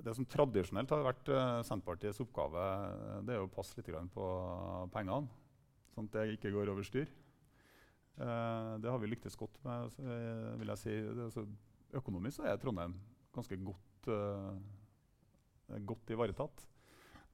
det 0.00 0.16
som 0.16 0.24
tradisjonelt 0.24 0.92
har 0.94 1.04
vært 1.04 1.28
uh, 1.28 1.60
Senterpartiets 1.66 2.22
oppgave, 2.24 2.62
eh, 2.88 3.16
det 3.28 3.34
er 3.36 3.42
å 3.44 3.50
passe 3.52 3.76
litt 3.76 3.90
på 4.14 4.28
pengene, 4.94 5.28
sånn 5.92 6.08
at 6.08 6.16
det 6.16 6.38
ikke 6.38 6.54
går 6.54 6.72
over 6.72 6.86
styr. 6.86 7.10
Eh, 8.20 8.72
det 8.80 8.90
har 8.90 9.00
vi 9.00 9.10
lyktes 9.10 9.36
godt 9.36 9.56
med. 9.64 9.92
eh, 10.00 10.56
vil 10.60 10.72
jeg 10.72 10.78
si. 10.78 10.94
Økonomisk 11.96 12.38
så 12.38 12.48
er 12.48 12.60
Trondheim 12.60 12.94
ganske 13.34 13.56
godt, 13.64 14.10
eh, 14.10 15.78
godt 15.86 16.12
ivaretatt. 16.14 16.66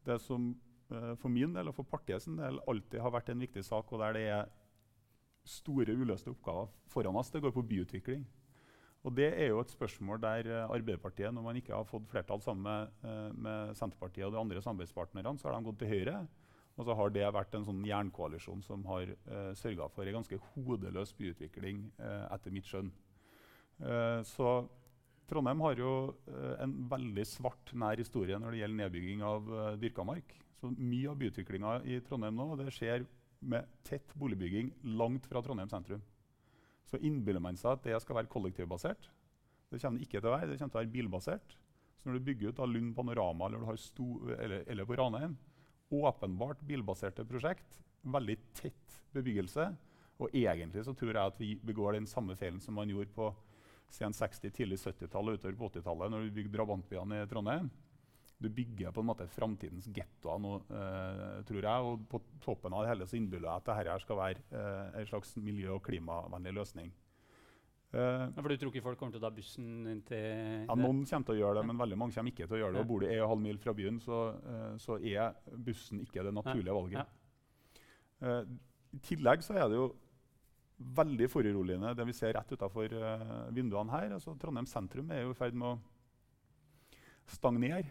Det 0.06 0.20
som 0.22 0.54
eh, 0.90 1.14
for 1.20 1.32
min 1.32 1.52
del 1.56 1.68
og 1.68 1.76
for 1.76 1.88
partiet 1.88 2.22
sin 2.22 2.38
del 2.40 2.60
alltid 2.68 3.00
har 3.00 3.12
vært 3.12 3.30
en 3.32 3.42
viktig 3.42 3.64
sak, 3.64 3.92
og 3.92 4.00
der 4.00 4.16
det 4.16 4.24
er 4.30 4.48
store 5.46 5.94
uløste 5.94 6.32
oppgaver 6.32 6.72
foran 6.90 7.16
oss, 7.16 7.30
det 7.30 7.42
går 7.42 7.54
på 7.54 7.66
byutvikling. 7.66 8.26
Og 9.06 9.14
Det 9.14 9.28
er 9.38 9.52
jo 9.52 9.60
et 9.60 9.70
spørsmål 9.70 10.20
der 10.20 10.48
eh, 10.50 10.70
Arbeiderpartiet, 10.70 11.34
når 11.34 11.42
man 11.42 11.56
ikke 11.56 11.74
har 11.74 11.84
fått 11.86 12.08
flertall 12.10 12.42
sammen 12.42 12.64
med, 12.66 13.36
med 13.38 13.76
Senterpartiet 13.76 14.26
og 14.26 14.32
de 14.32 14.40
andre 14.40 14.62
samarbeidspartnerne, 14.62 15.38
så 15.38 15.48
har 15.48 15.56
de 15.56 15.68
gått 15.68 15.78
til 15.78 15.92
Høyre. 15.92 16.26
Og 16.76 16.84
så 16.84 16.94
har 16.96 17.12
det 17.12 17.28
vært 17.32 17.54
en 17.56 17.64
sånn 17.64 17.84
jernkoalisjon 17.88 18.62
som 18.64 18.82
har 18.90 19.08
uh, 19.08 19.52
sørga 19.56 19.88
for 19.94 20.04
en 20.04 20.18
ganske 20.18 20.38
hodeløs 20.52 21.14
byutvikling, 21.16 21.86
uh, 21.96 22.26
etter 22.34 22.52
mitt 22.52 22.68
skjønn. 22.68 22.90
Eh, 23.80 24.22
så 24.22 24.50
Trondheim 25.26 25.60
har 25.66 25.80
jo 25.80 25.92
eh, 26.30 26.54
en 26.64 26.74
veldig 26.90 27.24
svart, 27.28 27.72
nær 27.74 27.98
historie 28.00 28.38
når 28.40 28.54
det 28.54 28.60
gjelder 28.62 28.82
nedbygging 28.84 29.24
av 29.26 29.48
uh, 29.50 29.62
dyrka 29.80 30.04
mark. 30.06 30.36
Så 30.56 30.70
mye 30.72 31.10
av 31.10 31.18
byutviklinga 31.20 31.80
i 31.84 31.98
Trondheim 32.06 32.38
nå 32.38 32.54
det 32.60 32.70
skjer 32.74 33.04
med 33.46 33.66
tett 33.84 34.14
boligbygging 34.16 34.70
langt 34.96 35.26
fra 35.28 35.42
Trondheim 35.44 35.70
sentrum. 35.70 36.04
Så 36.86 37.00
innbiller 37.02 37.42
man 37.42 37.58
seg 37.58 37.74
at 37.74 37.84
det 37.84 37.98
skal 38.02 38.20
være 38.20 38.30
kollektivbasert. 38.32 39.10
Det 39.68 39.80
kommer 39.82 39.98
det 39.98 40.06
ikke 40.06 40.20
til 40.20 40.30
å 40.30 40.36
være. 40.36 40.52
Det 40.52 40.60
kommer 40.60 40.72
til 40.72 40.78
å 40.78 40.82
være 40.84 40.94
bilbasert. 40.94 41.56
Så 41.98 42.08
når 42.08 42.16
du 42.16 42.26
bygger 42.28 42.54
ut 42.54 42.62
av 42.62 42.70
Lund 42.70 42.94
Panorama 42.94 43.48
eller, 43.50 44.38
eller, 44.38 44.62
eller 44.70 44.86
på 44.86 44.96
Ranheim, 45.00 45.34
åpenbart 45.90 46.62
bilbaserte 46.66 47.26
prosjekt, 47.26 47.80
veldig 48.06 48.36
tett 48.54 49.00
bebyggelse. 49.14 49.66
Og 50.22 50.32
egentlig 50.32 50.86
så 50.86 50.94
tror 50.96 51.12
jeg 51.12 51.32
at 51.34 51.40
vi 51.40 51.50
begår 51.66 51.98
den 51.98 52.06
samme 52.08 52.38
feilen 52.38 52.62
som 52.62 52.78
man 52.78 52.90
gjorde 52.90 53.12
på 53.16 53.32
sen 53.92 54.14
60-, 54.14 54.52
tidlig 54.54 54.78
70-tallet 54.82 55.36
og 55.36 55.40
utover 55.40 55.58
på 55.60 55.70
80-tallet 55.74 56.12
når 56.12 56.24
du 56.24 56.36
bygde 56.36 56.54
drabantbyene 56.56 57.22
i 57.22 57.28
Trondheim. 57.30 57.70
Du 58.36 58.50
bygger 58.52 58.92
på 58.92 59.00
en 59.00 59.08
måte 59.08 59.24
framtidens 59.32 59.86
gettoer 59.96 60.40
nå, 60.42 60.52
eh, 60.68 61.38
tror 61.48 61.68
jeg. 61.68 61.88
Og 61.88 62.02
på 62.10 62.20
toppen 62.44 62.74
av 62.76 62.84
det 62.84 62.92
hele 62.92 63.08
så 63.08 63.16
innbiller 63.16 63.48
jeg 63.48 63.62
at 63.62 63.68
dette 63.70 63.76
her 63.78 64.04
skal 64.04 64.20
være 64.20 64.44
eh, 64.52 65.00
en 65.00 65.08
slags 65.08 65.36
miljø- 65.40 65.78
og 65.78 65.84
klimavennlig 65.86 66.52
løsning. 66.58 66.92
Uh, 67.94 68.26
Ja, 68.34 68.42
For 68.42 68.50
du 68.50 68.58
tror 68.58 68.72
ikke 68.74 68.84
folk 68.84 68.98
kommer 68.98 69.14
til 69.14 69.22
å 69.22 69.24
ta 69.24 69.32
bussen 69.32 69.86
inn 69.88 70.00
til 70.04 70.24
ja, 70.66 70.74
noen 70.76 71.04
kommer 71.06 71.28
til 71.28 71.36
å 71.36 71.38
gjøre 71.38 71.60
det, 71.60 71.66
men 71.70 71.78
veldig 71.80 71.98
mange 72.00 72.16
kommer 72.16 72.34
ikke 72.34 72.48
til 72.48 72.58
å 72.58 72.60
gjøre 72.60 72.74
det. 72.74 72.82
Og 72.82 72.88
Bor 72.90 73.04
du 73.04 73.06
1,5 73.06 73.44
mil 73.44 73.60
fra 73.62 73.74
byen, 73.78 74.00
så, 74.02 74.18
uh, 74.42 74.72
så 74.82 74.98
er 74.98 75.36
bussen 75.68 76.02
ikke 76.02 76.24
det 76.26 76.34
naturlige 76.34 76.76
valget. 76.76 77.14
Uh, 78.20 78.42
I 78.96 79.00
tillegg 79.06 79.46
så 79.46 79.56
er 79.56 79.70
det 79.70 79.78
jo 79.78 79.86
veldig 80.76 81.28
foruroligende 81.32 81.94
det 81.96 82.04
vi 82.08 82.14
ser 82.16 82.34
rett 82.36 82.50
utafor 82.52 82.92
vinduene 83.56 83.94
her. 83.94 84.10
Altså, 84.18 84.34
Trondheim 84.40 84.68
sentrum 84.68 85.12
er 85.14 85.22
jo 85.24 85.32
i 85.32 85.38
ferd 85.38 85.56
med 85.56 85.70
å 85.72 87.32
stagnere. 87.32 87.86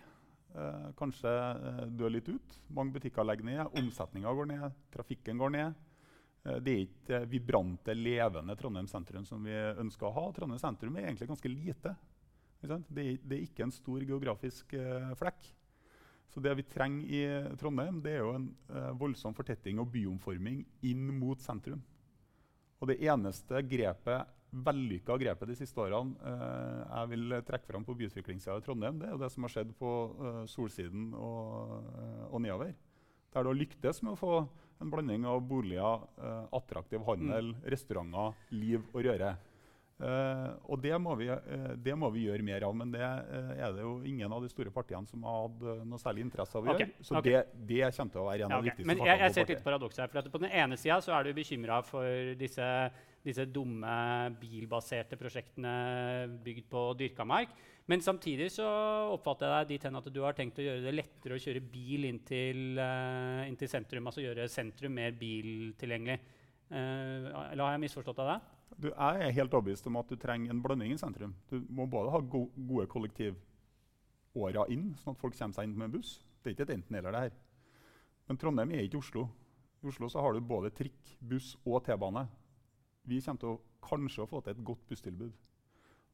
Uh, 0.56 0.92
kanskje 0.96 1.28
uh, 1.28 1.82
dø 1.92 2.08
litt 2.08 2.30
ut. 2.32 2.54
Mange 2.72 2.96
butikker 2.96 3.26
legger 3.28 3.44
ned, 3.44 3.74
omsetninga 3.76 4.32
går 4.38 4.48
ned, 4.54 4.78
trafikken 4.94 5.42
går 5.42 5.52
ned. 5.52 5.82
Eh, 6.46 6.62
det 6.62 6.74
er 6.74 6.84
ikke 6.86 7.06
det 7.10 7.22
vibrante, 7.32 7.96
levende 7.98 8.56
Trondheim 8.60 8.90
sentrum 8.90 9.26
som 9.28 9.44
vi 9.46 9.56
ønsker 9.56 10.10
å 10.10 10.16
ha. 10.16 10.26
Trondheim 10.34 10.62
sentrum 10.62 10.98
er 10.98 11.10
egentlig 11.10 11.30
ganske 11.32 11.52
lite. 11.52 11.96
Det, 12.66 12.78
er, 13.02 13.18
det 13.22 13.36
er 13.36 13.44
ikke 13.46 13.66
en 13.68 13.74
stor 13.74 14.06
geografisk 14.06 14.74
eh, 14.78 15.12
flekk. 15.20 15.52
Så 16.34 16.42
det 16.44 16.56
vi 16.58 16.66
trenger 16.68 17.12
i 17.14 17.24
Trondheim, 17.62 18.00
det 18.04 18.16
er 18.16 18.24
jo 18.24 18.34
en 18.38 18.48
eh, 18.70 18.92
voldsom 18.98 19.36
fortetting 19.38 19.82
og 19.82 19.92
byomforming 19.94 20.64
inn 20.90 21.06
mot 21.20 21.42
sentrum. 21.42 21.84
Og 22.82 22.92
det 22.92 22.98
eneste 23.06 23.62
grepet, 23.70 24.34
vellykka 24.66 25.18
grepet 25.20 25.50
de 25.52 25.56
siste 25.58 25.82
årene 25.84 26.16
eh, 26.24 26.82
jeg 26.86 27.12
vil 27.12 27.38
trekke 27.48 27.68
fram 27.68 27.84
på 27.88 27.96
byutviklingssida 28.00 28.56
i 28.60 28.64
Trondheim, 28.64 29.00
det 29.02 29.10
er 29.10 29.16
jo 29.16 29.24
det 29.24 29.32
som 29.34 29.48
har 29.48 29.52
skjedd 29.52 29.74
på 29.80 29.94
eh, 30.16 30.44
Solsiden 30.52 31.10
og, 31.18 31.90
eh, 31.96 32.22
og 32.30 32.44
nedover. 32.46 32.72
Der 33.36 33.44
du 33.44 33.52
har 33.52 33.60
lyktes 33.60 34.00
med 34.06 34.14
å 34.14 34.20
få 34.20 34.38
en 34.82 34.92
blanding 34.92 35.26
av 35.28 35.42
boliger, 35.48 36.06
eh, 36.20 36.46
attraktiv 36.56 37.04
handel, 37.08 37.54
restauranter, 37.68 38.36
liv 38.56 38.84
og 38.94 39.04
røre. 39.08 39.36
Eh, 39.96 40.48
og 40.68 40.82
det 40.84 40.92
må, 41.00 41.14
vi, 41.16 41.30
uh, 41.32 41.70
det 41.80 41.94
må 41.96 42.10
vi 42.12 42.26
gjøre 42.26 42.44
mer 42.44 42.66
av, 42.68 42.74
men 42.76 42.90
det 42.92 43.00
uh, 43.00 43.52
er 43.56 43.76
det 43.78 43.84
jo 43.86 43.94
ingen 44.04 44.34
av 44.36 44.42
de 44.44 44.50
store 44.52 44.74
partiene 44.76 45.08
som 45.08 45.22
har 45.24 45.46
hatt 45.46 45.86
noe 45.88 46.00
særlig 46.02 46.26
interesse 46.26 46.58
av 46.60 46.66
å 46.66 46.74
gjøre. 46.74 46.88
Så 47.00 47.16
okay. 47.22 47.38
det, 47.38 47.62
det 47.70 47.92
kommer 47.96 48.12
til 48.12 48.20
å 48.20 48.26
være 48.28 48.44
en 48.44 48.52
Ja, 48.52 48.58
av 48.58 48.66
de 48.66 48.74
viktigste 48.74 48.90
Men 48.92 49.04
jeg, 49.06 49.22
jeg 49.22 49.36
ser 49.38 49.46
et 49.46 49.54
lite 49.54 49.64
paradoks 49.64 50.02
her. 50.02 50.12
for 50.12 50.20
at 50.20 50.28
På 50.34 50.42
den 50.44 50.52
ene 50.52 50.78
sida 50.82 50.98
er 51.00 51.30
du 51.30 51.38
bekymra 51.38 51.78
for 51.88 52.34
disse, 52.42 52.68
disse 53.24 53.46
dumme 53.48 53.94
bilbaserte 54.42 55.20
prosjektene 55.22 55.76
bygd 56.44 56.68
på 56.74 56.84
dyrka 57.00 57.28
mark. 57.28 57.56
Men 57.88 58.04
samtidig 58.04 58.50
så 58.52 58.66
oppfatter 59.14 59.48
jeg 59.48 59.56
deg 59.56 59.72
dit 59.72 59.88
hen 59.88 60.00
at 60.02 60.10
du 60.12 60.20
har 60.26 60.36
tenkt 60.36 60.60
å 60.60 60.66
gjøre 60.66 60.84
det 60.84 60.96
lettere 60.98 61.38
å 61.38 61.40
kjøre 61.40 61.62
bil 61.72 62.10
inn 62.10 62.20
til, 62.28 62.82
inn 62.82 63.56
til 63.62 63.72
sentrum. 63.72 64.12
Altså 64.12 64.26
gjøre 64.26 64.50
sentrum 64.52 64.98
mer 65.00 65.16
biltilgjengelig. 65.16 66.20
Eller 66.74 67.64
har 67.64 67.78
jeg 67.78 67.84
misforstått 67.86 68.24
deg? 68.26 68.52
Du, 68.76 68.90
jeg 68.90 69.22
er 69.24 69.36
helt 69.38 69.54
overbevist 69.54 69.88
om 69.88 69.98
at 70.02 70.10
du 70.12 70.18
trenger 70.20 70.52
en 70.52 70.62
blanding 70.64 70.92
i 70.94 71.00
sentrum. 71.00 71.36
Du 71.50 71.62
må 71.70 71.86
både 71.88 72.12
ha 72.12 72.20
go 72.20 72.48
gode 72.56 72.88
kollektivåra 72.92 74.66
inn, 74.74 74.90
sånn 75.02 75.16
at 75.16 75.22
folk 75.22 75.38
kommer 75.38 75.56
seg 75.56 75.70
inn 75.70 75.78
med 75.80 75.94
buss. 75.96 76.18
Det 76.42 76.52
er 76.52 76.58
ikke 76.58 76.68
et 76.68 76.76
enten-eller. 76.76 77.16
det 77.16 77.24
her. 77.28 77.38
Men 78.28 78.42
Trondheim 78.42 78.74
er 78.74 78.86
ikke 78.86 79.00
Oslo. 79.00 79.28
I 79.84 79.90
Oslo 79.92 80.10
har 80.10 80.34
du 80.34 80.42
både 80.42 80.74
trikk, 80.74 81.16
buss 81.22 81.54
og 81.64 81.84
T-bane. 81.86 82.26
Vi 83.06 83.22
kommer 83.22 83.42
til 83.42 83.54
å 83.54 83.62
kanskje 83.86 84.24
å 84.24 84.30
få 84.30 84.42
til 84.42 84.56
et 84.56 84.64
godt 84.66 84.88
busstilbud. 84.90 85.34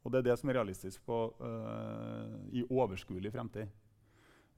Og 0.02 0.12
det 0.12 0.20
er 0.20 0.28
det 0.32 0.38
som 0.40 0.50
er 0.50 0.58
realistisk 0.60 1.04
på, 1.06 1.18
uh, 1.40 2.36
i 2.52 2.66
overskuelig 2.68 3.32
fremtid. 3.32 3.70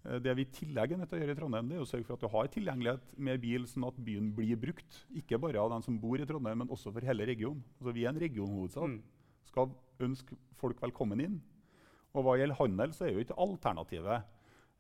Eh, 0.06 0.20
Det 0.20 0.36
vi 0.36 0.44
i 0.44 0.52
tillegg 0.52 0.92
er 0.92 0.98
nødt 0.98 1.10
til 1.10 1.20
å 1.20 1.22
gjøre 1.24 1.36
i 1.36 1.40
Trondheim, 1.40 1.70
det 1.70 1.78
er 1.78 1.86
å 1.86 1.88
sørge 1.90 2.08
for 2.08 2.18
at 2.18 2.22
du 2.24 2.28
har 2.28 2.52
tilgjengelighet 2.52 3.18
med 3.18 3.42
bil, 3.42 3.66
sånn 3.70 3.88
at 3.88 4.04
byen 4.04 4.34
blir 4.36 4.60
brukt. 4.60 5.06
Ikke 5.16 5.40
bare 5.40 5.62
av 5.62 5.72
dem 5.72 5.82
som 5.86 6.00
bor 6.00 6.20
i 6.20 6.28
Trondheim, 6.28 6.58
men 6.64 6.70
også 6.70 6.92
for 6.92 7.02
hele 7.02 7.26
regionen. 7.26 7.64
Altså, 7.80 7.94
vi 7.94 8.04
er 8.06 8.10
en 8.10 8.20
regionhovedstad. 8.20 8.88
Mm. 8.90 9.02
Skal 9.48 9.74
ønske 10.00 10.38
folk 10.60 10.82
velkommen 10.82 11.22
inn. 11.24 11.42
Og 12.14 12.24
hva 12.26 12.38
gjelder 12.38 12.60
handel, 12.60 12.94
så 12.94 13.08
er 13.08 13.14
jo 13.14 13.24
ikke 13.24 13.40
alternativet 13.42 14.28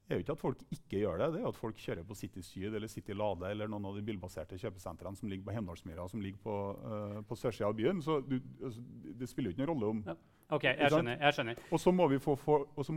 er 0.09 0.19
jo 0.19 0.23
ikke 0.23 0.35
at 0.35 0.41
folk 0.41 0.61
ikke 0.73 0.99
gjør 0.99 1.21
det, 1.21 1.27
det 1.33 1.39
er 1.39 1.45
jo 1.45 1.51
at 1.53 1.59
folk 1.59 1.79
kjører 1.79 2.05
på 2.07 2.17
City 2.19 2.43
Syd 2.43 2.75
eller 2.75 2.91
City 2.91 3.15
Lade 3.15 3.49
eller 3.49 3.69
noen 3.71 3.87
av 3.87 3.97
de 3.97 4.03
bilbaserte 4.05 4.57
kjøpesentrene 4.59 5.19
som 5.19 5.29
ligger 5.31 5.47
på 5.47 5.55
Hemdalsmyra, 5.55 6.07
som 6.11 6.23
ligger 6.23 6.41
på, 6.43 6.55
uh, 6.83 7.19
på 7.27 7.37
sørsida 7.39 7.69
av 7.69 7.77
byen. 7.77 8.01
Så 8.03 8.19
du, 8.27 8.35
altså, 8.59 8.83
det 9.21 9.29
spiller 9.31 9.51
jo 9.51 9.55
ikke 9.55 9.63
noen 9.63 9.71
rolle 9.73 9.91
om 9.93 10.03
ja. 10.11 10.17
Ok, 10.53 10.67
jeg 10.67 10.91
skjønner. 10.91 11.15
jeg 11.17 11.33
skjønner. 11.37 11.61
Og 11.73 11.79
så 11.81 11.91
må, 11.95 12.05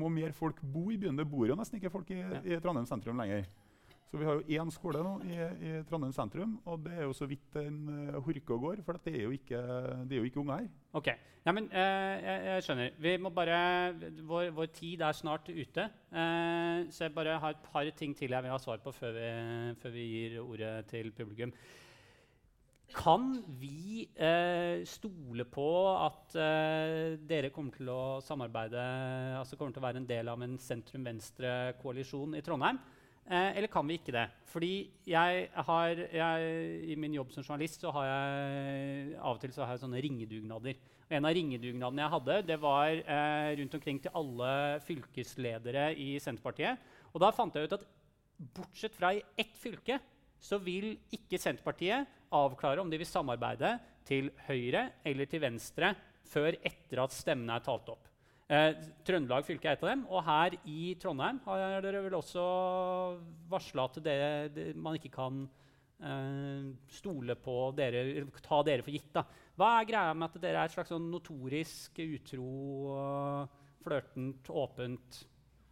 må, 0.03 0.09
mer 0.13 0.35
folk 0.37 0.59
bo 0.61 0.91
i 0.93 0.99
byen. 1.01 1.17
Det 1.17 1.25
bor 1.31 1.47
jo 1.49 1.57
nesten 1.57 1.79
ikke 1.79 1.93
folk 1.95 2.11
i, 2.13 2.19
ja. 2.19 2.43
i 2.43 2.59
Trondheim 2.61 2.89
sentrum 2.91 3.23
lenger. 3.23 3.47
Så 4.11 4.21
vi 4.21 4.27
har 4.27 4.39
jo 4.39 4.61
én 4.61 4.73
skole 4.75 5.01
nå 5.03 5.15
i, 5.27 5.39
i, 5.39 5.71
Trondheim 5.89 6.13
sentrum, 6.15 6.59
og 6.69 6.85
det 6.85 6.99
er 6.99 7.07
jo 7.07 7.15
så 7.17 7.27
vidt 7.31 7.47
den 7.55 7.87
uh, 7.89 8.19
horker 8.27 8.59
og 8.59 8.67
går. 8.67 8.83
For 8.87 8.99
det 9.07 9.15
er 9.15 9.25
jo 9.25 9.33
ikke, 9.39 9.63
det 10.05 10.19
er 10.19 10.21
jo 10.21 10.29
ikke 10.29 10.43
unger 10.43 10.61
her. 10.61 10.69
Ok, 10.97 11.11
Nei, 11.47 11.53
men 11.55 11.67
uh, 11.71 11.79
jeg, 11.79 12.39
jeg, 12.43 12.63
skjønner. 12.67 12.95
Vi 12.99 13.11
må 13.23 13.31
bare, 13.31 13.59
vår, 14.27 14.49
vår 14.57 14.71
tid 14.75 15.05
er 15.07 15.15
snart 15.15 15.47
ute. 15.47 15.85
Uh, 16.11 16.89
så 16.91 17.05
jeg 17.05 17.15
bare 17.15 17.37
har 17.39 17.55
et 17.55 17.69
par 17.69 17.87
ting 17.95 18.17
til 18.19 18.35
jeg 18.35 18.43
vil 18.43 18.51
ha 18.51 18.59
svar 18.59 18.81
på 18.83 18.91
før 18.91 19.15
vi, 19.15 19.29
før 19.79 19.95
vi 19.95 20.07
gir 20.11 20.41
ordet 20.43 20.73
til 20.91 21.13
publikum. 21.15 21.55
Kan 22.95 23.33
vi 23.61 24.07
eh, 24.15 24.85
stole 24.87 25.45
på 25.51 25.67
at 25.91 26.37
eh, 26.39 27.17
dere 27.29 27.51
kommer 27.51 27.75
til 27.75 27.91
å 27.91 28.19
samarbeide, 28.23 28.85
altså 29.41 29.59
kommer 29.59 29.75
til 29.75 29.83
å 29.83 29.87
være 29.89 30.01
en 30.01 30.07
del 30.09 30.31
av 30.31 30.45
en 30.45 30.55
sentrum-venstre-koalisjon 30.63 32.39
i 32.39 32.45
Trondheim? 32.47 32.79
Eh, 33.27 33.57
eller 33.59 33.67
kan 33.67 33.87
vi 33.89 33.97
ikke 33.99 34.15
det? 34.15 34.29
Fordi 34.47 34.73
jeg 35.11 35.49
har, 35.67 36.03
jeg, 36.15 36.51
I 36.93 36.95
min 36.95 37.17
jobb 37.17 37.33
som 37.35 37.43
journalist 37.43 37.83
så 37.83 37.91
har 37.97 38.07
jeg 38.07 39.17
av 39.19 39.35
og 39.35 39.41
til 39.43 39.55
så 39.55 39.65
har 39.65 39.75
jeg 39.75 39.83
sånne 39.83 40.03
ringedugnader. 40.05 40.79
Og 41.07 41.17
en 41.19 41.27
av 41.27 41.35
ringedugnadene 41.35 42.05
jeg 42.05 42.15
hadde, 42.15 42.37
det 42.47 42.59
var 42.63 42.93
eh, 42.95 43.51
rundt 43.59 43.75
omkring 43.79 43.99
til 44.03 44.15
alle 44.15 44.53
fylkesledere 44.87 45.89
i 45.99 46.13
Senterpartiet. 46.23 46.79
Og 47.13 47.23
da 47.23 47.33
fant 47.35 47.59
jeg 47.59 47.67
ut 47.67 47.77
at 47.79 47.87
bortsett 48.55 48.95
fra 48.95 49.11
i 49.17 49.25
ett 49.39 49.59
fylke 49.59 49.99
så 50.39 50.61
vil 50.63 50.93
ikke 51.15 51.41
Senterpartiet 51.41 52.07
avklare 52.37 52.83
om 52.83 52.91
de 52.91 53.01
vil 53.01 53.09
samarbeide 53.09 53.77
til 54.07 54.31
høyre 54.47 54.91
eller 55.07 55.27
til 55.31 55.43
venstre 55.43 55.97
før 56.27 56.55
etter 56.63 57.03
at 57.03 57.15
stemmene 57.15 57.59
er 57.59 57.67
talt 57.67 57.91
opp. 57.91 58.07
Eh, 58.47 58.77
Trøndelag 59.03 59.43
fylke 59.43 59.67
er 59.67 59.75
et 59.75 59.83
av 59.83 59.91
dem. 59.91 60.03
Og 60.07 60.23
her 60.27 60.55
i 60.71 60.95
Trondheim 61.03 61.41
har 61.47 61.81
dere 61.83 62.03
vel 62.05 62.19
også 62.19 62.43
varsla 63.51 63.89
at 63.91 63.99
det, 64.05 64.19
det, 64.55 64.67
man 64.79 64.99
ikke 64.99 65.11
kan 65.17 65.41
eh, 65.99 66.69
stole 66.95 67.35
på 67.43 67.57
dere, 67.79 68.23
ta 68.45 68.61
dere 68.67 68.87
for 68.87 68.95
gitt. 68.95 69.11
Da. 69.17 69.25
Hva 69.59 69.73
er 69.81 69.91
greia 69.91 70.15
med 70.15 70.31
at 70.31 70.43
dere 70.45 70.63
er 70.63 70.71
et 70.71 70.77
slags 70.77 70.95
sånn 70.95 71.11
notorisk 71.11 71.99
utro, 72.07 72.51
flørtent, 73.83 74.51
åpent, 74.53 75.23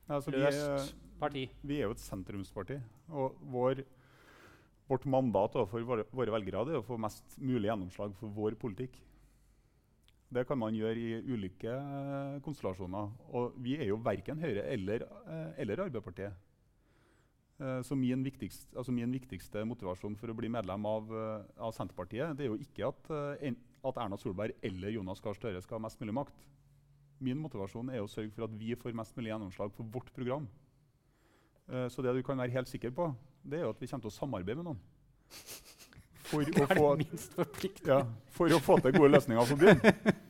altså, 0.09 0.35
løst 0.35 0.95
parti? 1.21 1.47
Vi 1.63 1.79
er 1.79 1.87
jo 1.87 1.95
et 1.95 2.03
sentrumsparti. 2.03 2.81
Og 3.15 3.39
vår, 3.55 3.85
vårt 4.91 5.07
mandat 5.15 5.61
overfor 5.61 5.87
våre, 5.87 6.11
våre 6.11 6.39
velgere 6.41 6.67
er 6.75 6.83
å 6.83 6.87
få 6.87 6.99
mest 6.99 7.39
mulig 7.39 7.71
gjennomslag 7.71 8.19
for 8.19 8.35
vår 8.35 8.59
politikk. 8.59 8.99
Det 10.35 10.43
kan 10.49 10.59
man 10.59 10.75
gjøre 10.75 10.99
i 10.99 11.21
ulike 11.31 11.71
eh, 11.71 12.41
konstellasjoner. 12.43 13.13
Og 13.39 13.55
vi 13.63 13.77
er 13.79 13.87
jo 13.91 14.01
verken 14.03 14.41
Høyre 14.43 14.65
eller, 14.73 15.05
eh, 15.31 15.61
eller 15.63 15.85
Arbeiderpartiet. 15.85 16.35
Eh, 17.63 17.81
så 17.87 17.95
min 17.95 18.25
viktigste, 18.27 18.73
altså 18.75 18.93
min 18.93 19.13
viktigste, 19.15 19.63
motivasjon 19.69 20.17
for 20.19 20.33
å 20.33 20.37
bli 20.39 20.51
medlem 20.51 20.89
av, 20.91 21.13
av 21.55 21.75
Senterpartiet 21.77 22.35
det 22.35 22.49
er 22.49 22.51
jo 22.51 22.59
ikke 22.59 22.89
at, 22.89 23.13
at, 23.39 24.01
Erna 24.01 24.19
Solberg 24.19 24.57
eller 24.65 24.97
Jonas 24.97 25.23
Gahr 25.23 25.39
Støre 25.39 25.63
skal 25.63 25.79
ha 25.79 25.85
mest 25.87 26.03
mulig 26.03 26.17
makt. 26.19 26.43
Min 27.23 27.39
motivasjon 27.39 27.93
er 27.95 28.03
å 28.03 28.11
sørge 28.11 28.35
for 28.35 28.49
at 28.49 28.59
vi 28.59 28.75
får 28.75 28.97
mest 28.99 29.15
mulig 29.15 29.31
gjennomslag 29.31 29.71
for 29.77 29.87
vårt 29.87 30.11
program. 30.17 30.49
Så 31.89 32.03
det 32.05 32.13
du 32.13 32.21
kan 32.27 32.37
være 32.37 32.53
helt 32.53 32.69
sikker 32.69 32.91
på, 32.93 33.07
det 33.41 33.61
er 33.61 33.65
jo 33.65 33.71
at 33.73 33.81
vi 33.81 33.89
kommer 33.89 34.05
til 34.05 34.11
å 34.11 34.19
samarbeide 34.19 34.61
med 34.61 34.73
noen. 34.73 34.83
For 36.35 36.67
å, 36.67 36.69
få, 36.75 37.49
ja, 37.89 38.03
for 38.35 38.55
å 38.55 38.63
få 38.63 38.79
til 38.85 38.97
gode 38.99 39.15
løsninger 39.15 39.53
for 39.53 39.65
byen. 39.65 40.23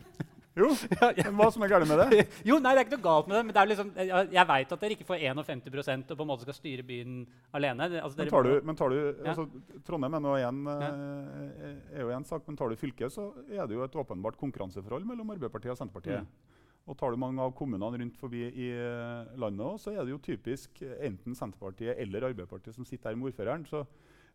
Jo, 0.55 0.68
men 1.18 1.34
hva 1.34 1.48
som 1.50 1.64
er 1.66 1.70
galt 1.72 1.88
med 1.90 2.00
det? 2.00 2.24
jo, 2.48 2.61
nei, 2.62 2.74
Det 2.76 2.84
er 2.84 2.86
ikke 2.86 2.96
noe 2.98 3.07
galt 3.07 3.30
med 3.30 3.36
det. 3.36 3.42
men 3.46 3.57
det 3.57 3.61
er 3.61 3.70
liksom, 3.72 3.90
Jeg, 3.98 4.28
jeg 4.36 4.48
veit 4.50 4.74
at 4.76 4.84
dere 4.84 4.96
ikke 4.96 5.09
får 5.09 5.24
51% 5.24 6.14
og 6.14 6.20
på 6.20 6.26
en 6.26 6.30
måte 6.30 6.46
skal 6.46 6.59
styre 6.59 6.86
byen 6.86 7.20
alene. 7.59 7.88
Altså, 7.98 8.20
men 8.20 8.30
tar 8.30 8.46
du, 8.46 8.52
men 8.70 8.78
tar 8.78 8.94
du 8.94 8.98
ja. 9.00 9.34
altså, 9.34 9.46
Trondheim 9.86 10.18
er, 10.20 10.30
igjen. 10.38 10.62
Eh, 10.70 11.68
er 11.98 12.07
jo 12.07 12.14
en 12.14 12.28
sak, 12.28 12.46
men 12.46 12.59
tar 12.61 12.70
du 12.70 12.78
fylket, 12.78 13.14
så 13.14 13.32
er 13.50 13.66
det 13.66 13.78
jo 13.78 13.86
et 13.86 14.00
åpenbart 14.05 14.38
konkurranseforhold 14.40 15.09
mellom 15.09 15.34
Arbeiderpartiet 15.34 15.74
og 15.74 15.80
Senterpartiet. 15.80 16.22
Mm. 16.22 16.62
Og 16.84 16.98
tar 17.00 17.14
du 17.14 17.18
mange 17.18 17.40
av 17.40 17.55
kommunene 17.57 18.02
rundt 18.05 18.18
forbi 18.20 18.44
i 18.46 18.70
eh, 18.76 19.36
landet 19.40 19.66
òg, 19.66 19.78
så 19.82 19.94
er 19.94 20.05
det 20.05 20.14
jo 20.14 20.22
typisk 20.22 20.84
enten 21.00 21.34
Senterpartiet 21.34 21.98
eller 21.98 22.30
Arbeiderpartiet 22.30 22.76
som 22.76 22.86
sitter 22.86 23.11
her 23.11 23.18
med 23.18 23.32
ordføreren. 23.32 23.66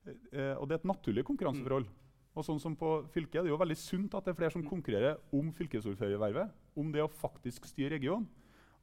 Eh, 0.07 0.55
og 0.57 0.67
det 0.67 0.77
er 0.77 0.81
et 0.81 0.91
naturlig 0.91 1.25
konkurranseforhold. 1.27 1.87
Mm. 1.89 1.97
Og 2.37 2.45
sånn 2.45 2.61
som 2.61 2.75
på 2.77 2.89
fylket, 3.11 3.41
Det 3.41 3.49
er 3.49 3.53
jo 3.53 3.59
veldig 3.59 3.77
sunt 3.77 4.13
at 4.15 4.25
det 4.25 4.31
er 4.31 4.39
flere 4.39 4.53
som 4.53 4.63
konkurrerer 4.63 5.17
om 5.33 5.51
fylkesordførervervet. 5.51 6.51
Om 6.77 6.91
det 6.91 7.03
å 7.03 7.11
faktisk 7.11 7.65
styre 7.65 7.97
regionen. 7.97 8.27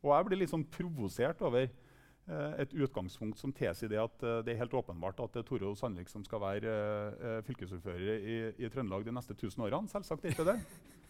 Og 0.02 0.12
jeg 0.12 0.26
blir 0.26 0.38
litt 0.38 0.52
sånn 0.52 0.66
provosert 0.66 1.40
over 1.42 1.64
eh, 1.64 2.52
et 2.58 2.74
utgangspunkt 2.74 3.38
som 3.38 3.52
tilsier 3.52 3.88
det 3.88 4.02
at 4.02 4.22
eh, 4.22 4.42
det 4.44 4.52
er 4.54 4.60
helt 4.60 4.74
åpenbart 4.74 5.22
at 5.24 5.32
det 5.32 5.44
er 5.44 5.48
Toro 5.48 5.74
Sandvik 5.74 6.10
som 6.12 6.24
skal 6.24 6.42
være 6.42 7.42
fylkesordfører 7.46 8.18
i, 8.18 8.36
i, 8.58 8.68
Trøndelag 8.68 9.06
de 9.06 9.16
neste 9.16 9.32
1000 9.32 9.64
årene. 9.64 9.88
Selvsagt 9.88 10.24
er 10.24 10.36
ikke 10.36 10.50
det. 10.52 10.60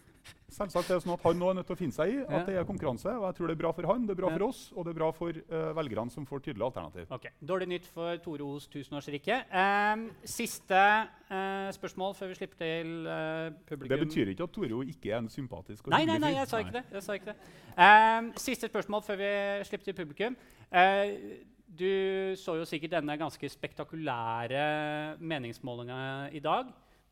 Selvsagt 0.57 0.89
er 0.89 0.97
det 0.97 1.03
sånn 1.03 1.13
at 1.17 1.25
Han 1.27 1.41
nå 1.41 1.49
er 1.51 1.57
nødt 1.59 1.67
til 1.69 1.75
å 1.75 1.79
finne 1.79 1.95
seg 1.95 2.13
i 2.13 2.19
at 2.23 2.47
det 2.47 2.55
er 2.57 2.67
konkurranse. 2.69 3.11
og 3.11 3.25
jeg 3.27 3.37
tror 3.39 3.51
Det 3.51 3.57
er 3.57 3.61
bra 3.61 3.73
for 3.75 3.89
han, 3.91 4.05
det 4.07 4.15
er 4.15 4.21
bra 4.21 4.31
for 4.31 4.45
oss, 4.47 4.61
og 4.77 4.87
det 4.87 4.93
er 4.93 4.99
bra 4.99 5.09
for 5.17 5.41
uh, 5.51 5.73
velgerne 5.77 6.15
som 6.15 6.27
får 6.29 6.45
tydelig 6.47 6.65
alternativ. 6.69 7.11
Okay. 7.17 7.35
Dårlig 7.51 7.69
nytt 7.73 7.89
for 7.91 8.21
Tore 8.23 8.47
Os 8.47 8.69
tusenårsrike. 8.71 9.41
Um, 9.51 10.07
siste 10.25 10.79
uh, 10.79 11.69
spørsmål 11.75 12.15
før 12.15 12.31
vi 12.31 12.39
slipper 12.39 12.63
til 12.63 13.11
uh, 13.11 13.51
publikum. 13.67 13.93
Det 13.97 14.01
betyr 14.07 14.33
ikke 14.33 14.47
at 14.47 14.55
Tore 14.55 14.79
O 14.79 14.81
ikke 14.87 15.13
er 15.13 15.19
en 15.19 15.29
sympatisk 15.33 15.91
og 15.91 15.97
nei, 15.97 16.05
nei, 16.07 16.21
nei, 16.23 16.33
jeg 16.39 16.49
sa 16.53 16.63
ikke 16.63 16.79
det. 16.79 16.85
Jeg 16.95 17.07
sa 17.09 17.19
ikke 17.19 17.35
det. 17.35 17.53
Um, 17.77 18.33
siste 18.47 18.71
spørsmål 18.71 19.05
før 19.05 19.21
vi 19.21 19.35
slipper 19.69 19.91
til 19.91 19.99
publikum. 19.99 20.41
du 21.77 21.93
så 22.39 22.55
jo 22.57 22.65
sikkert 22.65 22.95
denne 22.95 23.19
ganske 23.19 23.49
spektakulære 23.49 24.65
meningsmålinga 25.21 26.31
i 26.33 26.41
dag 26.41 26.71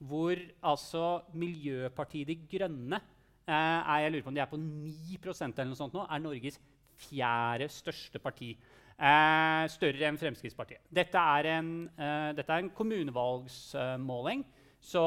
hvor 0.09 0.39
altså 0.63 1.23
Miljøpartiet 1.39 2.29
De 2.29 2.37
Grønne 2.51 3.01
eh, 3.01 3.53
er, 3.53 4.05
jeg 4.05 4.13
lurer 4.13 4.25
på 4.27 4.33
om 4.33 4.39
de 4.39 4.45
er 4.45 4.51
på 4.51 4.61
9% 4.61 5.59
eller 5.59 5.73
noe 5.73 5.81
sånt 5.81 5.97
nå, 5.97 6.07
er 6.07 6.23
Norges 6.23 6.61
fjerde 7.09 7.69
største 7.73 8.21
parti. 8.23 8.53
Eh, 8.95 9.65
større 9.75 10.07
enn 10.07 10.19
Fremskrittspartiet. 10.21 10.85
Dette 10.95 11.19
er 11.19 11.51
en, 11.57 11.71
eh, 11.99 12.31
dette 12.37 12.53
er 12.53 12.63
en 12.63 12.71
kommunevalgsmåling. 12.71 14.45
Så 14.85 15.01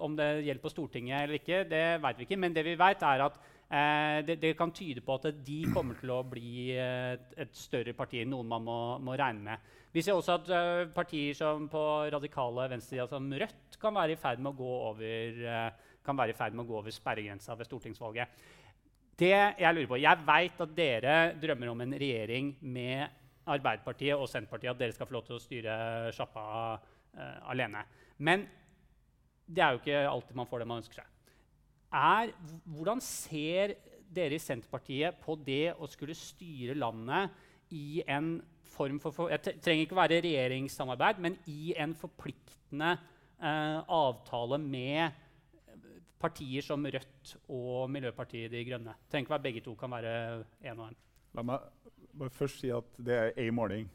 om 0.00 0.16
det 0.16 0.44
gjelder 0.44 0.62
på 0.62 0.72
Stortinget 0.72 1.22
eller 1.22 1.36
ikke, 1.36 1.64
det 1.68 2.02
vet 2.02 2.18
vi 2.18 2.24
ikke. 2.26 2.38
Men 2.38 2.54
det 2.54 2.64
vi 2.64 2.74
vet, 2.74 3.02
er 3.02 3.24
at 3.26 3.38
eh, 3.70 4.26
det, 4.26 4.40
det, 4.40 4.56
kan 4.56 4.72
tyde 4.72 5.00
på 5.00 5.14
at 5.14 5.44
de 5.44 5.64
kommer 5.72 5.94
til 6.00 6.10
å 6.10 6.22
bli 6.24 6.72
et, 6.72 7.28
et 7.36 7.52
større 7.52 7.92
parti 7.92 8.22
enn 8.22 8.32
noen 8.32 8.48
man 8.48 8.64
må, 8.64 8.98
må 8.98 9.14
regne 9.14 9.44
med. 9.52 9.58
Vi 9.92 10.00
ser 10.00 10.16
også 10.16 10.38
at 10.38 10.48
uh, 10.48 10.90
partier 10.94 11.36
som 11.36 11.66
på 11.68 11.80
radikale 12.14 12.64
venstresida 12.72 13.04
som 13.10 13.26
Rødt 13.28 13.76
kan 13.80 13.94
være 13.94 14.14
i 14.14 14.20
ferd 14.20 14.40
med 14.40 14.54
å 14.54 14.56
gå 14.56 14.70
over, 14.88 15.42
uh, 15.44 16.62
gå 16.62 16.76
over 16.78 16.94
sperregrensa 16.94 17.56
ved 17.58 17.68
stortingsvalget. 17.68 18.28
Det 19.20 19.34
Jeg 19.58 19.74
lurer 19.74 19.90
på, 19.90 20.00
jeg 20.00 20.24
veit 20.26 20.60
at 20.64 20.72
dere 20.74 21.16
drømmer 21.36 21.68
om 21.68 21.84
en 21.84 21.92
regjering 21.92 22.54
med 22.60 23.04
Arbeiderpartiet 23.44 24.16
og 24.16 24.30
Senterpartiet, 24.30 24.70
at 24.72 24.80
dere 24.80 24.94
skal 24.96 25.06
få 25.06 25.18
lov 25.18 25.26
til 25.26 25.36
å 25.36 25.42
styre 25.42 25.76
sjappa 26.16 26.44
uh, 26.78 27.50
alene. 27.52 27.84
Men 28.16 28.46
det 29.44 29.60
er 29.60 29.74
jo 29.74 29.82
ikke 29.82 30.04
alltid 30.08 30.38
man 30.38 30.48
får 30.48 30.62
det 30.62 30.68
man 30.70 30.80
ønsker 30.80 31.02
seg. 31.02 31.08
Er, 31.92 32.32
hvordan 32.64 33.02
ser 33.04 33.74
dere 34.12 34.38
i 34.38 34.40
Senterpartiet 34.40 35.20
på 35.20 35.36
det 35.36 35.74
å 35.76 35.88
skulle 35.90 36.16
styre 36.16 36.78
landet 36.78 37.36
i 37.76 38.00
en 38.08 38.38
form 38.72 39.00
for, 39.02 39.14
for 39.14 39.32
Jeg 39.32 39.42
trenger 39.44 39.86
ikke 39.86 39.98
være 39.98 40.20
regjeringssamarbeid, 40.24 41.20
men 41.24 41.38
i 41.50 41.74
en 41.78 41.94
forpliktende 41.98 42.94
eh, 42.94 43.78
avtale 43.82 44.58
med 44.58 45.20
partier 46.22 46.62
som 46.64 46.84
Rødt 46.86 47.36
og 47.50 47.90
Miljøpartiet 47.90 48.52
De 48.52 48.64
Grønne. 48.64 48.94
Trenger 49.10 49.26
ikke 49.26 49.36
være 49.36 49.46
begge 49.48 49.64
to 49.64 49.74
kan 49.78 49.90
være 49.90 50.44
én 50.62 50.78
og 50.78 50.88
én. 50.88 50.98
La 51.34 51.44
meg 51.46 51.70
bare 52.12 52.30
først 52.30 52.60
si 52.60 52.70
at 52.72 52.98
det 53.00 53.18
er 53.18 53.30
én 53.40 53.54
måling. 53.56 53.88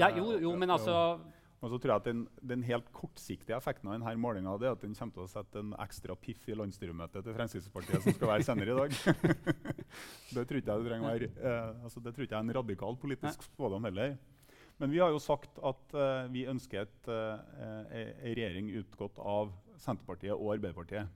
Ja, 0.00 0.08
jo, 0.16 0.38
jo, 0.40 0.54
men 0.56 0.70
altså... 0.70 1.18
Og 1.64 1.70
så 1.72 1.78
tror 1.80 1.94
jeg 1.94 2.02
at 2.02 2.08
den, 2.10 2.18
den 2.44 2.62
helt 2.68 2.90
kortsiktige 2.92 3.56
effekten 3.56 3.88
av 3.88 3.94
denne 3.96 4.12
målinga 4.20 4.52
er 4.58 4.74
at 4.74 4.82
den 4.84 4.92
kommer 4.98 5.16
til 5.16 5.24
å 5.24 5.30
sette 5.32 5.62
en 5.62 5.70
ekstra 5.80 6.12
piff 6.20 6.44
i 6.52 6.56
landsstyremøtet 6.58 7.24
til 7.24 7.36
Fremskrittspartiet, 7.38 8.04
som 8.04 8.16
skal 8.18 8.32
være 8.34 8.44
senere 8.44 8.74
i 8.74 8.76
dag. 8.82 8.98
det 10.36 10.44
tror 10.44 10.60
ikke 10.60 10.74
jeg 10.74 10.84
det 10.84 10.98
være, 11.06 11.30
eh, 11.40 11.86
altså, 11.86 12.02
det 12.04 12.12
tror 12.12 12.26
ikke 12.26 12.36
jeg 12.36 12.42
er 12.42 12.50
en 12.50 12.56
radikal 12.58 12.98
politisk 13.00 13.46
spådom 13.48 13.88
heller. 13.88 14.18
Men 14.82 14.92
vi 14.92 15.00
har 15.00 15.12
jo 15.14 15.22
sagt 15.22 15.56
at 15.62 15.94
uh, 15.94 16.26
vi 16.34 16.44
ønsker 16.50 16.82
et, 16.82 17.08
uh, 17.08 17.38
en 17.94 18.34
regjering 18.34 18.72
utgått 18.80 19.20
av 19.22 19.54
Senterpartiet 19.80 20.34
og 20.34 20.50
Arbeiderpartiet. 20.56 21.08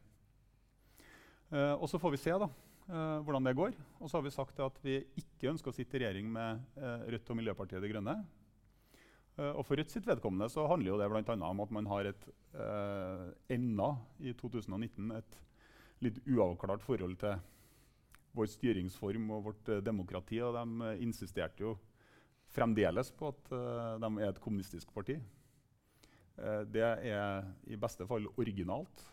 Uh, 1.51 1.75
og 1.75 1.89
så 1.91 1.99
får 2.01 2.15
vi 2.15 2.23
se, 2.23 2.37
da. 2.39 2.49
hvordan 2.89 3.45
det 3.45 3.57
går. 3.59 3.75
Og 3.99 4.09
så 4.09 4.17
har 4.17 4.25
vi 4.25 4.33
sagt 4.33 4.61
at 4.65 4.79
vi 4.81 5.01
ikke 5.19 5.51
ønsker 5.51 5.73
å 5.73 5.77
sitte 5.77 5.99
i 5.99 6.05
regjering 6.07 6.31
med 6.33 6.79
Rødt 7.13 7.35
og 7.35 7.37
Miljøpartiet 7.37 7.83
De 7.85 7.91
Grønne. 7.91 8.15
Eh, 9.39 9.53
og 9.55 9.65
For 9.67 9.79
Rødt 9.79 9.95
sitt 9.95 10.09
vedkommende 10.09 10.51
så 10.53 10.67
handler 10.71 10.93
jo 10.93 10.99
det 11.01 11.11
annet 11.11 11.47
om 11.47 11.63
at 11.63 11.75
man 11.75 11.87
har 11.87 12.11
et 12.11 12.27
eh, 12.55 13.29
enda 13.55 13.93
i 14.19 14.35
2019 14.35 15.13
et 15.19 15.39
litt 16.03 16.19
uavklart 16.27 16.83
forhold 16.83 17.17
til 17.19 17.39
vår 18.39 18.51
styringsform 18.51 19.31
og 19.35 19.45
vårt 19.51 19.71
eh, 19.71 19.83
demokrati. 19.83 20.41
Og 20.43 20.55
de 20.59 20.91
eh, 20.91 21.03
insisterte 21.07 21.63
jo 21.63 21.77
fremdeles 22.55 23.11
på 23.17 23.33
at 23.33 23.53
eh, 23.53 23.95
de 24.03 24.11
er 24.23 24.31
et 24.31 24.43
kommunistisk 24.43 24.93
parti. 24.95 25.19
Eh, 26.39 26.63
det 26.71 26.85
er 26.85 27.49
i 27.69 27.79
beste 27.81 28.07
fall 28.09 28.29
originalt 28.37 29.05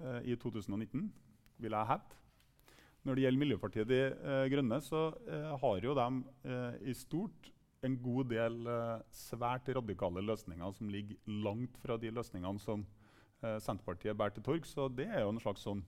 eh, 0.00 0.20
i 0.32 0.36
2019 0.36 1.08
vil 1.62 1.76
jeg 1.76 1.90
hevde. 1.90 2.20
Når 3.04 3.16
det 3.16 3.24
gjelder 3.24 3.40
Miljøpartiet 3.42 3.88
De 3.90 3.98
Grønne, 4.48 4.78
så 4.80 5.10
har 5.60 5.82
jo 5.84 5.92
de 5.92 6.06
i 6.88 6.94
stort 6.96 7.50
en 7.84 7.96
god 8.02 8.30
del 8.32 8.68
eh, 8.70 9.02
svært 9.14 9.68
radikale 9.76 10.22
løsninger 10.24 10.76
som 10.76 10.90
ligger 10.92 11.34
langt 11.44 11.76
fra 11.82 11.98
de 12.00 12.12
løsningene 12.14 12.62
som 12.62 12.84
eh, 13.42 13.58
Senterpartiet 13.62 14.16
bærer 14.16 14.36
til 14.36 14.46
torg. 14.46 14.68
Så 14.68 14.88
det 14.92 15.08
er 15.10 15.24
jo 15.24 15.34
en 15.34 15.42
slags 15.42 15.66
sånn 15.66 15.84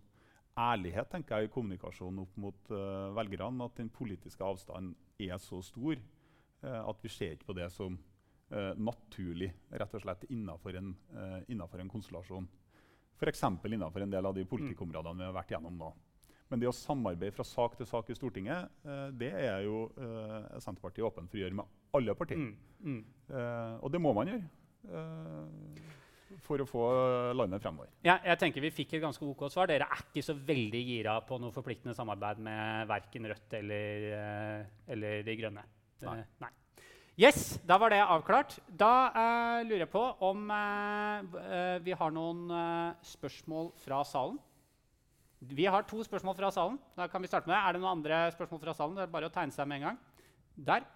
ærlighet 0.56 1.10
tenker 1.12 1.40
jeg, 1.42 1.50
i 1.50 1.52
kommunikasjonen 1.52 2.22
opp 2.22 2.36
mot 2.40 2.70
uh, 2.72 3.12
velgerne. 3.16 3.66
At 3.66 3.76
den 3.76 3.90
politiske 3.92 4.44
avstanden 4.44 4.94
er 5.20 5.36
så 5.42 5.60
stor 5.64 5.98
uh, 5.98 6.80
at 6.80 7.02
vi 7.04 7.12
ser 7.12 7.36
ikke 7.36 7.50
på 7.50 7.58
det 7.58 7.68
som 7.74 7.98
uh, 7.98 8.72
naturlig 8.80 9.50
rett 9.68 9.96
og 9.98 10.04
slett 10.04 10.24
innenfor 10.30 10.78
en, 10.80 10.94
uh, 11.12 11.42
innenfor 11.44 11.82
en 11.82 11.92
konstellasjon. 11.92 12.48
F.eks. 13.16 13.44
innenfor 13.68 14.04
en 14.04 14.12
del 14.12 14.28
av 14.28 14.36
de 14.36 14.44
politikkområdene 14.48 15.20
vi 15.20 15.28
har 15.28 15.36
vært 15.36 15.52
gjennom 15.56 15.76
nå. 15.76 15.92
Men 16.48 16.62
det 16.62 16.68
å 16.70 16.74
samarbeide 16.74 17.34
fra 17.34 17.44
sak 17.46 17.74
til 17.78 17.88
sak 17.90 18.10
i 18.12 18.14
Stortinget, 18.14 18.70
det 19.18 19.32
er 19.34 19.64
jo 19.64 19.88
eh, 19.98 20.44
Senterpartiet 20.62 21.02
åpen 21.08 21.26
for 21.26 21.40
å 21.40 21.42
gjøre 21.42 21.58
med 21.58 21.85
alle 21.98 22.14
partier. 22.18 22.52
Mm. 22.84 23.02
Eh, 23.30 23.74
og 23.80 23.92
det 23.92 24.02
må 24.02 24.14
man 24.16 24.32
gjøre 24.32 24.46
Uh, 24.86 25.46
for 26.46 26.62
å 26.62 26.66
få 26.68 26.82
landet 27.34 27.62
fremover. 27.62 27.88
Ja, 28.06 28.18
jeg 28.22 28.38
tenker 28.38 28.62
Vi 28.62 28.70
fikk 28.74 28.96
et 28.96 29.02
ganske 29.02 29.24
ok 29.26 29.46
svar. 29.50 29.66
Dere 29.70 29.88
er 29.90 30.04
ikke 30.04 30.22
så 30.22 30.36
veldig 30.36 30.82
gira 30.86 31.16
på 31.26 31.40
noe 31.42 31.54
forpliktende 31.54 31.96
samarbeid 31.96 32.42
med 32.44 32.86
verken 32.90 33.26
Rødt 33.30 33.56
eller, 33.58 34.06
eh, 34.14 34.70
eller 34.94 35.26
De 35.26 35.36
Grønne. 35.40 35.66
Nei. 36.06 36.20
nei. 36.42 36.52
Yes, 37.16 37.56
da 37.64 37.78
var 37.80 37.90
det 37.90 38.02
avklart. 38.04 38.58
Da 38.68 38.92
uh, 39.14 39.60
lurer 39.64 39.86
jeg 39.86 39.92
på 39.94 40.02
om 40.28 40.50
uh, 40.52 41.78
vi 41.82 41.96
har 41.96 42.12
noen 42.12 42.42
uh, 42.52 43.06
spørsmål 43.08 43.72
fra 43.80 44.02
salen. 44.04 44.36
Vi 45.40 45.64
har 45.68 45.86
to 45.88 46.02
spørsmål 46.04 46.36
fra 46.36 46.50
salen. 46.52 46.76
Da 46.96 47.08
kan 47.08 47.24
vi 47.24 47.30
starte 47.30 47.48
med 47.48 47.56
det. 47.56 47.62
Er 47.62 47.72
det 47.72 47.80
noen 47.80 47.96
andre 47.96 48.20
spørsmål 48.36 48.60
fra 48.60 48.76
salen? 48.76 49.00
Det 49.00 49.06
er 49.06 49.16
bare 49.16 49.30
å 49.30 49.32
tegne 49.32 49.56
seg 49.56 49.68
med 49.68 49.80
en 49.80 49.88
gang. 49.88 49.98
Der. 50.68 50.86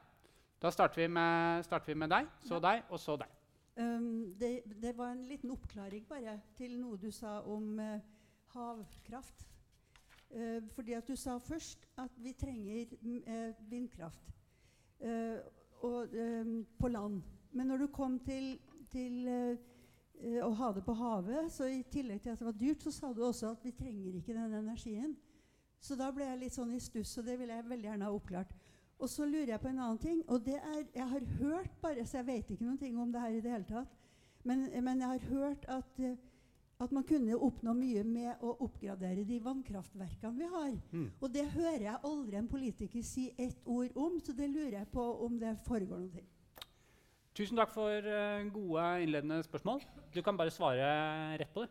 Da 0.61 0.70
starter 0.70 1.00
vi 1.00 1.08
med, 1.08 1.64
starter 1.64 1.86
vi 1.86 1.94
med 1.94 2.11
deg, 2.11 2.26
så 2.44 2.54
Ja. 2.54 2.61
deg, 2.61 2.82
og 2.90 3.00
så 3.00 3.16
deg. 3.16 3.28
Um, 3.76 4.34
det, 4.40 4.62
det 4.82 4.96
var 4.96 5.12
en 5.12 5.24
liten 5.24 5.50
oppklaring 5.50 6.04
bare 6.08 6.40
til 6.56 6.74
noe 6.80 6.98
du 6.98 7.11
sa 7.11 7.40
om 7.40 7.78
uh, 7.78 8.00
havkraft. 8.52 9.46
Uh, 10.30 10.61
fordi 10.74 10.92
at 10.92 11.08
du 11.08 11.16
sa 11.16 11.38
først 11.38 11.86
at 11.96 12.11
vi 12.16 12.32
trenger 12.32 12.92
eh, 13.26 13.54
vindkraft 13.70 14.30
og, 15.80 16.08
på 16.78 16.88
land. 16.88 17.22
Men 17.52 17.66
når 17.66 17.76
du 17.76 17.86
kom 17.86 18.18
til, 18.18 18.58
til 18.92 19.28
å 20.44 20.50
ha 20.54 20.72
det 20.72 20.84
på 20.84 20.92
havet, 20.92 21.48
så 21.52 21.64
i 21.64 21.82
tillegg 21.82 22.20
til 22.22 22.30
at 22.30 22.38
det 22.38 22.46
var 22.46 22.52
dyrt, 22.61 22.82
så 22.82 22.92
sa 22.92 23.12
du 23.12 23.24
også 23.24 23.50
at 23.50 23.64
vi 23.64 23.72
trenger 23.72 24.14
ikke 24.14 24.36
den 24.36 24.54
energien. 24.54 25.16
Så 25.80 25.96
da 25.96 26.11
ble 26.12 26.28
jeg 26.28 26.38
litt 26.42 26.54
sånn 26.54 26.74
i 26.76 26.80
stuss, 26.80 27.16
og 27.18 27.24
det 27.24 27.38
ville 27.40 27.56
jeg 27.56 27.68
veldig 27.70 27.88
gjerne 27.88 28.04
ha 28.04 28.12
oppklart. 28.12 28.52
Og 29.01 29.09
så 29.09 29.24
lurer 29.24 29.55
jeg 29.55 29.61
på 29.61 29.68
en 29.68 29.78
annen 29.78 29.98
ting. 29.98 30.24
og 30.28 30.44
det 30.44 30.57
er, 30.57 30.82
Jeg 30.94 31.09
har 31.09 31.20
hørt 31.38 31.70
bare, 31.82 32.07
så 32.07 32.18
jeg 32.18 32.26
vet 32.26 32.51
ikke 32.51 32.64
noen 32.64 32.78
ting 32.78 32.98
om 33.01 33.12
det 33.12 33.20
her 33.20 33.36
i 33.36 33.40
det 33.40 33.53
hele 33.53 33.68
tatt, 33.68 33.94
men, 34.44 34.68
men 34.84 35.01
jeg 35.01 35.09
har 35.09 35.24
hørt 35.28 35.64
at, 35.68 35.98
eh, 35.98 36.16
at 36.80 36.92
man 36.92 37.05
kunne 37.05 37.36
oppnå 37.36 37.72
mye 37.76 38.05
med 38.05 38.44
å 38.44 38.55
oppgradere 38.64 39.24
de 39.28 39.40
vannkraftverkene 39.44 40.38
vi 40.38 40.48
har. 40.53 40.76
Mm. 40.92 41.09
Og 41.20 41.32
det 41.32 41.46
hører 41.53 41.82
jeg 41.86 42.05
aldri 42.05 42.36
en 42.36 42.48
politiker 42.48 43.03
si 43.05 43.30
ett 43.38 43.61
ord 43.64 43.96
om, 43.96 44.20
så 44.20 44.32
det 44.36 44.48
lurer 44.48 44.78
jeg 44.78 44.92
på 44.92 45.07
om 45.24 45.40
det 45.40 45.57
foregår 45.66 46.05
noe. 46.05 46.24
Tusen 47.36 47.61
takk 47.61 47.72
for 47.72 47.88
eh, 48.05 48.46
gode 48.53 48.86
innledende 49.05 49.42
spørsmål. 49.46 49.84
Du 50.14 50.20
kan 50.22 50.36
bare 50.36 50.53
svare 50.53 50.88
rett 51.40 51.53
på 51.55 51.64
det. 51.64 51.70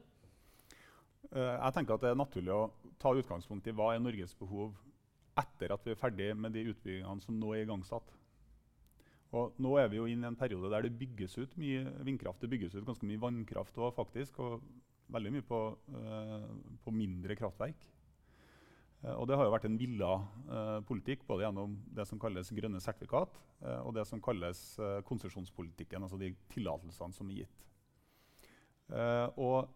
Eh, 1.31 1.55
jeg 1.55 1.73
tenker 1.73 1.93
at 1.93 2.05
Det 2.05 2.13
er 2.13 2.21
naturlig 2.21 2.53
å 2.53 2.69
ta 3.01 3.13
utgangspunkt 3.13 3.67
i 3.67 3.73
hva 3.75 3.93
er 3.93 4.01
Norges 4.01 4.33
behov 4.37 4.73
etter 5.41 5.73
at 5.73 5.85
vi 5.85 5.93
er 5.93 5.99
ferdig 5.99 6.31
med 6.37 6.55
de 6.55 6.67
utbyggingene 6.71 7.23
som 7.23 7.37
nå 7.39 7.53
er 7.55 7.65
igangsatt. 7.65 8.15
Og 9.35 9.57
nå 9.61 9.75
er 9.77 9.89
vi 9.91 9.99
jo 9.99 10.07
inne 10.09 10.25
i 10.25 10.31
en 10.31 10.37
periode 10.39 10.71
der 10.73 10.87
det 10.87 10.97
bygges 10.97 11.37
ut 11.37 11.53
mye 11.61 11.83
vindkraft. 12.05 12.41
Det 12.41 12.49
bygges 12.49 12.75
ut 12.79 12.87
ganske 12.87 13.05
mye 13.05 13.21
vannkraft 13.21 13.77
òg, 13.77 13.91
faktisk. 13.97 14.39
Og 14.41 14.63
veldig 15.13 15.33
mye 15.35 15.45
på, 15.45 15.59
uh, 15.93 16.49
på 16.83 16.93
mindre 16.93 17.37
kraftverk. 17.37 17.85
Uh, 19.03 19.15
og 19.19 19.27
det 19.29 19.37
har 19.37 19.45
jo 19.45 19.53
vært 19.53 19.67
en 19.69 19.77
villa 19.79 20.09
uh, 20.49 20.79
politikk 20.89 21.27
både 21.29 21.45
gjennom 21.45 21.77
det 21.97 22.07
som 22.09 22.21
kalles 22.21 22.49
grønne 22.57 22.81
sertifikat, 22.83 23.37
eh, 23.61 23.79
og 23.83 23.93
det 23.95 24.05
som 24.09 24.21
kalles 24.23 24.59
eh, 24.81 24.99
konsesjonspolitikken, 25.07 26.03
altså 26.03 26.19
de 26.19 26.33
tillatelsene 26.53 27.15
som 27.15 27.29
er 27.29 27.43
gitt. 27.43 27.65
Eh, 28.89 29.27
og 29.37 29.69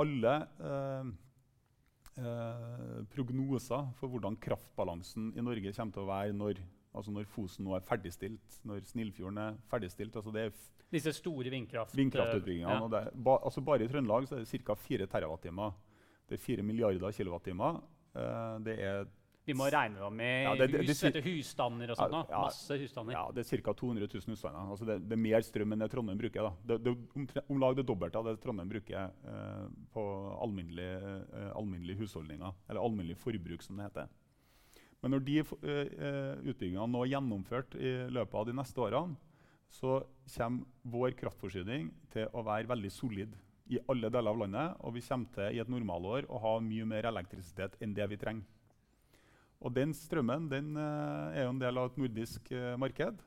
alle 0.00 0.34
eh, 2.18 2.24
eh, 2.24 2.98
prognoser 3.12 3.90
for 3.98 4.12
hvordan 4.12 4.38
kraftbalansen 4.42 5.32
i 5.36 5.44
Norge 5.44 5.72
kommer 5.76 5.94
til 5.94 6.04
å 6.04 6.10
være 6.10 6.36
når, 6.36 6.62
altså 6.94 7.14
når 7.14 7.28
Fosen 7.30 7.68
nå 7.68 7.76
er 7.76 7.86
ferdigstilt, 7.86 8.60
når 8.66 8.82
Snillfjorden 8.90 9.38
er 9.44 9.60
ferdigstilt. 9.70 10.16
altså 10.16 10.34
er 10.36 10.52
Disse 10.90 11.12
store 11.14 11.52
vindkraft... 11.52 11.94
Vindkraftutbyggingene. 11.94 12.72
Ja. 12.72 12.82
og 12.82 12.90
det, 12.90 13.04
er 13.06 13.14
ba, 13.14 13.36
altså 13.46 13.62
bare 13.62 13.86
i 13.86 13.88
Trøndelag 13.90 14.26
så 14.26 14.40
er 14.40 14.42
det 14.42 14.62
ca. 14.66 14.74
4 14.74 15.06
TWh. 15.06 15.68
Det 16.26 16.34
er 16.34 16.42
4 16.42 16.64
milliarder 16.66 17.14
kilowattimer. 17.14 17.78
Eh, 18.18 18.56
det 18.66 18.74
er 18.82 19.04
Vi 19.50 19.56
må 19.58 19.66
regne 19.72 19.98
dem 20.00 20.16
med 20.16 20.44
Ja, 20.46 20.54
det- 20.54 20.70
det- 20.72 20.86
hus, 20.88 21.00
det- 21.00 21.24
husstander 21.24 21.90
og 21.90 21.96
sånt. 21.98 22.12
Ja, 22.12 22.24
ja. 22.30 22.42
Masse 22.46 22.78
husstander. 22.78 23.12
Ja, 23.12 23.24
det 23.34 23.44
er 23.52 23.62
ca. 23.62 23.72
200 23.74 24.08
000 24.14 24.34
husstander. 24.34 24.70
Altså 24.70 24.86
det, 24.86 25.12
er 25.12 25.16
mer 25.16 25.40
strøm 25.42 25.72
enn 25.72 25.78
det 25.84 25.90
Trondheim 25.90 26.18
bruker. 26.18 26.42
Da. 26.42 26.52
Det, 26.66 26.82
det 26.84 27.36
er 27.36 27.44
om 27.50 27.58
lag 27.60 27.76
det 27.76 27.86
dobbelte 27.86 28.16
av 28.16 28.24
det 28.30 28.40
Trondheim 28.40 28.68
bruker 28.70 29.10
eh, 29.10 29.66
på 29.94 30.04
alminnelige 30.40 31.26
eh, 31.34 31.50
alminnelig 31.56 31.98
husholdninger. 32.00 32.54
Eller 32.68 32.80
alminnelig 32.80 33.16
forbruk, 33.16 33.62
som 33.62 33.76
det 33.76 33.90
heter. 33.90 34.08
Men 35.02 35.12
når 35.12 35.24
de 35.24 35.38
eh, 35.38 35.88
eh, 36.06 36.36
utbyggingene 36.52 36.88
nå 36.92 37.04
er 37.06 37.12
gjennomført 37.14 37.74
i 37.80 37.92
løpet 38.12 38.34
av 38.34 38.46
de 38.46 38.52
neste 38.52 38.76
årene, 38.84 39.16
så 39.70 40.00
kommer 40.36 40.66
vår 40.84 41.14
kraftforsyning 41.16 41.90
til 42.10 42.26
å 42.34 42.42
være 42.44 42.66
veldig 42.68 42.90
solid 42.90 43.36
i 43.70 43.78
alle 43.88 44.10
deler 44.10 44.32
av 44.34 44.40
landet. 44.42 44.76
Og 44.84 44.94
vi 44.96 45.00
kommer 45.06 45.30
til 45.32 45.54
i 45.56 45.60
et 45.62 45.70
normalår 45.70 46.26
å 46.28 46.40
ha 46.42 46.56
mye 46.60 46.84
mer 46.90 47.06
elektrisitet 47.10 47.76
enn 47.80 47.94
det 47.94 48.08
vi 48.10 48.18
trenger. 48.20 48.44
Og 49.60 49.74
den 49.76 49.92
strømmen 49.96 50.48
den, 50.50 50.76
eh, 50.76 51.40
er 51.40 51.44
jo 51.44 51.52
en 51.54 51.60
del 51.60 51.78
av 51.78 51.90
et 51.90 51.98
nordisk 52.00 52.52
eh, 52.52 52.76
marked. 52.80 53.20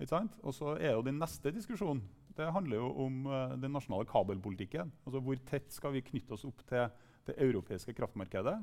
Ikke 0.00 0.14
sant? 0.14 0.38
Og 0.40 0.56
så 0.56 0.78
er 0.80 0.94
jo 0.94 1.04
den 1.04 1.20
neste 1.20 1.52
diskusjonen 1.52 2.00
det 2.40 2.52
handler 2.54 2.80
jo 2.80 2.88
om 3.04 3.26
eh, 3.26 3.56
den 3.60 3.74
nasjonale 3.74 4.08
kabelpolitikken. 4.08 4.92
Altså 5.06 5.20
Hvor 5.24 5.42
tett 5.48 5.72
skal 5.72 5.94
vi 5.96 6.04
knytte 6.04 6.36
oss 6.36 6.46
opp 6.48 6.62
til 6.68 6.88
det 7.28 7.36
europeiske 7.36 7.94
kraftmarkedet? 7.96 8.56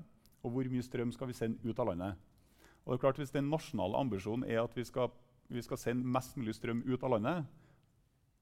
Og 0.45 0.53
hvor 0.53 0.69
mye 0.71 0.85
strøm 0.85 1.11
skal 1.13 1.31
vi 1.31 1.37
sende 1.37 1.61
ut 1.65 1.79
av 1.79 1.91
landet? 1.91 2.17
Og 2.85 2.93
det 2.93 2.97
er 2.97 3.03
klart 3.03 3.21
Hvis 3.21 3.35
den 3.35 3.49
nasjonale 3.51 3.99
ambisjonen 3.99 4.47
er 4.49 4.63
at 4.63 4.75
vi 4.75 4.85
skal, 4.87 5.09
vi 5.49 5.61
skal 5.61 5.77
sende 5.81 6.07
mest 6.07 6.37
mulig 6.37 6.55
strøm 6.55 6.83
ut 6.85 7.03
av 7.03 7.17
landet, 7.17 7.45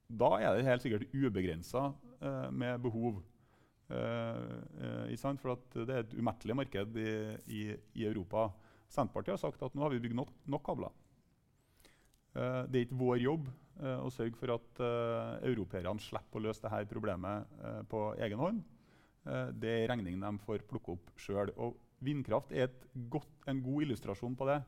da 0.05 0.35
er 0.37 0.53
det 0.55 0.67
helt 0.67 0.83
sikkert 0.83 1.13
ubegrensa 1.13 1.87
eh, 2.21 2.51
med 2.51 2.81
behov. 2.81 3.23
For 3.87 5.51
at 5.53 5.75
det 5.77 5.93
er 5.93 6.03
et 6.03 6.15
umettelig 6.17 6.55
marked 6.57 6.95
i, 6.97 7.09
i, 7.45 7.63
i 8.01 8.05
Europa. 8.07 8.47
Senterpartiet 8.89 9.35
har 9.35 9.41
sagt 9.41 9.61
at 9.65 9.75
nå 9.75 9.85
har 9.85 9.93
vi 9.93 10.01
bygd 10.03 10.17
nok, 10.17 10.31
nok 10.49 10.63
kabler. 10.65 10.93
Eh, 12.35 12.63
det 12.69 12.79
er 12.79 12.87
ikke 12.87 12.99
vår 12.99 13.19
jobb 13.23 13.49
eh, 13.81 13.99
å 14.01 14.11
sørge 14.13 14.39
for 14.39 14.55
at 14.55 14.81
uh, 14.83 15.37
europeerne 15.47 16.01
slipper 16.03 16.41
å 16.41 16.45
løse 16.47 16.63
dette 16.65 16.89
problemet 16.91 17.57
eh, 17.61 17.81
på 17.91 18.07
egen 18.25 18.41
hånd. 18.41 18.63
Eh, 19.25 19.49
det 19.57 19.71
er 19.73 19.89
regning 19.91 20.19
de 20.21 20.31
får 20.45 20.65
plukke 20.69 20.95
opp 20.95 21.13
sjøl. 21.21 21.51
Vindkraft 22.05 22.51
er 22.53 22.73
godt, 23.09 23.31
en 23.49 23.63
god 23.65 23.87
illustrasjon 23.87 24.35
på 24.37 24.49
det. 24.49 24.59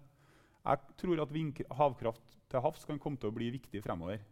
Jeg 0.68 0.98
tror 1.00 1.22
at 1.24 1.36
havkraft 1.80 2.38
til 2.52 2.64
havs 2.64 2.88
kan 2.88 3.00
komme 3.00 3.20
til 3.20 3.30
å 3.30 3.36
bli 3.36 3.52
viktig 3.54 3.84
fremover. 3.84 4.24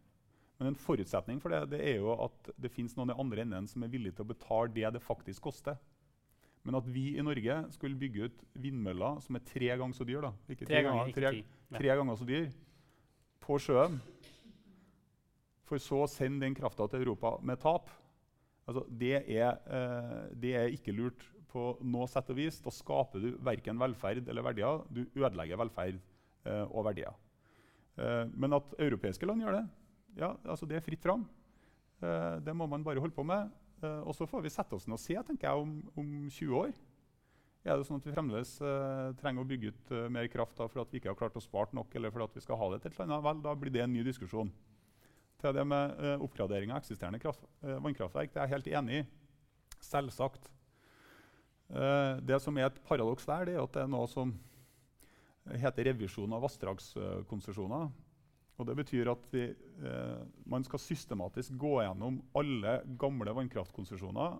Men 0.60 0.72
en 0.72 0.80
forutsetning 0.80 1.42
for 1.44 1.52
det, 1.52 1.66
det 1.74 1.82
er 1.84 1.98
jo 2.00 2.14
at 2.16 2.50
det 2.62 2.72
finnes 2.72 2.96
noen 2.96 3.12
i 3.12 3.18
andre 3.20 3.44
enden 3.44 3.68
som 3.68 3.84
er 3.84 3.92
villige 3.92 4.16
til 4.16 4.26
å 4.26 4.32
betale 4.32 4.72
det 4.76 4.94
det 4.96 5.04
faktisk 5.04 5.50
koster. 5.50 5.78
Men 6.66 6.80
at 6.80 6.88
vi 6.90 7.12
i 7.20 7.26
Norge 7.26 7.58
skulle 7.76 8.00
bygge 8.00 8.30
ut 8.30 8.46
vindmøller 8.58 9.20
som 9.22 9.38
er 9.38 9.44
tre 9.46 9.70
ganger 9.76 9.98
så 9.98 10.08
dyr, 10.08 10.24
da, 10.26 10.32
ikke 10.50 10.70
Tre 10.70 10.82
ganger, 10.88 11.12
tre. 11.14 11.34
Tre 11.76 12.00
ganger 12.00 12.18
så 12.18 12.30
dyr, 12.30 12.48
på 13.46 13.60
sjøen, 13.62 14.00
for 15.66 15.82
så 15.82 16.02
å 16.06 16.10
sende 16.10 16.46
den 16.46 16.58
krafta 16.58 16.88
til 16.90 17.04
Europa 17.04 17.36
med 17.46 17.62
tap, 17.62 17.92
altså 18.66 18.86
det, 18.90 19.20
er, 19.28 19.60
eh, 19.70 20.20
det 20.42 20.56
er 20.58 20.74
ikke 20.74 20.96
lurt 20.96 21.22
på 21.22 21.36
på 21.56 21.66
noe 21.88 22.08
sett 22.12 22.30
og 22.34 22.40
vis. 22.40 22.60
Da 22.64 22.74
skaper 22.74 23.24
du 23.24 23.30
verken 23.46 23.80
velferd 23.80 24.28
eller 24.32 24.46
verdier. 24.46 24.84
Du 24.92 25.06
ødelegger 25.06 25.62
velferd 25.62 26.00
eh, 26.48 26.66
og 26.66 26.88
verdier. 26.90 27.16
Eh, 27.96 28.24
men 28.36 28.58
at 28.58 28.76
europeiske 28.82 29.28
land 29.30 29.46
gjør 29.46 29.60
det, 29.60 29.66
ja, 30.16 30.34
altså 30.48 30.68
det 30.70 30.80
er 30.80 30.86
fritt 30.86 31.04
fram. 31.04 31.26
Uh, 32.02 32.42
det 32.44 32.56
må 32.56 32.68
man 32.68 32.84
bare 32.84 33.02
holde 33.04 33.16
på 33.16 33.26
med. 33.28 33.52
Uh, 33.84 34.02
og 34.08 34.16
så 34.16 34.28
får 34.30 34.44
vi 34.46 34.54
sette 34.54 34.76
oss 34.78 34.88
ned 34.88 34.98
og 34.98 35.04
se 35.04 35.16
tenker 35.28 35.50
jeg, 35.50 35.64
om, 35.64 35.74
om 36.00 36.30
20 36.30 36.60
år. 36.60 36.76
Er 37.66 37.80
det 37.80 37.88
sånn 37.88 37.98
at 37.98 38.06
vi 38.06 38.14
fremdeles 38.14 38.54
uh, 38.62 39.12
trenger 39.20 39.42
å 39.42 39.50
bygge 39.50 39.74
ut 39.74 39.94
mer 40.14 40.30
kraft 40.32 40.60
da, 40.60 40.70
for 40.70 40.84
at 40.84 40.94
vi 40.94 41.02
ikke 41.02 41.12
har 41.12 41.20
klart 41.20 41.38
å 41.40 41.44
spart 41.44 41.74
nok, 41.76 41.94
eller 41.98 42.14
for 42.14 42.26
at 42.28 42.36
vi 42.38 42.44
skal 42.46 42.60
ha 42.62 42.72
det 42.74 42.84
til 42.84 42.94
et 42.94 43.00
eller 43.00 43.10
annet, 43.10 43.26
vel, 43.26 43.44
da 43.46 43.56
blir 43.60 43.74
det 43.74 43.84
en 43.86 43.96
ny 43.96 44.06
diskusjon. 44.06 44.52
Til 45.42 45.56
det 45.58 45.66
med 45.68 45.98
oppgradering 46.24 46.72
av 46.72 46.80
eksisterende 46.80 47.20
kraft, 47.20 47.44
vannkraftverk 47.60 48.32
det 48.32 48.40
er 48.40 48.46
jeg 48.46 48.54
helt 48.54 48.70
enig 48.80 49.00
i. 49.02 49.08
Selvsagt. 49.84 50.48
det 52.24 52.38
som 52.42 52.56
er 52.58 52.70
et 52.70 52.80
paradoks 52.88 53.28
der, 53.28 53.50
det 53.50 53.58
er 53.58 53.66
at 53.66 53.74
det 53.76 53.84
er 53.84 53.92
noe 53.92 54.08
som 54.08 54.32
heter 55.60 55.90
revisjon 55.92 56.32
av 56.34 56.46
vassdragskonsesjoner. 56.48 57.92
Og 58.56 58.68
det 58.70 58.76
betyr 58.80 59.10
at 59.12 59.24
vi, 59.34 59.50
man 60.48 60.64
skal 60.64 60.80
systematisk 60.80 61.58
gå 61.60 61.74
gjennom 61.84 62.22
alle 62.40 62.78
gamle 63.02 63.34
vannkraftkonsesjoner 63.36 64.38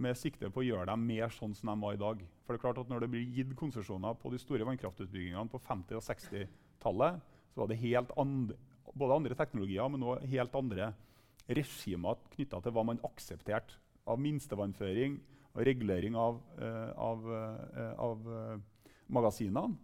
med 0.00 0.16
sikte 0.16 0.50
på 0.52 0.62
å 0.62 0.66
gjøre 0.66 0.88
dem 0.92 1.04
mer 1.08 1.32
sånn 1.34 1.54
som 1.56 1.72
de 1.72 1.76
var 1.82 1.96
i 1.96 2.00
dag. 2.00 2.22
For 2.44 2.54
det 2.54 2.60
er 2.60 2.64
klart 2.64 2.80
at 2.82 2.90
Når 2.90 3.04
det 3.04 3.10
blir 3.12 3.34
gitt 3.36 3.54
konsesjoner 3.58 4.14
på 4.14 4.30
de 4.32 4.40
store 4.40 4.66
vannkraftutbyggingene 4.68 5.50
på 5.52 5.60
50- 5.60 5.98
og 5.98 6.04
60-tallet, 6.06 7.20
så 7.52 7.60
var 7.60 7.68
det 7.68 7.82
helt 7.82 8.12
andre, 8.16 8.56
både 8.94 9.18
andre 9.20 9.36
teknologier, 9.36 9.88
men 9.88 10.02
også 10.02 10.30
helt 10.32 10.54
andre 10.56 10.92
regimer 11.48 12.20
knytta 12.32 12.60
til 12.62 12.74
hva 12.74 12.84
man 12.86 13.02
aksepterte 13.04 13.78
av 14.08 14.20
minstevannføring 14.22 15.18
og 15.52 15.64
regulering 15.68 16.16
av, 16.16 16.40
eh, 16.58 16.90
av, 16.96 17.26
eh, 17.28 17.94
av 18.00 18.28
uh, 18.28 18.60
magasinene. 19.12 19.76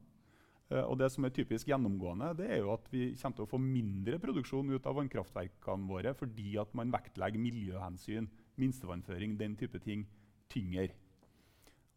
Og 0.68 0.98
Det 1.00 1.06
som 1.08 1.24
er 1.24 1.32
typisk 1.32 1.70
gjennomgående, 1.70 2.34
det 2.36 2.50
er 2.52 2.58
jo 2.60 2.74
at 2.74 2.90
vi 2.92 3.14
kommer 3.16 3.38
til 3.38 3.46
å 3.46 3.48
få 3.48 3.60
mindre 3.62 4.18
produksjon 4.20 4.68
ut 4.74 4.84
av 4.84 4.98
vannkraftverkene 4.98 5.88
våre 5.88 6.12
fordi 6.18 6.58
at 6.60 6.74
man 6.76 6.92
vektlegger 6.92 7.40
miljøhensyn 7.40 8.28
minstevannføring, 8.58 9.36
den 9.38 9.56
type 9.56 9.78
ting, 9.82 10.06
tyngre. 10.50 10.90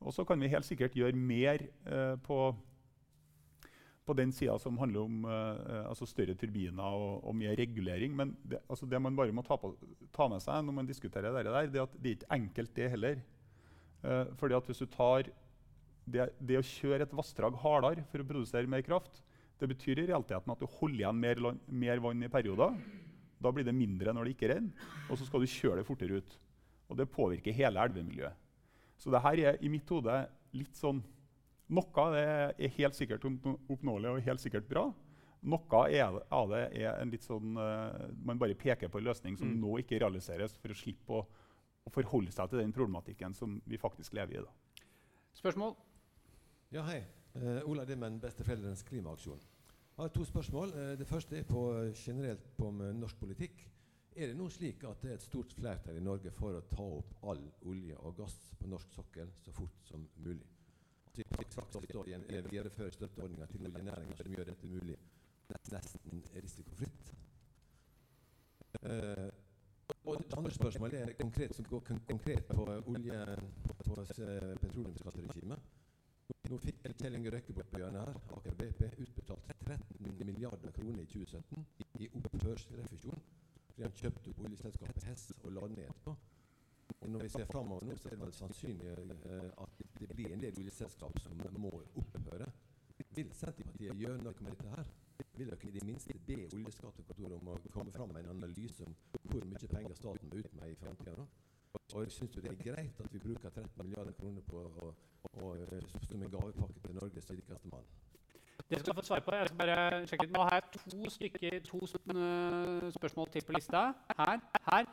Og 0.01 0.13
så 0.15 0.25
kan 0.25 0.41
vi 0.41 0.49
helt 0.51 0.65
sikkert 0.65 0.97
gjøre 0.97 1.17
mer 1.17 1.63
eh, 1.85 2.15
på, 2.25 2.39
på, 4.05 4.15
den 4.17 4.33
sida 4.33 4.57
som 4.61 4.79
handler 4.81 5.05
om 5.05 5.25
eh, 5.29 5.83
altså 5.89 6.07
større 6.09 6.35
turbiner 6.37 6.97
og, 6.97 7.21
og, 7.25 7.35
mye 7.37 7.53
regulering. 7.57 8.15
Men 8.17 8.33
det, 8.43 8.63
altså 8.69 8.89
det 8.89 9.01
man 9.01 9.17
bare 9.17 9.35
må 9.35 9.45
ta, 9.45 9.57
på, 9.61 9.75
ta, 10.13 10.27
med 10.31 10.41
seg 10.43 10.65
når 10.65 10.79
man 10.79 10.89
diskuterer 10.89 11.29
dette, 11.29 11.53
der, 11.53 11.69
det 11.69 11.81
er 11.81 11.89
at 11.89 11.99
det 11.99 12.09
er 12.09 12.17
ikke 12.17 12.33
enkelt, 12.39 12.75
det 12.77 12.89
heller. 12.95 13.21
Eh, 14.01 14.25
fordi 14.41 14.57
at 14.57 14.69
hvis 14.71 14.81
du 14.81 14.89
tar 14.89 15.29
det, 16.13 16.27
det 16.39 16.59
å 16.59 16.65
kjøre 16.65 17.07
et 17.07 17.15
vassdrag 17.15 17.57
hardere 17.63 18.05
for 18.11 18.23
å 18.23 18.27
produsere 18.27 18.69
mer 18.69 18.83
kraft, 18.85 19.21
det 19.61 19.69
betyr 19.69 20.01
i 20.01 20.07
realiteten 20.09 20.51
at 20.53 20.61
du 20.61 20.67
holder 20.79 21.03
igjen 21.03 21.19
mer, 21.21 21.41
mer 21.69 22.01
vann 22.01 22.25
i 22.25 22.31
perioder. 22.33 22.77
Da 23.41 23.51
blir 23.53 23.65
det 23.65 23.75
mindre 23.77 24.13
når 24.13 24.27
det 24.27 24.35
ikke 24.35 24.49
renner, 24.53 24.87
og 25.09 25.17
så 25.17 25.27
skal 25.27 25.43
du 25.43 25.49
kjøre 25.49 25.81
det 25.81 25.87
fortere 25.87 26.21
ut. 26.21 26.37
Og 26.89 26.97
det 26.99 27.09
påvirker 27.13 27.55
hele 27.55 27.81
elvemiljøet. 27.85 28.37
Så 29.01 29.13
det 29.13 29.21
her 29.23 29.41
er 29.41 29.59
i 29.61 29.69
mitt 29.71 29.89
hode 29.89 30.23
litt 30.57 30.77
sånn 30.77 31.01
Noe 31.71 32.03
av 32.03 32.11
det 32.11 32.23
er 32.59 32.73
helt 32.75 32.97
sikkert 32.97 33.23
oppnåelig 33.23 34.09
og 34.09 34.25
helt 34.25 34.41
sikkert 34.43 34.65
bra. 34.67 34.89
Noe 35.47 35.83
av 36.03 36.49
det 36.51 36.65
er 36.75 36.97
en 36.99 37.13
litt 37.13 37.23
sånn 37.23 37.55
uh, 37.55 38.09
Man 38.27 38.41
bare 38.41 38.57
peker 38.59 38.91
på 38.91 38.99
en 38.99 39.07
løsning 39.07 39.37
som 39.39 39.47
mm. 39.47 39.61
nå 39.61 39.77
ikke 39.79 40.01
realiseres, 40.03 40.57
for 40.59 40.73
å 40.73 40.77
slippe 40.77 41.15
å, 41.15 41.21
å, 41.23 41.93
forholde 41.95 42.33
seg 42.35 42.51
til 42.51 42.59
den 42.59 42.75
problematikken 42.75 43.33
som 43.37 43.55
vi 43.63 43.79
faktisk 43.79 44.17
lever 44.19 44.41
i. 44.41 44.43
da. 44.43 44.83
Spørsmål? 45.39 45.77
Ja, 46.71 46.85
hei. 46.87 47.01
Uh, 47.35 47.57
Ola 47.67 47.83
Dimmen, 47.83 48.19
Besteforeldrenes 48.23 48.85
klimaaksjon. 48.87 49.39
Jeg 49.97 49.97
har 49.97 50.11
to 50.15 50.23
spørsmål. 50.23 50.69
Uh, 50.71 50.99
det 50.99 51.07
første 51.07 51.37
er 51.37 51.43
på, 51.43 51.63
generelt 51.95 52.45
på 52.57 52.69
norsk 52.71 53.17
politikk. 53.19 53.65
Er 54.15 54.27
det 54.31 54.37
nå 54.39 54.47
slik 54.49 54.85
at 54.87 55.03
det 55.03 55.09
er 55.11 55.17
et 55.17 55.25
stort 55.25 55.51
flertall 55.57 55.99
i 55.99 56.03
Norge 56.03 56.31
for 56.31 56.55
å 56.55 56.61
ta 56.71 56.85
opp 56.99 57.25
all 57.27 57.43
olje 57.67 57.97
og 57.99 58.15
gass 58.21 58.37
på 58.59 58.69
norsk 58.71 58.95
sokkel 58.95 59.33
så 59.35 59.51
fort 59.55 59.83
som 59.83 60.05
mulig? 60.23 60.47
Vi 61.17 61.25
faktisk 61.35 61.89
står 61.89 62.07
i 62.07 62.15
en 62.15 62.23
til 62.31 63.67
oljenæringa 63.67 64.15
som 64.21 64.31
gjør 64.31 64.49
dette 64.53 64.71
mulig 64.71 64.95
nesten 65.75 66.23
risikofritt? 66.37 67.13
Uh, 68.79 69.27
og 70.05 70.23
det 70.23 70.39
andre 70.39 70.55
spørsmålet 70.55 71.01
er 71.01 71.13
konkret, 71.19 71.55
som 71.55 71.67
går 71.67 71.83
konkret 72.07 72.47
på 72.47 72.63
olje- 72.95 73.39
på 73.67 73.79
petroleumsskatteregimet. 73.83 75.71
Nå 76.51 76.57
fikk 76.59 76.81
Kjell 76.99 77.13
Inge 77.15 77.31
Røkkebø-bjørn 77.31 77.95
her, 77.95 78.17
Aker 78.35 78.55
BP, 78.59 78.81
utbetalt 79.05 79.45
13 79.63 80.09
milliarder 80.19 80.73
kroner 80.75 80.99
i 80.99 81.05
2017 81.07 81.61
i 82.03 82.09
opphørsrefusjon 82.19 83.21
fordi 83.69 83.85
han 83.85 83.93
kjøpte 83.95 84.33
opp 84.33 84.41
oljeselskapet 84.43 85.05
Hess 85.07 85.29
og 85.37 85.53
la 85.55 85.69
ned 85.71 85.85
etterpå. 85.85 86.15
Og 86.97 87.13
når 87.13 87.23
vi 87.23 87.29
ser 87.37 87.47
framover 87.53 87.87
nå, 87.87 87.95
så 87.95 88.09
er 88.09 88.17
det 88.17 88.25
vel 88.25 88.35
sannsynlig 88.35 88.91
uh, 88.91 89.45
at 89.63 89.79
det 90.01 90.09
blir 90.11 90.35
en 90.35 90.43
del 90.43 90.59
oljeselskap 90.59 91.21
som 91.23 91.39
må 91.55 91.71
opphøre. 92.03 92.49
Vil 93.15 93.31
Senterpartiet 93.31 94.03
gjøre 94.03 94.19
noe 94.25 94.43
med 94.43 94.51
dette 94.51 94.73
her? 94.75 94.91
Vil 95.37 95.53
dere 95.53 95.69
i 95.69 95.73
det 95.77 95.85
minste 95.87 96.17
be 96.27 96.41
Oljeskattekontoret 96.49 97.37
om 97.37 97.53
å 97.53 97.59
komme 97.71 97.95
fram 97.95 98.11
med 98.11 98.25
en 98.25 98.35
analyse 98.35 98.83
om 98.83 98.99
hvor 99.31 99.47
mye 99.47 99.71
penger 99.71 99.95
staten 99.95 100.27
må 100.27 100.43
ut 100.43 100.59
med 100.59 100.75
i 100.75 100.77
framtida? 100.83 101.29
Og 101.73 102.11
syns 102.11 102.31
du 102.31 102.39
det 102.41 102.51
er 102.51 102.63
greit 102.63 102.99
at 103.03 103.13
vi 103.13 103.19
bruker 103.19 103.49
13 103.49 103.83
milliarder 103.83 104.15
kroner 104.19 104.41
på 104.47 104.63
å, 104.63 104.93
å, 105.43 105.51
som 106.07 106.23
en 106.23 106.31
gavepakke 106.31 106.79
til 106.85 106.95
Norges 106.95 107.29
rikeste 107.31 107.71
mann? 107.71 107.87
Det 108.69 108.79
skal 108.79 108.95
få 108.95 109.01
svare 109.01 109.21
på. 109.21 109.31
Jeg 109.35 109.47
skal 109.47 109.57
bare 109.57 110.07
sjekke 110.07 110.25
ut. 110.25 110.31
Nå 110.31 110.43
har 110.47 110.53
jeg 110.55 110.63
to, 110.91 111.09
stykker, 111.09 111.59
to 111.65 111.79
spørsmål 112.95 113.27
til 113.33 113.43
på 113.47 113.55
lista. 113.57 113.81
Her. 114.19 114.39
her. 114.71 114.85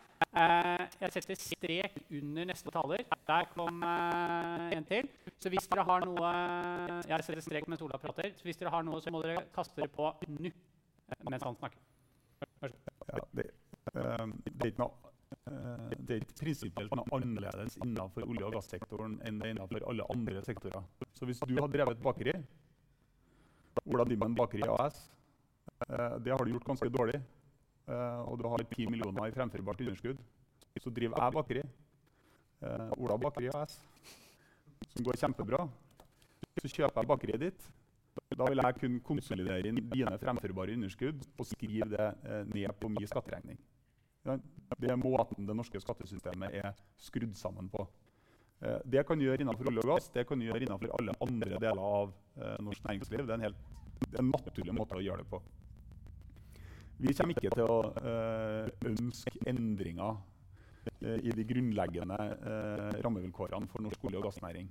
Eh, 0.43 0.87
jeg 1.01 1.12
setter 1.12 1.35
strek 1.43 1.99
under 2.11 2.49
neste 2.51 2.70
taler. 2.74 3.05
Der 3.26 3.51
kom 3.55 3.83
eh, 3.83 4.76
en 4.76 4.85
til. 4.85 5.11
Så 5.39 5.49
hvis 5.49 5.68
dere 5.70 5.85
har 5.91 6.07
noe 6.07 6.33
Jeg 7.09 7.24
setter 7.24 7.41
strek 7.41 7.68
mens 7.68 7.83
Ola 7.83 8.01
prater. 8.03 8.33
Så 8.37 8.49
hvis 8.49 8.57
dere 8.57 8.74
har 8.74 8.83
noe, 8.83 9.01
så 9.01 9.14
må 9.14 9.22
dere 9.22 9.47
kaste 9.55 9.79
dere 9.81 9.93
på 9.95 10.11
nå 10.26 10.51
mens 11.31 11.43
han 11.43 11.57
snakker. 11.57 11.79
Ja, 12.62 12.68
det, 13.37 13.45
uh, 13.95 14.26
det, 14.45 14.61
er 14.61 14.66
ikke 14.66 14.83
noe 14.83 15.07
det 15.99 16.14
er 16.14 16.22
ikke 16.22 16.38
prinsipielt 16.40 16.94
noe 16.96 17.18
annerledes 17.18 17.76
innenfor 17.82 18.26
olje- 18.28 18.46
og 18.46 18.57
gassektoren 18.59 19.18
enn 19.26 19.40
det 19.40 19.49
er 19.49 19.57
innenfor 19.57 19.84
alle 19.90 20.07
andre 20.14 20.42
sektorer. 20.46 20.84
Så 21.14 21.28
hvis 21.28 21.40
du 21.44 21.55
har 21.59 21.70
drevet 21.72 22.01
bakeri 22.03 22.36
Ola 23.86 24.05
Dimmen 24.05 24.34
Bakeri 24.34 24.62
AS. 24.68 25.11
Eh, 25.88 26.18
det 26.18 26.30
har 26.30 26.44
du 26.44 26.53
gjort 26.53 26.64
ganske 26.64 26.88
dårlig. 26.88 27.20
Eh, 27.88 28.20
og 28.28 28.38
du 28.38 28.49
har 28.49 28.64
10 28.64 28.86
millioner 28.90 29.28
i 29.28 29.32
fremførbart 29.32 29.80
underskudd. 29.80 30.18
Så 30.78 30.90
driver 30.94 31.22
jeg 31.22 31.34
bakeri. 31.34 31.62
Eh, 32.62 32.92
Ola 32.99 33.16
Bakeri 33.18 33.51
AS, 33.55 33.78
som 34.92 35.05
går 35.05 35.18
kjempebra. 35.18 35.68
Så 36.59 36.70
kjøper 36.70 37.03
jeg 37.03 37.09
bakeriet 37.09 37.40
ditt. 37.40 37.68
Da 38.34 38.46
vil 38.51 38.61
jeg 38.62 38.78
kunne 38.80 39.01
konsolidere 39.07 39.70
inn 39.70 39.78
dine 39.92 40.18
fremførbare 40.18 40.74
underskudd 40.74 41.22
og 41.38 41.46
skrive 41.46 41.86
det 41.92 42.09
ned 42.51 42.72
på 42.80 42.90
min 42.90 43.07
skatteregning. 43.07 43.59
Det 44.79 44.91
er 44.93 45.01
måten 45.01 45.47
det 45.49 45.57
norske 45.57 45.81
skattesystemet 45.81 46.55
er 46.61 46.76
skrudd 47.01 47.35
sammen 47.39 47.70
på. 47.72 47.87
Eh, 48.61 48.81
det 48.85 49.05
kan 49.07 49.20
gjøre 49.22 49.45
innenfor 49.45 49.70
olje 49.70 49.85
og 49.85 49.93
gass, 49.93 50.09
det 50.14 50.26
kan 50.26 50.41
gjøre 50.43 50.64
innenfor 50.64 50.91
alle 50.99 51.14
andre 51.22 51.61
deler 51.62 51.83
av 51.85 52.11
eh, 52.37 52.57
norsk 52.66 52.89
næringsliv. 52.89 53.22
Det 53.26 53.35
er 53.35 53.39
en 53.39 53.47
helt 53.47 54.18
en 54.18 54.33
naturlig 54.33 54.74
måte 54.74 54.99
å 54.99 55.03
gjøre 55.03 55.22
det 55.22 55.31
på. 55.31 55.41
Vi 56.99 57.14
kommer 57.14 57.39
ikke 57.39 57.55
til 57.55 57.70
å 57.70 57.79
eh, 58.03 58.72
ønske 58.91 59.35
endringer 59.47 60.18
i 61.05 61.31
de 61.37 61.45
grunnleggende 61.45 62.16
rammevilkårene 63.05 63.68
for 63.68 63.85
norsk 63.85 64.07
olje- 64.09 64.18
og 64.22 64.24
gassnæring. 64.24 64.70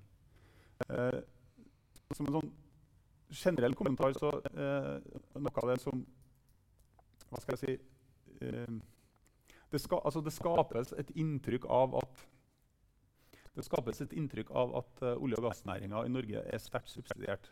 Som 2.18 2.26
en 2.26 2.38
sånn 2.40 2.50
generell 3.38 3.76
kommentar 3.78 4.16
så 4.18 4.32
noe 4.42 5.54
av 5.62 5.70
det 5.70 5.78
som 5.84 6.02
Hva 7.30 7.44
skal 7.44 7.54
jeg 7.54 7.62
si 7.62 7.76
det, 9.72 9.82
ska, 9.84 10.00
altså 10.06 10.22
det 10.24 10.34
skapes 10.36 10.94
et 10.98 11.12
inntrykk 11.16 11.68
av 11.70 11.96
at 12.00 12.26
inntrykk 13.58 14.52
av 14.52 14.76
at 14.78 15.02
uh, 15.02 15.16
olje- 15.18 15.40
og 15.40 15.48
gassnæringa 15.50 16.04
i 16.06 16.12
Norge 16.14 16.44
er 16.46 16.62
sterkt 16.62 16.92
subsidiert. 16.94 17.50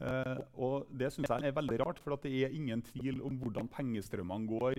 Uh, 0.00 0.38
og 0.54 0.86
Det 0.90 1.10
syns 1.12 1.28
jeg 1.28 1.50
er 1.50 1.56
veldig 1.56 1.80
rart, 1.82 1.98
for 1.98 2.16
det 2.16 2.30
er 2.30 2.54
ingen 2.54 2.82
tvil 2.82 3.20
om 3.22 3.36
hvordan 3.36 3.68
pengestrømmene 3.68 4.48
går 4.48 4.74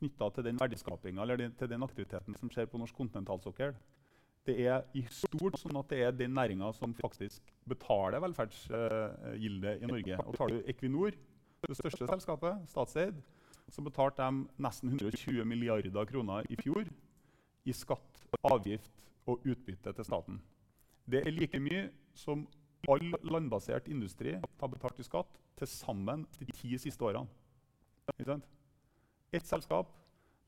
knytta 0.00 0.30
til 0.34 0.44
den 0.44 0.58
verdiskapinga 0.58 1.22
eller 1.22 1.36
den, 1.36 1.52
til 1.52 1.68
den 1.68 1.82
aktiviteten 1.82 2.34
som 2.34 2.50
skjer 2.50 2.66
på 2.66 2.78
norsk 2.80 2.96
kontinentalsokkel. 2.96 3.74
Det 4.46 4.56
er 4.64 4.86
i 4.96 5.04
stort 5.12 5.58
sånn 5.60 5.76
at 5.76 5.90
det 5.92 6.00
er 6.00 6.16
den 6.16 6.32
næringa 6.34 6.72
som 6.72 6.94
faktisk 6.96 7.52
betaler 7.68 8.22
velferdsgildet 8.24 9.76
uh, 9.76 9.84
i 9.84 9.90
Norge. 9.92 10.16
Og 10.24 10.38
Tar 10.40 10.48
du 10.48 10.62
Equinor, 10.64 11.12
det 11.68 11.76
største 11.76 12.08
selskapet, 12.08 12.64
statseid, 12.72 13.20
så 13.70 13.82
betalte 13.86 14.26
de 14.26 14.62
nesten 14.62 14.92
120 14.92 15.44
milliarder 15.46 16.08
kroner 16.08 16.46
i 16.50 16.58
fjor 16.58 16.88
i 17.68 17.74
skatt, 17.76 18.24
avgift 18.42 19.04
og 19.28 19.44
utbytte 19.46 19.92
til 19.94 20.06
staten. 20.06 20.40
Det 21.10 21.22
er 21.26 21.34
like 21.34 21.60
mye 21.60 21.88
som 22.16 22.46
all 22.88 23.12
landbasert 23.28 23.88
industri 23.92 24.34
har 24.38 24.72
betalt 24.72 25.00
i 25.00 25.06
skatt 25.06 25.38
til 25.58 25.68
sammen 25.68 26.24
de 26.38 26.48
ti 26.52 26.76
siste 26.80 27.04
årene. 27.04 27.28
Ett 29.32 29.46
selskap 29.46 29.92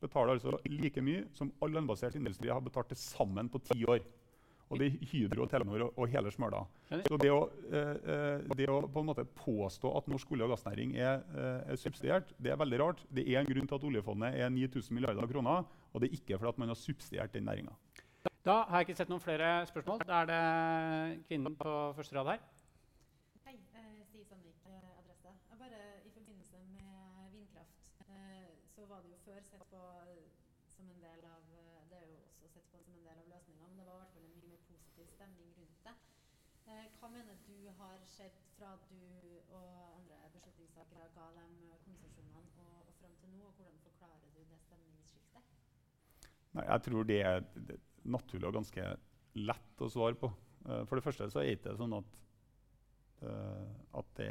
betaler 0.03 0.35
altså 0.35 0.57
like 0.66 1.03
mye 1.05 1.27
som 1.37 1.53
all 1.62 1.75
landbasert 1.77 2.16
industri 2.18 2.51
har 2.51 2.62
betalt 2.64 2.91
til 2.91 2.99
sammen 2.99 3.51
på 3.53 3.61
ti 3.70 3.85
år. 3.85 4.03
Og 4.73 4.81
det 4.81 4.87
er 4.89 5.07
Hydro, 5.11 5.45
Telenor 5.53 5.83
og, 5.85 5.99
og 6.01 6.09
hele 6.09 6.31
smøla. 6.33 6.62
Så 7.05 7.18
det 7.20 7.29
å, 7.29 7.43
eh, 7.68 8.47
det 8.57 8.68
å 8.73 8.79
på 8.89 9.03
en 9.03 9.11
måte 9.11 9.27
påstå 9.37 9.91
at 9.99 10.09
norsk 10.09 10.33
olje- 10.33 10.47
og 10.49 10.55
gassnæring 10.55 10.95
er, 10.97 11.20
eh, 11.37 11.73
er 11.75 11.77
subsidiert, 11.77 12.33
det 12.41 12.55
er 12.55 12.57
veldig 12.57 12.79
rart. 12.81 13.05
Det 13.12 13.27
er 13.29 13.43
en 13.43 13.51
grunn 13.51 13.68
til 13.68 13.77
at 13.77 13.85
oljefondet 13.91 14.41
er 14.41 14.49
9000 14.49 14.97
milliarder 14.97 15.29
kroner, 15.29 15.68
og 15.93 16.01
det 16.01 16.09
er 16.09 16.16
ikke 16.16 16.39
fordi 16.41 16.64
man 16.64 16.73
har 16.73 16.81
subsidiert 16.81 17.33
den 17.37 17.45
næringa. 17.45 17.77
Da 18.43 18.64
har 18.64 18.81
jeg 18.81 18.89
ikke 18.89 18.97
sett 18.99 19.11
noen 19.12 19.23
flere 19.23 19.51
spørsmål. 19.68 20.01
Da 20.09 20.23
er 20.23 20.27
det 20.33 21.27
kvinnen 21.29 21.55
på 21.55 21.73
første 21.95 22.16
rad 22.16 22.27
her. 22.33 22.41
Hei, 23.45 23.55
eh, 23.77 24.01
Stig 24.09 24.25
Sandvik, 24.27 24.57
eh, 24.66 24.99
adresse. 24.99 25.31
Jeg 25.51 25.59
bare 25.61 25.81
I 26.09 26.11
forbindelse 26.16 26.57
med 26.75 27.31
vindkraft 27.37 27.93
eh, 28.09 28.51
så 28.75 28.89
var 28.89 29.05
det 29.05 29.12
jo 29.14 29.18
før 29.29 29.39
sett 29.47 29.62
på 29.70 29.83
eh, 30.09 30.27
som 30.75 30.89
en 30.91 31.01
del 31.05 31.23
av 31.29 31.45
eh, 31.55 31.87
Det 31.91 31.99
er 32.03 32.07
jo 32.11 32.18
også 32.33 32.49
sett 32.57 32.66
på 32.73 32.83
som 32.83 32.95
en 32.99 33.05
del 33.07 33.18
av 33.23 33.27
løsninga, 33.31 33.62
men 33.68 33.79
det 33.79 33.87
var 33.87 33.95
i 33.95 34.01
hvert 34.03 34.14
fall 34.16 34.27
en 34.27 34.35
mye 34.35 34.51
mer 34.51 34.62
positiv 34.66 35.07
stemning 35.14 35.51
rundt 35.59 35.87
det. 35.87 35.95
Eh, 36.66 36.87
hva 36.99 37.09
mener 37.14 37.39
du 37.47 37.59
har 37.79 37.99
skjedd 38.11 38.39
fra 38.62 38.76
du 38.86 38.98
og 39.50 39.70
andre 39.98 40.18
beslutningstakere 40.36 41.08
ga 41.16 41.28
dem 41.34 41.54
konsesjonene 41.82 42.42
og, 42.62 42.74
og 42.86 42.94
fram 43.00 43.14
til 43.18 43.32
nå, 43.34 43.48
og 43.48 43.56
hvordan 43.58 43.78
forklarer 43.82 44.28
du 44.36 44.42
det 44.46 44.58
stemningsskiftet? 44.62 45.48
Nei, 46.54 46.66
jeg 46.68 46.84
tror 46.86 47.08
det 47.08 47.18
er 47.26 47.40
naturlig 48.14 48.50
og 48.50 48.58
ganske 48.60 48.84
lett 49.50 49.82
å 49.82 49.88
svare 49.90 50.18
på. 50.20 50.30
Uh, 50.68 50.84
For 50.86 50.98
det 50.98 51.06
første 51.06 51.30
så 51.32 51.42
er 51.42 51.48
det 51.48 51.56
ikke 51.58 51.74
sånn 51.80 51.96
at, 51.96 52.20
uh, 53.24 53.66
at 53.98 54.12
det 54.20 54.30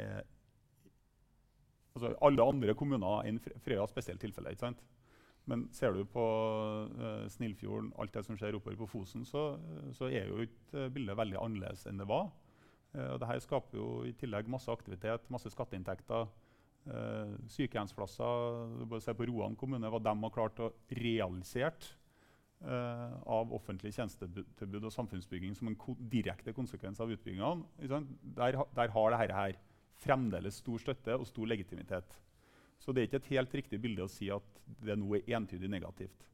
altså 1.92 2.14
Alle 2.24 2.44
andre 2.48 2.72
kommuner 2.72 3.26
enn 3.28 3.36
Frøya 3.42 3.84
spesielt 3.90 4.22
tilfelle. 4.22 4.54
ikke 4.54 4.64
sant? 4.64 4.80
Men 5.44 5.66
ser 5.76 5.92
du 5.92 6.06
på 6.08 6.24
uh, 6.88 7.26
Snillfjorden, 7.34 7.92
alt 8.00 8.14
det 8.16 8.22
som 8.24 8.38
skjer 8.40 8.56
oppover 8.56 8.78
på 8.80 8.88
Fosen, 8.94 9.26
så, 9.28 9.58
så 9.92 10.08
er 10.08 10.30
jo 10.30 10.46
ikke 10.46 10.86
bildet 10.94 11.18
veldig 11.20 11.36
annerledes 11.42 11.84
enn 11.90 12.00
det 12.00 12.08
var. 12.08 12.30
Eh, 12.92 13.08
og 13.14 13.20
Dette 13.22 13.40
skaper 13.44 13.78
jo 13.78 13.88
i 14.08 14.14
tillegg 14.18 14.50
masse 14.52 14.70
aktivitet, 14.72 15.28
masse 15.32 15.52
skatteinntekter. 15.52 16.30
Uh, 16.82 17.36
sykehjemsplasser. 17.46 18.78
Du 18.80 18.88
bare 18.90 19.04
se 19.04 19.12
på 19.14 19.26
Roan 19.28 19.54
kommune, 19.54 19.86
hva 19.86 20.00
de 20.02 20.14
har 20.18 20.32
klart 20.34 20.56
å 20.58 20.72
realisert 20.98 21.84
uh, 22.66 23.20
av 23.22 23.52
offentlig 23.54 23.92
tjenestetilbud 23.94 24.88
og 24.88 24.90
samfunnsbygging 24.90 25.54
som 25.54 25.70
en 25.70 25.76
ko 25.78 25.94
direkte 26.10 26.50
konsekvens 26.56 26.98
av 26.98 27.12
utbyggingene. 27.14 27.86
Der, 28.34 28.58
der 28.74 28.94
har 28.96 29.14
dette 29.14 29.38
her 29.38 29.54
fremdeles 30.02 30.58
stor 30.58 30.82
støtte 30.82 31.14
og 31.14 31.28
stor 31.30 31.46
legitimitet. 31.54 32.18
Så 32.82 32.90
det 32.90 33.04
er 33.04 33.08
ikke 33.12 33.22
et 33.22 33.32
helt 33.36 33.56
riktig 33.60 33.78
bilde 33.84 34.02
å 34.02 34.10
si 34.10 34.26
at 34.34 34.62
det 34.82 34.98
nå 34.98 35.14
er 35.20 35.36
entydig 35.38 35.70
negativt. 35.70 36.26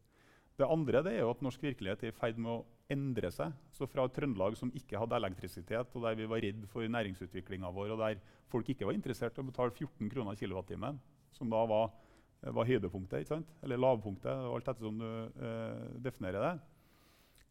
Det 0.57 0.67
andre 0.67 1.05
det 1.05 1.19
er 1.19 1.29
at 1.29 1.45
norsk 1.45 1.63
virkelighet 1.63 2.09
er 2.09 2.15
i 2.15 2.17
ferd 2.17 2.41
med 2.41 2.55
å 2.57 2.65
endre 2.93 3.31
seg. 3.33 3.53
Så 3.75 3.89
fra 3.91 4.07
Trøndelag 4.13 4.57
som 4.59 4.73
ikke 4.77 4.99
hadde 5.01 5.19
elektrisitet, 5.19 5.95
og 5.95 6.05
der 6.07 6.17
vi 6.19 6.29
var 6.31 6.43
redd 6.45 6.65
for 6.73 6.89
næringsutviklinga 6.89 7.71
vår, 7.75 7.95
og 7.95 8.03
der 8.03 8.21
folk 8.51 8.69
ikke 8.73 8.89
var 8.89 8.97
interessert 8.97 9.37
i 9.37 9.45
å 9.45 9.49
betale 9.49 9.75
14 9.75 10.11
kroner 10.13 10.39
kilowattimen, 10.41 10.99
som 11.37 11.53
da 11.53 11.61
var, 11.69 11.93
var 12.41 12.69
høydepunktet, 12.69 13.33
eller 13.63 13.81
lavpunktet, 13.81 14.33
alt 14.33 14.73
etter 14.73 14.89
som 14.89 15.01
du 15.01 15.09
eh, 15.09 15.87
definerer 16.09 16.47
det. 16.47 16.55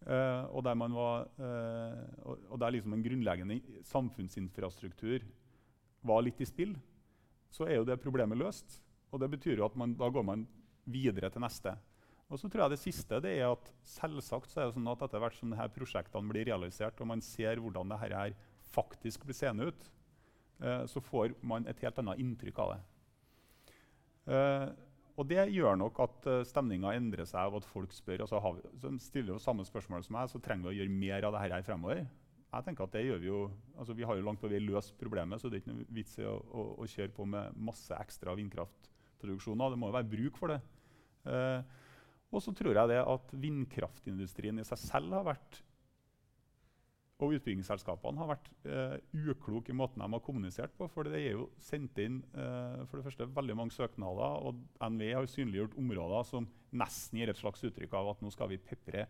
Eh, 0.08 0.44
og 0.54 0.64
der 0.66 0.78
man 0.78 0.94
var, 0.94 1.28
eh, 1.42 2.02
og, 2.26 2.46
og 2.54 2.62
der 2.62 2.74
liksom 2.76 2.94
en 2.96 3.06
grunnleggende 3.06 3.60
samfunnsinfrastruktur 3.90 5.26
var 6.08 6.24
litt 6.26 6.42
i 6.42 6.50
spill, 6.50 6.76
så 7.54 7.68
er 7.68 7.80
jo 7.80 7.88
det 7.88 8.02
problemet 8.02 8.40
løst. 8.40 8.82
Og 9.14 9.22
det 9.22 9.30
betyr 9.38 9.62
jo 9.62 9.68
at 9.68 9.78
man, 9.80 9.96
da 9.98 10.10
går 10.12 10.26
man 10.26 10.44
videre 10.88 11.30
til 11.32 11.44
neste. 11.44 11.74
Og 12.28 12.40
så 12.40 12.50
tror 12.52 12.66
jeg 12.66 12.76
Det 12.76 12.82
siste 12.82 13.22
det 13.24 13.38
er 13.38 13.52
at 13.54 13.70
selvsagt 13.88 14.52
så 14.52 14.62
er 14.62 14.68
det 14.68 14.76
sånn 14.76 14.90
at 14.92 15.06
etter 15.06 15.22
hvert 15.24 15.38
som 15.38 15.54
disse 15.54 15.70
prosjektene 15.76 16.32
blir 16.34 16.50
realisert, 16.50 17.00
og 17.00 17.08
man 17.14 17.24
ser 17.24 17.62
hvordan 17.64 17.94
dette 17.94 18.04
her 18.04 18.36
faktisk 18.74 19.24
blir 19.26 19.38
seende 19.38 19.70
ut, 19.70 19.88
eh, 20.60 20.84
så 20.92 21.04
får 21.04 21.38
man 21.42 21.68
et 21.72 21.80
helt 21.86 22.04
annet 22.04 22.20
inntrykk 22.24 22.60
av 22.66 22.74
det. 22.74 22.82
Eh, 24.28 24.68
og 25.18 25.26
det 25.26 25.48
gjør 25.50 25.80
nok 25.82 25.98
at 26.04 26.28
uh, 26.30 26.44
stemninga 26.46 26.92
endrer 26.94 27.26
seg 27.26 27.50
og 27.50 27.64
at 27.64 27.66
folk 27.72 27.94
spør. 27.96 28.22
altså 28.22 28.38
vi, 28.54 28.62
så 28.78 28.92
stiller 29.02 29.34
jo 29.34 29.42
samme 29.42 29.66
spørsmål 29.66 30.04
som 30.06 30.14
meg, 30.14 30.30
så 30.30 30.42
trenger 30.44 30.68
vi 30.68 30.76
å 30.76 30.78
gjøre 30.78 30.94
mer 30.94 31.26
av 31.26 31.34
dette 31.34 31.56
her 31.56 31.66
fremover. 31.66 32.04
Jeg 32.48 32.66
tenker 32.68 32.86
at 32.86 32.94
det 32.94 33.02
gjør 33.08 33.24
Vi 33.24 33.28
jo, 33.28 33.40
altså 33.76 33.96
vi 33.98 34.06
har 34.08 34.16
jo 34.16 34.28
langt 34.28 34.40
på 34.44 34.52
vei 34.52 34.62
løst 34.62 34.94
problemet, 35.00 35.42
så 35.42 35.50
det 35.50 35.58
er 35.58 35.64
ikke 35.64 35.74
noe 35.74 35.88
vits 35.98 36.20
i 36.22 36.28
å, 36.30 36.38
å, 36.38 36.68
å 36.84 36.86
kjøre 36.88 37.16
på 37.18 37.26
med 37.34 37.58
masse 37.58 37.98
ekstra 37.98 38.38
vindkraftproduksjoner. 38.38 39.74
Det 39.74 39.82
må 39.82 39.90
jo 39.90 39.98
være 39.98 40.12
bruk 40.14 40.38
for 40.38 40.54
det. 40.54 40.62
Eh, 41.28 41.82
og 42.28 42.44
så 42.44 42.52
tror 42.56 42.76
jeg 42.76 42.92
det 42.92 43.00
at 43.02 43.34
vindkraftindustrien 43.40 44.60
i 44.60 44.68
seg 44.68 44.82
selv 44.82 45.16
har 45.16 45.28
vært 45.30 45.62
og 47.18 47.34
utbyggingsselskapene 47.34 48.22
har 48.22 48.30
vært 48.30 48.50
eh, 48.70 48.98
ukloke 49.26 49.72
i 49.74 49.78
måten 49.78 50.04
de 50.04 50.08
har 50.14 50.22
kommunisert 50.22 50.74
på. 50.78 50.86
For 50.94 51.08
det 51.08 51.18
er 51.18 51.32
jo 51.34 51.48
sendt 51.66 51.98
inn 52.04 52.20
eh, 52.38 52.84
for 52.86 53.00
det 53.00 53.08
første 53.08 53.26
veldig 53.34 53.56
mange 53.58 53.74
søknader, 53.74 54.44
og 54.46 54.60
NVE 54.78 55.16
har 55.16 55.30
synliggjort 55.32 55.74
områder 55.82 56.28
som 56.30 56.46
nesten 56.78 57.18
gir 57.18 57.32
et 57.34 57.40
slags 57.40 57.66
uttrykk 57.66 57.96
av 57.98 58.12
at 58.12 58.22
nå 58.22 58.30
skal 58.34 58.52
vi 58.52 58.62
pepre 58.62 59.08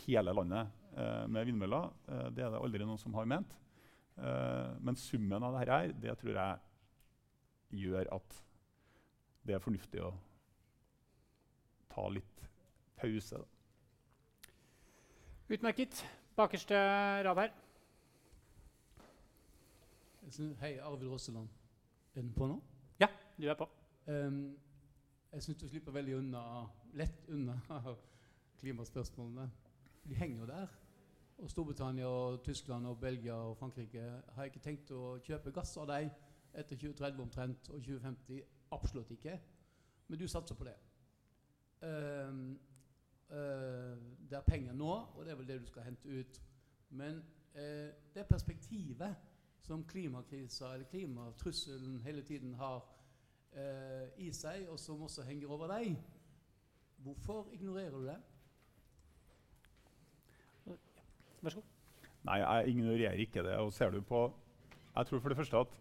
hele 0.00 0.34
landet 0.34 0.74
eh, 0.98 1.22
med 1.30 1.46
vindmøller. 1.46 1.94
Eh, 2.10 2.26
det 2.34 2.48
er 2.48 2.50
det 2.50 2.64
aldri 2.66 2.82
noen 2.82 2.98
som 2.98 3.14
har 3.14 3.30
ment. 3.30 3.54
Eh, 4.18 4.74
men 4.82 4.98
summen 4.98 5.46
av 5.46 5.54
dette 5.54 5.70
her, 5.70 5.94
det 6.02 6.18
tror 6.18 6.40
jeg 6.42 7.84
gjør 7.86 8.10
at 8.18 8.40
det 9.46 9.54
er 9.54 9.62
fornuftig 9.62 10.02
å 10.02 10.10
ta 11.94 12.08
litt 12.10 12.35
pause. 12.96 13.36
Da. 13.36 13.44
Utmerket. 15.54 16.06
Bakerste 16.36 16.74
rad 17.24 17.38
her. 17.38 17.52
Hei, 20.60 20.80
Arvid 20.80 21.08
Rosseland. 21.08 21.48
Er 22.14 22.20
den 22.20 22.32
på 22.34 22.46
nå? 22.46 22.62
Ja, 23.00 23.06
du 23.38 23.46
er 23.48 23.54
på. 23.54 23.68
Um, 24.06 24.56
jeg 25.32 25.42
syns 25.42 25.58
du 25.58 25.68
slipper 25.68 25.92
veldig 25.92 26.16
unna, 26.16 26.42
lett 26.94 27.28
unna 27.28 27.60
klimaspørsmålene. 28.60 29.50
De 30.08 30.14
henger 30.14 30.40
jo 30.40 30.46
der. 30.46 30.66
Og 31.38 31.50
Storbritannia, 31.50 32.06
og 32.06 32.44
Tyskland, 32.44 32.86
og 32.86 33.00
Belgia 33.00 33.34
og 33.34 33.56
Frankrike 33.56 34.22
har 34.34 34.48
ikke 34.48 34.62
tenkt 34.64 34.90
å 34.90 35.18
kjøpe 35.24 35.52
gass 35.52 35.76
av 35.76 35.88
deg 35.90 36.08
etter 36.56 36.76
2030 36.76 37.22
omtrent, 37.22 37.68
og 37.68 37.82
2050 37.84 38.40
absolutt 38.72 39.10
ikke. 39.12 39.36
Men 40.08 40.18
du 40.18 40.28
satser 40.28 40.54
på 40.54 40.64
det. 40.64 40.76
Ehm, 41.82 42.52
eh, 42.52 42.75
det 43.28 44.36
er 44.38 44.44
penger 44.46 44.72
nå, 44.72 44.92
og 45.14 45.24
det 45.24 45.32
er 45.32 45.38
vel 45.40 45.48
det 45.48 45.60
du 45.60 45.66
skal 45.66 45.82
hente 45.82 46.08
ut. 46.08 46.40
Men 46.90 47.22
eh, 47.54 47.90
det 48.14 48.26
perspektivet 48.28 49.16
som 49.66 49.84
klimakrisa 49.84 50.74
eller 50.74 50.86
klimatrusselen 50.86 52.00
hele 52.00 52.22
tiden 52.22 52.54
har 52.54 52.84
eh, 53.52 54.08
i 54.16 54.30
seg, 54.32 54.68
og 54.68 54.78
som 54.78 55.02
også 55.02 55.22
henger 55.26 55.50
over 55.50 55.66
deg, 55.74 55.96
hvorfor 57.02 57.48
ignorerer 57.52 57.90
du 57.90 58.06
det? 58.06 58.18
Vær 61.42 61.50
så 61.50 61.60
god. 61.60 61.72
Nei, 62.26 62.38
jeg 62.42 62.68
ignorerer 62.68 63.12
ikke 63.22 63.42
det. 63.42 63.56
Og 63.56 63.72
ser 63.72 63.90
du 63.90 64.00
på 64.00 64.32
Jeg 64.96 65.06
tror 65.06 65.18
for 65.20 65.28
det 65.28 65.36
første 65.36 65.56
at 65.56 65.74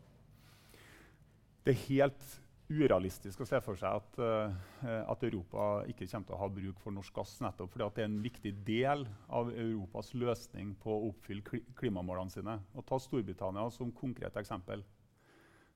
det 1.66 1.72
er 1.72 1.86
helt 1.88 2.42
urealistisk 2.70 3.44
å 3.44 3.48
se 3.48 3.60
for 3.62 3.78
seg 3.80 4.00
at, 4.00 4.20
uh, 4.22 5.02
at 5.06 5.24
Europa 5.28 5.86
ikke 5.92 6.08
kommer 6.10 6.30
til 6.30 6.38
å 6.38 6.42
ha 6.42 6.50
bruk 6.58 6.82
for 6.82 6.96
norsk 6.96 7.16
gass, 7.16 7.38
nettopp 7.46 7.74
fordi 7.74 7.90
det 7.96 8.04
er 8.04 8.10
en 8.10 8.20
viktig 8.24 8.54
del 8.68 9.08
av 9.30 9.52
Europas 9.54 10.14
løsning 10.18 10.74
på 10.82 10.94
å 10.94 11.10
oppfylle 11.12 11.46
kli 11.46 11.62
klimamålene 11.78 12.34
sine. 12.34 12.60
Og 12.74 12.88
ta 12.90 13.00
Storbritannia 13.02 13.68
som 13.74 13.94
konkret 13.96 14.38
eksempel. 14.42 14.86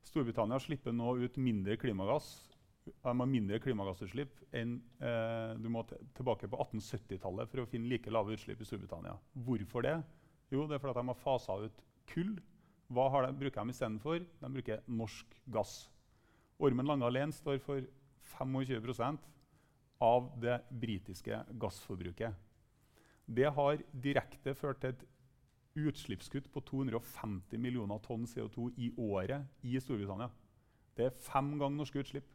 Storbritannia 0.07 0.57
slipper 0.63 0.95
nå 0.95 1.17
ut 1.21 1.37
mindre 1.37 1.77
klimagass 1.77 2.31
de 2.89 3.13
har 3.19 3.29
mindre 3.29 3.59
klimagassutslipp 3.63 4.39
enn 4.55 4.77
eh, 5.03 5.51
du 5.61 5.69
må 5.71 5.83
tilbake 6.17 6.49
på 6.49 6.59
1870-tallet 6.65 7.51
for 7.51 7.63
å 7.63 7.69
finne 7.69 7.89
like 7.91 8.11
lave 8.13 8.35
utslipp 8.35 8.61
i 8.61 8.67
Storbritannia. 8.67 9.15
Hvorfor 9.45 9.85
det? 9.85 9.97
Jo, 10.53 10.65
det 10.65 10.77
er 10.77 10.83
fordi 10.83 10.97
de 10.99 11.11
har 11.11 11.21
fasa 11.21 11.59
ut 11.65 11.83
kull. 12.09 12.35
Hva 12.89 13.09
de, 13.27 13.33
bruker 13.37 13.61
de 13.61 13.75
istedenfor? 13.75 14.23
De 14.41 14.51
bruker 14.55 14.83
norsk 14.89 15.39
gass. 15.53 15.83
Ormen 16.59 16.87
Lange 16.87 17.07
alene 17.07 17.31
står 17.35 17.59
for 17.63 17.81
25% 18.35 19.19
av 20.01 20.31
det 20.41 20.57
britiske 20.81 21.43
gassforbruket. 21.59 22.35
Det 23.29 23.51
har 23.53 23.77
direkte 23.93 24.55
ført 24.57 24.81
til 24.81 24.89
et 24.95 25.05
utslippskutt 25.79 26.49
på 26.51 26.63
250 26.65 27.57
millioner 27.61 27.99
tonn 28.03 28.25
CO2 28.27 28.71
i 28.77 28.89
året 28.97 29.45
i 29.63 29.79
Storbritannia. 29.79 30.29
Det 30.97 31.05
er 31.05 31.15
fem 31.23 31.53
ganger 31.59 31.77
norske 31.77 32.01
utslipp. 32.01 32.25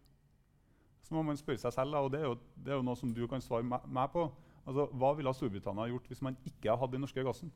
Så 1.04 1.12
må 1.14 1.22
man 1.22 1.36
spørre 1.36 1.60
seg 1.60 1.72
selv, 1.76 1.98
og 1.98 2.12
det 2.14 2.20
er 2.22 2.30
jo, 2.30 2.38
det 2.56 2.72
er 2.72 2.78
jo 2.78 2.86
noe 2.86 2.96
som 2.96 3.12
du 3.12 3.26
kan 3.28 3.42
svare 3.44 3.66
meg 3.68 4.12
på, 4.12 4.28
Altså, 4.64 4.86
hva 4.96 5.10
ville 5.16 5.32
Storbritannia 5.36 5.90
gjort 5.90 6.06
hvis 6.08 6.22
man 6.24 6.36
ikke 6.48 6.72
hadde 6.80 6.96
den 6.96 7.02
norske 7.04 7.24
gassen? 7.26 7.50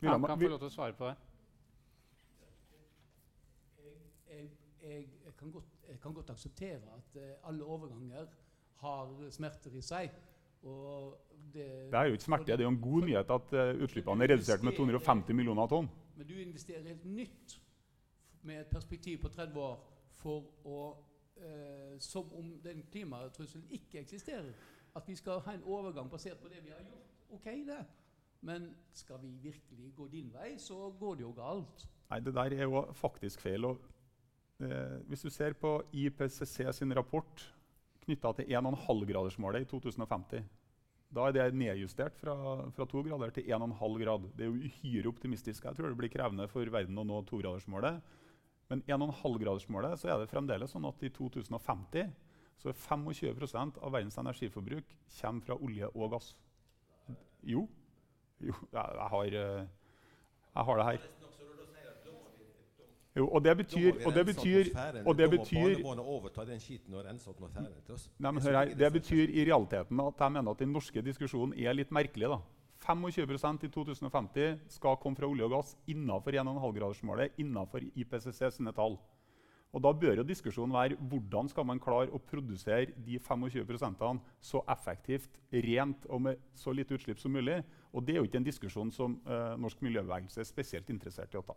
Ville 0.00 0.12
Han 0.12 0.20
man- 0.20 0.30
kan 0.30 0.38
få 0.38 0.48
lov 0.52 0.58
til 0.60 0.68
å 0.68 0.70
svare 0.74 0.92
på 0.94 1.08
det. 1.08 1.16
Jeg, 4.86 5.34
kan 5.38 5.50
godt, 5.50 5.64
jeg 5.88 6.00
kan 6.00 6.14
godt 6.14 6.30
akseptere 6.30 6.94
at 6.96 7.20
eh, 7.20 7.48
alle 7.48 7.64
overganger 7.64 8.26
har 8.82 9.30
smerter 9.30 9.74
i 9.74 9.82
seg. 9.82 10.10
Og 10.66 11.18
det, 11.52 11.66
Det 11.90 11.98
er 11.98 12.04
jo 12.04 12.12
ikke 12.12 12.24
smerte, 12.24 12.46
det 12.52 12.60
er 12.60 12.68
jo 12.68 12.74
en 12.74 12.80
god 12.80 13.02
nyhet 13.06 13.30
at 13.30 13.52
eh, 13.52 13.82
utslippene 13.82 14.24
er 14.24 14.32
redusert 14.34 14.62
med 14.62 14.76
250 14.76 15.34
millioner 15.34 15.66
tonn. 15.70 15.90
Men 16.16 16.26
du 16.26 16.34
investerer 16.40 16.82
helt 16.82 17.04
nytt 17.04 17.58
med 18.42 18.60
et 18.60 18.70
perspektiv 18.72 19.20
på 19.22 19.28
30 19.28 19.60
år 19.60 19.76
for 20.22 20.50
å 20.64 20.80
eh, 21.36 21.98
Som 22.00 22.32
om 22.32 22.50
den 22.64 22.82
klimatrusselen 22.92 23.66
ikke 23.70 24.00
eksisterer. 24.00 24.52
At 24.96 25.08
vi 25.08 25.14
skal 25.16 25.40
ha 25.44 25.52
en 25.52 25.62
overgang 25.64 26.10
basert 26.10 26.40
på 26.40 26.48
det 26.48 26.62
vi 26.64 26.70
har 26.70 26.82
gjort. 26.84 27.12
OK, 27.30 27.44
det. 27.44 27.84
Men 28.40 28.70
skal 28.92 29.20
vi 29.22 29.30
virkelig 29.42 29.92
gå 29.96 30.08
din 30.08 30.32
vei, 30.32 30.56
så 30.58 30.90
går 31.00 31.14
det 31.14 31.22
jo 31.22 31.32
galt. 31.36 31.86
Nei, 32.10 32.20
det 32.20 32.34
der 32.34 32.54
er 32.54 32.62
jo 32.62 32.82
faktisk 32.92 33.40
feil. 33.40 33.64
Og, 33.64 33.80
eh, 34.62 34.98
hvis 35.10 35.24
du 35.26 35.30
ser 35.32 35.56
på 35.58 35.78
IPCC 35.92 36.70
sin 36.76 36.94
rapport 36.96 37.44
knytta 38.06 38.32
til 38.38 38.52
1,5-gradersmålet 38.54 39.64
i 39.66 39.68
2050, 39.70 40.44
da 41.16 41.26
er 41.28 41.34
det 41.36 41.46
nedjustert 41.56 42.16
fra, 42.18 42.34
fra 42.74 42.86
2 42.90 43.02
grader 43.06 43.32
til 43.34 43.46
1,5 43.54 43.98
grad. 44.02 44.28
Det 44.36 44.46
er 44.46 44.50
jo 44.50 44.68
uhyre 44.68 45.10
optimistisk. 45.10 45.64
Jeg 45.64 45.78
tror 45.78 45.90
det 45.90 45.98
blir 45.98 46.12
krevende 46.12 46.48
for 46.50 46.66
verden 46.72 46.98
å 46.98 47.06
nå 47.06 47.22
2-gradersmålet. 47.30 48.00
Men 48.70 48.82
1,5-gradersmålet 48.90 50.00
så 50.00 50.10
er 50.10 50.20
det 50.20 50.30
fremdeles 50.30 50.72
sånn 50.74 50.88
at 50.88 51.02
i 51.06 51.12
2050 51.14 52.10
så 52.56 52.72
er 52.72 52.78
25% 52.80 53.80
av 53.84 53.92
verdens 53.94 54.18
energiforbruk 54.18 54.94
kommer 55.20 55.46
fra 55.46 55.58
olje 55.62 55.90
og 55.92 56.16
gass. 56.16 56.32
Jo, 57.46 57.66
jo 58.42 58.54
jeg, 58.72 58.72
jeg, 58.72 59.08
har, 59.12 59.38
eh, 59.42 59.66
jeg 60.56 60.68
har 60.68 60.80
det 60.80 60.88
her. 60.90 61.08
Jo, 63.16 63.28
og 63.32 63.44
det 63.44 63.54
betyr, 63.56 63.94
og 64.04 64.12
det 64.12 64.26
betyr, 64.28 64.66
og 65.06 65.16
det 65.16 65.30
betyr. 65.32 65.78
Nei, 68.20 68.30
men 68.30 68.42
hør 68.42 68.58
her, 68.58 68.74
Det 68.74 68.92
betyr 68.92 69.32
i 69.32 69.44
realiteten 69.48 70.00
at 70.04 70.20
jeg 70.20 70.32
mener 70.32 70.50
at 70.50 70.58
den 70.58 70.72
norske 70.72 71.02
diskusjonen 71.02 71.56
er 71.56 71.72
litt 71.72 71.90
merkelig. 71.90 72.28
da. 72.28 72.38
25 72.86 73.64
i 73.64 73.68
2050 73.72 74.58
skal 74.68 74.96
komme 75.00 75.16
fra 75.16 75.26
olje 75.26 75.44
og 75.44 75.50
gass 75.50 75.76
innenfor 75.88 76.36
1,5-gradersmålet, 76.36 77.38
innenfor 77.38 77.80
IPCC 77.96 78.50
sine 78.52 78.72
tall. 78.72 78.98
Og 79.72 79.82
Da 79.82 79.92
bør 79.92 80.16
jo 80.16 80.22
diskusjonen 80.22 80.72
være 80.72 80.96
hvordan 80.96 81.48
skal 81.48 81.66
man 81.66 81.80
klare 81.80 82.12
å 82.12 82.18
produsere 82.18 82.92
de 83.04 83.18
25% 83.18 84.20
så 84.40 84.62
effektivt, 84.68 85.30
rent 85.52 86.06
og 86.08 86.22
med 86.22 86.36
så 86.54 86.72
lite 86.72 86.94
utslipp 86.94 87.18
som 87.18 87.32
mulig. 87.32 87.62
Og 87.92 88.06
Det 88.06 88.14
er 88.14 88.18
jo 88.18 88.24
ikke 88.24 88.38
en 88.38 88.44
diskusjon 88.44 88.92
som 88.92 89.20
uh, 89.26 89.56
norsk 89.56 89.82
miljøbevegelse 89.82 90.40
er 90.40 90.44
spesielt 90.44 90.90
interessert 90.90 91.34
i 91.34 91.38
å 91.38 91.44
ta. 91.44 91.56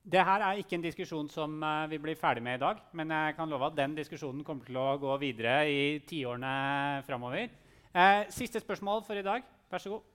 Det 0.00 0.22
her 0.24 0.40
er 0.40 0.56
ikke 0.56 0.78
en 0.78 0.84
diskusjon 0.84 1.28
som 1.28 1.58
eh, 1.62 1.88
vi 1.92 1.98
blir 2.00 2.16
ferdig 2.16 2.42
med 2.42 2.56
i 2.56 2.62
dag. 2.62 2.78
Men 2.96 3.10
jeg 3.12 3.34
kan 3.36 3.48
love 3.48 3.66
at 3.68 3.76
den 3.76 3.94
diskusjonen 3.98 4.44
kommer 4.44 4.64
til 4.64 4.78
å 4.80 4.96
gå 5.00 5.16
videre 5.20 5.58
i 5.68 5.82
tiårene 6.08 7.02
framover. 7.04 7.50
Eh, 7.92 8.22
siste 8.32 8.62
spørsmål 8.62 9.04
for 9.04 9.20
i 9.20 9.24
dag. 9.26 9.44
Vær 9.70 9.82
så 9.82 9.92
god. 9.92 10.06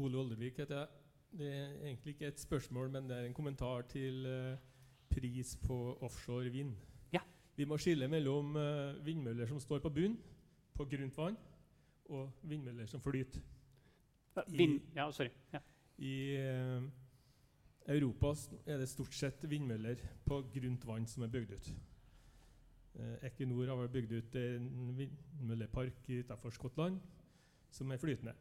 Ole 0.00 0.18
Oldervik 0.22 0.62
heter 0.62 0.78
jeg. 0.78 0.88
Det 1.32 1.48
er 1.48 1.68
egentlig 1.84 2.14
ikke 2.14 2.30
et 2.32 2.40
spørsmål, 2.40 2.88
men 2.92 3.08
det 3.08 3.18
er 3.18 3.28
en 3.28 3.36
kommentar 3.36 3.84
til 3.92 4.24
eh, 4.28 4.56
pris 5.12 5.54
på 5.60 5.78
offshore 6.00 6.48
vind. 6.52 6.72
Ja. 7.12 7.20
Vi 7.56 7.68
må 7.68 7.76
skille 7.76 8.08
mellom 8.08 8.56
vindmøller 9.04 9.46
som 9.46 9.60
står 9.60 9.84
på 9.84 9.92
bunn, 9.92 10.16
på 10.72 10.88
grunt 10.88 11.18
vann, 11.18 11.36
og 12.08 12.32
vindmøller 12.48 12.88
som 12.88 13.00
flyter. 13.00 13.44
Vind, 14.48 14.80
ja, 14.96 15.10
sorry. 15.12 15.28
Ja. 15.52 15.60
I 16.00 16.14
Europa 17.88 18.34
er 18.66 18.78
det 18.78 18.88
stort 18.88 19.14
sett 19.14 19.42
vindmøller 19.50 19.98
på 20.26 20.42
grunt 20.54 20.86
vann 20.86 21.06
som 21.06 21.24
er 21.24 21.32
bygd 21.32 21.56
ut. 21.56 21.72
Eh, 22.94 23.26
Equinor 23.26 23.66
har 23.66 23.88
bygd 23.88 24.12
ut 24.12 24.36
en 24.36 24.96
vindmøllepark 24.96 26.08
utenfor 26.08 26.50
Skottland 26.50 27.00
som 27.70 27.90
er 27.90 27.96
flytende. 27.96 28.34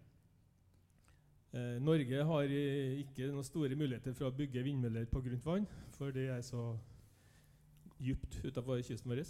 Eh, 1.54 1.80
Norge 1.82 2.24
har 2.24 2.44
ikke 2.44 3.32
noen 3.32 3.48
store 3.48 3.76
muligheter 3.76 4.14
for 4.14 4.30
å 4.30 4.36
bygge 4.36 4.64
vindmøller 4.64 5.10
på 5.10 5.24
grunt 5.24 5.46
vann, 5.46 5.68
for 5.98 6.12
det 6.12 6.30
er 6.30 6.42
så 6.46 6.78
dypt 8.00 8.42
utenfor 8.44 8.84
kysten 8.84 9.12
vår. 9.12 9.26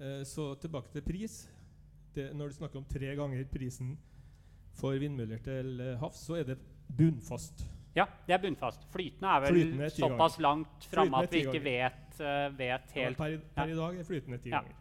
Eh, 0.00 0.24
så 0.24 0.54
tilbake 0.60 0.92
til 0.92 1.06
pris. 1.06 1.40
Det, 2.14 2.32
når 2.34 2.48
du 2.48 2.54
snakker 2.58 2.80
om 2.80 2.84
tre 2.88 3.14
ganger 3.14 3.44
prisen 3.52 3.98
for 4.74 4.98
vindmøller 4.98 5.38
til 5.38 5.82
havs, 6.00 6.26
så 6.26 6.40
er 6.40 6.48
det 6.48 6.58
bunnfast. 6.96 7.77
Ja, 7.96 8.04
det 8.26 8.34
er 8.34 8.38
bunnfast. 8.42 8.84
Flytende 8.92 9.28
er 9.36 9.40
vel 9.40 9.54
Flytende 9.54 9.84
er 9.84 9.94
såpass 9.96 10.38
langt 10.40 10.84
framme 10.92 11.22
at 11.24 11.30
vi 11.32 11.44
ikke 11.46 11.62
vet, 11.64 12.20
uh, 12.20 12.48
vet 12.58 12.90
helt 12.94 13.16
per, 13.18 13.26
i- 13.38 13.40
per 13.54 13.68
i 13.68 13.74
dag 13.74 13.96
er 13.98 14.04
flytende 14.04 14.38
ti 14.42 14.50
Ja. 14.50 14.60
ganger. 14.60 14.74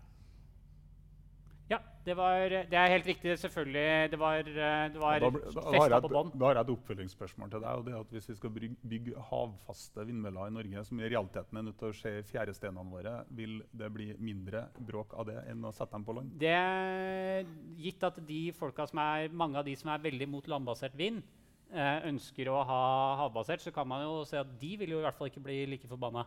Ja, 1.70 1.80
det, 2.05 2.14
var, 2.16 2.47
det 2.47 2.74
er 2.80 2.88
helt 2.93 3.05
riktig. 3.10 3.34
Selvfølgelig. 3.41 4.12
Det 4.12 4.20
var, 4.20 4.38
eh, 4.39 4.88
det 4.93 4.99
var 5.01 5.20
Da, 5.20 5.30
da, 5.30 5.62
festa 5.74 5.99
på 5.99 6.08
bånn. 6.14 6.30
da 6.39 6.45
har 6.45 6.53
jeg 6.55 6.64
et 6.64 6.70
oppfølgingsspørsmål 6.78 7.49
til 7.51 7.60
deg. 7.60 7.70
og 7.76 7.84
det 7.86 7.93
er 7.93 7.99
at 7.99 8.10
Hvis 8.16 8.30
vi 8.30 8.36
skal 8.36 8.49
bygge, 8.49 8.76
bygge 8.88 9.16
havfaste 9.30 10.05
vindmøller 10.08 10.47
i 10.47 10.49
Norge, 10.55 10.86
som 10.86 10.99
i 11.01 11.10
realiteten 11.10 11.58
er 11.58 11.62
nødt 11.64 11.78
til 11.78 11.89
å 11.89 11.91
skje 11.93 12.20
i 12.20 12.24
fjæresteinene 12.24 12.89
våre, 12.89 13.26
vil 13.32 13.62
det 13.76 13.93
bli 13.93 14.14
mindre 14.18 14.70
bråk 14.80 15.14
av 15.20 15.26
det 15.26 15.43
enn 15.49 15.62
å 15.68 15.74
sette 15.74 15.91
dem 15.91 16.05
på 16.05 16.16
land? 16.16 16.32
Det 16.39 16.47
er 16.55 17.43
gitt 17.76 18.01
at 18.03 18.26
de 18.26 18.51
folka 18.53 18.88
som 18.88 18.99
er, 18.99 19.28
mange 19.28 19.58
av 19.58 19.66
de 19.66 19.76
som 19.76 19.91
er 19.91 19.97
veldig 19.99 20.30
mot 20.30 20.47
landbasert 20.47 20.95
vind, 20.95 21.22
ønsker 21.68 22.47
å 22.47 22.61
ha 22.63 22.82
havbasert, 23.24 23.61
så 23.63 23.74
kan 23.76 23.88
man 23.89 24.05
jo 24.05 24.22
se 24.28 24.39
at 24.39 24.51
de 24.59 24.70
vil 24.80 24.93
jo 24.93 25.01
i 25.01 25.03
hvert 25.03 25.18
fall 25.18 25.28
ikke 25.28 25.43
bli 25.43 25.65
like 25.68 25.89
forbanna. 25.89 26.24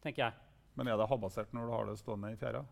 tenker 0.00 0.24
jeg. 0.24 0.32
Men 0.78 0.88
er 0.88 0.96
det 0.96 1.08
havbasert 1.10 1.52
når 1.52 1.66
du 1.66 1.74
har 1.74 1.90
det 1.90 1.98
stående 2.00 2.30
i 2.32 2.38
fjæra? 2.40 2.62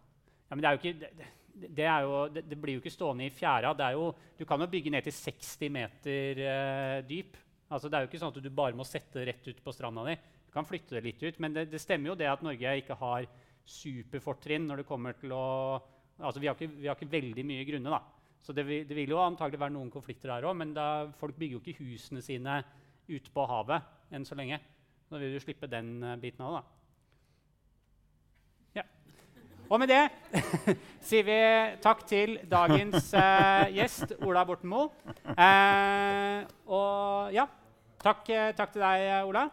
Ja, 0.48 0.56
men 0.56 0.62
det, 0.62 0.68
er 0.68 0.76
jo 0.76 0.80
ikke, 0.80 0.94
det, 1.00 1.28
det, 1.76 1.84
er 1.84 2.06
jo, 2.06 2.14
det, 2.32 2.44
det 2.48 2.58
blir 2.60 2.78
jo 2.78 2.82
ikke 2.82 2.94
stående 2.94 3.26
i 3.26 3.34
fjæra. 3.34 3.74
Det 3.76 3.84
er 3.84 3.98
jo, 3.98 4.06
du 4.38 4.46
kan 4.48 4.64
jo 4.64 4.70
bygge 4.72 4.92
ned 4.94 5.04
til 5.04 5.16
60 5.16 5.74
meter 5.74 6.42
eh, 6.46 6.96
dyp. 7.08 7.36
Altså, 7.68 7.90
det 7.90 7.98
er 7.98 8.06
jo 8.06 8.10
ikke 8.10 8.22
sånn 8.22 8.32
at 8.32 8.40
du 8.40 8.48
bare 8.48 8.78
må 8.78 8.86
sette 8.88 9.20
det 9.20 9.28
rett 9.28 9.50
ut 9.50 9.60
på 9.64 9.74
stranda 9.76 10.06
di. 10.08 10.16
Du 10.48 10.54
kan 10.54 10.64
flytte 10.64 10.96
det 10.96 11.04
litt 11.04 11.20
ut. 11.26 11.42
Men 11.44 11.56
det, 11.56 11.68
det 11.74 11.82
stemmer 11.82 12.14
jo 12.14 12.18
det 12.18 12.30
at 12.30 12.44
Norge 12.46 12.78
ikke 12.80 12.96
har 13.02 13.28
superfortrinn 13.68 14.64
når 14.70 14.82
det 14.82 14.88
kommer 14.88 15.18
til 15.20 15.36
å 15.36 15.44
Altså, 16.18 16.40
vi 16.42 16.48
har 16.48 16.56
ikke, 16.56 16.74
vi 16.80 16.88
har 16.88 16.96
ikke 16.96 17.12
veldig 17.12 17.42
mye 17.46 17.64
grunner, 17.68 17.92
da. 17.94 18.17
Så 18.42 18.54
det 18.56 18.64
vil, 18.66 18.86
det 18.88 18.96
vil 18.96 19.12
jo 19.12 19.20
antagelig 19.20 19.60
være 19.60 19.74
noen 19.74 19.90
konflikter 19.92 20.32
her 20.32 20.46
òg, 20.48 20.56
men 20.56 20.72
da, 20.76 21.08
folk 21.18 21.36
bygger 21.36 21.58
jo 21.58 21.62
ikke 21.62 21.84
husene 21.84 22.22
sine 22.24 22.60
ute 23.08 23.32
på 23.34 23.44
havet 23.48 24.14
enn 24.14 24.24
så 24.24 24.36
lenge. 24.38 24.60
Da 25.08 25.20
vil 25.20 25.34
du 25.34 25.40
slippe 25.42 25.68
den 25.70 25.98
eh, 26.04 26.18
biten 26.20 26.44
av 26.44 26.58
da. 26.58 26.62
Ja. 28.78 28.84
Og 29.68 29.80
med 29.82 29.90
det 29.90 30.02
sier 31.08 31.24
vi 31.28 31.38
takk 31.84 32.04
til 32.08 32.36
dagens 32.48 33.12
eh, 33.16 33.70
gjest, 33.78 34.18
Ola 34.24 34.44
Borten 34.48 34.72
Moe. 34.72 34.90
Eh, 35.32 36.44
og 36.68 37.32
ja, 37.36 37.48
takk, 38.04 38.28
eh, 38.32 38.52
takk 38.56 38.76
til 38.76 38.84
deg, 38.84 39.08
Ola. 39.28 39.48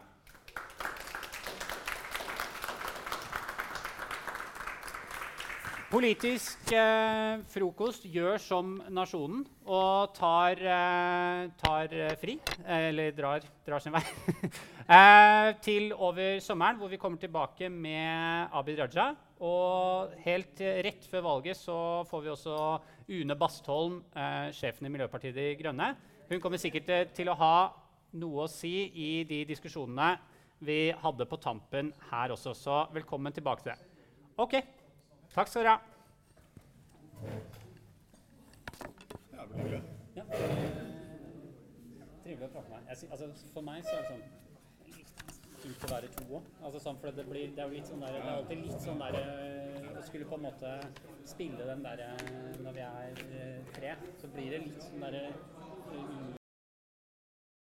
Politisk 5.86 6.72
eh, 6.74 7.36
frokost 7.46 8.08
gjør 8.10 8.40
som 8.42 8.72
nasjonen 8.90 9.44
og 9.70 10.16
tar, 10.16 10.58
eh, 10.58 11.44
tar 11.60 11.92
fri, 12.18 12.34
eller 12.66 13.12
drar, 13.14 13.46
drar 13.62 13.84
sin 13.84 13.94
vei, 13.94 14.02
eh, 14.96 15.52
til 15.62 15.92
over 15.94 16.40
sommeren, 16.42 16.80
hvor 16.80 16.90
vi 16.90 16.98
kommer 16.98 17.22
tilbake 17.22 17.70
med 17.70 18.50
Abid 18.50 18.82
Raja. 18.82 19.12
Og 19.46 20.16
helt 20.24 20.58
rett 20.58 21.06
før 21.06 21.22
valget 21.28 21.60
så 21.60 21.78
får 22.10 22.24
vi 22.24 22.32
også 22.34 22.56
Une 23.06 23.36
Bastholm, 23.38 24.00
eh, 24.16 24.50
sjefen 24.58 24.88
i 24.88 24.90
Miljøpartiet 24.90 25.38
De 25.38 25.52
Grønne. 25.60 25.92
Hun 26.26 26.42
kommer 26.42 26.58
sikkert 26.58 26.90
eh, 26.90 27.04
til 27.14 27.30
å 27.30 27.38
ha 27.38 27.56
noe 28.18 28.48
å 28.48 28.50
si 28.50 28.88
i 28.90 29.10
de 29.28 29.44
diskusjonene 29.46 30.16
vi 30.66 30.88
hadde 30.98 31.28
på 31.30 31.38
tampen 31.38 31.92
her 32.10 32.34
også. 32.34 32.56
Så 32.58 32.80
velkommen 32.96 33.34
tilbake 33.36 33.62
til 33.62 33.76
det. 33.76 34.02
Ok, 34.42 34.58
takk 35.36 35.52
skal 35.52 35.66
dere 35.66 35.76
ha. 35.76 35.78
Ja. 40.16 40.24
Trivelig 42.24 42.46
å 42.46 42.52
prate 42.54 42.70
med 42.72 42.88
deg. 42.88 43.10
Altså, 43.12 43.28
for 43.52 43.66
meg 43.66 43.84
så 43.84 43.98
er 43.98 44.02
det 44.02 44.08
sånn 44.14 44.24
fint 45.66 45.84
å 45.84 45.90
være 45.90 46.08
to 46.14 46.24
òg. 46.38 46.48
Altså, 46.62 46.80
sånn, 46.82 47.00
for 47.02 47.18
det, 47.18 47.26
blir, 47.28 47.52
det 47.56 47.64
er 47.64 47.68
jo 47.68 47.76
litt 47.76 47.90
sånn 47.90 48.04
der, 48.04 48.16
det 48.16 48.22
er 48.22 48.32
alltid 48.38 48.64
litt 48.64 48.80
sånn 48.86 49.02
der 49.02 49.20
eh, 49.20 49.92
Å 49.96 50.06
skulle 50.06 50.28
på 50.30 50.38
en 50.38 50.46
måte 50.46 50.72
spille 51.26 51.68
den 51.68 51.84
der 51.84 52.02
Når 52.62 52.76
vi 52.76 52.86
er 52.86 53.22
eh, 53.26 53.70
tre, 53.76 53.94
så 54.20 54.32
blir 54.32 54.56
det 54.56 54.64
litt 54.66 54.82
sånn 54.88 55.06
derre 55.06 55.24